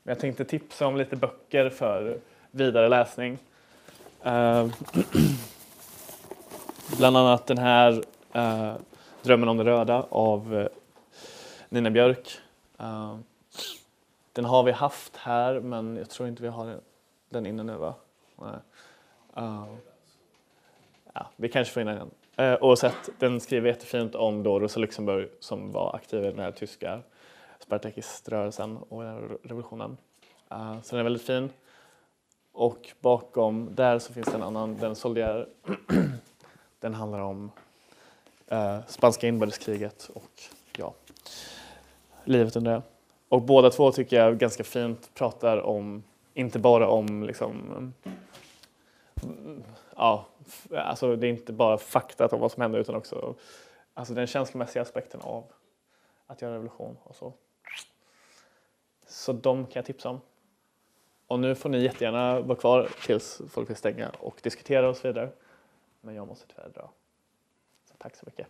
Men 0.03 0.13
jag 0.13 0.19
tänkte 0.19 0.45
tipsa 0.45 0.87
om 0.87 0.97
lite 0.97 1.17
böcker 1.17 1.71
för 1.71 2.19
vidare 2.51 2.89
läsning. 2.89 3.39
Eh, 4.25 4.67
bland 6.97 7.17
annat 7.17 7.47
den 7.47 7.59
här 7.59 8.05
eh, 8.33 8.75
Drömmen 9.23 9.49
om 9.49 9.57
det 9.57 9.65
röda 9.65 10.07
av 10.11 10.55
eh, 10.57 10.67
Nina 11.69 11.91
Björk. 11.91 12.39
Eh, 12.79 13.17
den 14.33 14.45
har 14.45 14.63
vi 14.63 14.73
haft 14.73 15.17
här 15.17 15.61
men 15.61 15.97
jag 15.97 16.11
tror 16.11 16.29
inte 16.29 16.43
vi 16.43 16.49
har 16.49 16.81
den 17.31 17.47
inne 17.47 17.63
nu 17.63 17.77
va? 17.77 17.95
Eh, 19.37 19.65
ja, 21.13 21.27
vi 21.37 21.49
kanske 21.49 21.75
får 21.75 21.81
in 21.81 21.87
den. 21.87 22.11
Uh, 22.41 22.57
oavsett, 22.61 23.11
den 23.19 23.41
skriver 23.41 23.69
jättefint 23.69 24.15
om 24.15 24.43
då 24.43 24.61
Rosa 24.61 24.81
Luxemburg 24.81 25.29
som 25.41 25.73
var 25.73 25.95
aktiv 25.95 26.25
i 26.25 26.27
den 26.27 26.39
här 26.39 26.53
tyska 26.53 27.01
Spartakiströrelsen 27.59 28.77
och 28.77 29.03
revolutionen. 29.43 29.97
Uh, 30.53 30.83
så 30.83 30.91
den 30.91 31.01
är 31.01 31.05
väldigt 31.05 31.27
fin. 31.27 31.51
Och 32.53 32.89
bakom 33.01 33.75
där 33.75 33.99
så 33.99 34.13
finns 34.13 34.27
det 34.27 34.35
en 34.35 34.43
annan, 34.43 34.77
den 34.77 34.97
Soldier. 34.97 35.49
den 36.81 36.95
handlar 36.95 37.21
om 37.21 37.51
eh, 38.47 38.79
spanska 38.87 39.29
inbördeskriget 39.29 40.11
och 40.15 40.43
ja, 40.77 40.95
livet 42.25 42.57
under 42.57 42.73
det. 42.73 42.83
Och 43.29 43.43
båda 43.43 43.71
två 43.71 43.93
tycker 43.93 44.17
jag 44.17 44.39
ganska 44.39 44.65
fint 44.65 45.11
pratar 45.15 45.59
om, 45.59 46.03
inte 46.35 46.59
bara 46.59 46.89
om 46.89 47.23
liksom 47.23 47.93
ja, 49.97 50.27
alltså 50.77 51.17
det 51.17 51.27
är 51.27 51.31
inte 51.31 51.53
bara 51.53 51.79
fakta 51.79 52.27
om 52.27 52.41
vad 52.41 52.53
som 52.53 52.63
händer 52.63 52.79
utan 52.79 52.95
också 52.95 53.35
alltså 53.95 54.15
den 54.15 54.27
känslomässiga 54.27 54.83
aspekten 54.83 55.21
av 55.21 55.45
att 56.27 56.43
göra 56.43 56.55
revolution 56.55 56.97
och 57.03 57.17
så. 57.17 57.33
Så 59.07 59.33
de 59.33 59.67
kan 59.67 59.73
jag 59.75 59.85
tipsa 59.85 60.09
om. 60.09 60.21
Och 61.33 61.41
nu 61.41 61.55
får 61.55 61.69
ni 61.69 61.83
jättegärna 61.83 62.41
vara 62.41 62.59
kvar 62.59 62.89
tills 63.07 63.43
folk 63.49 63.71
vill 63.71 63.77
stänga 63.77 64.09
och 64.09 64.41
diskutera 64.43 64.89
och 64.89 64.97
så 64.97 65.09
vidare. 65.09 65.31
Men 66.01 66.15
jag 66.15 66.27
måste 66.27 66.47
tyvärr 66.47 66.69
dra. 66.69 66.91
Så 67.91 67.95
tack 67.99 68.17
så 68.17 68.23
mycket. 68.27 68.47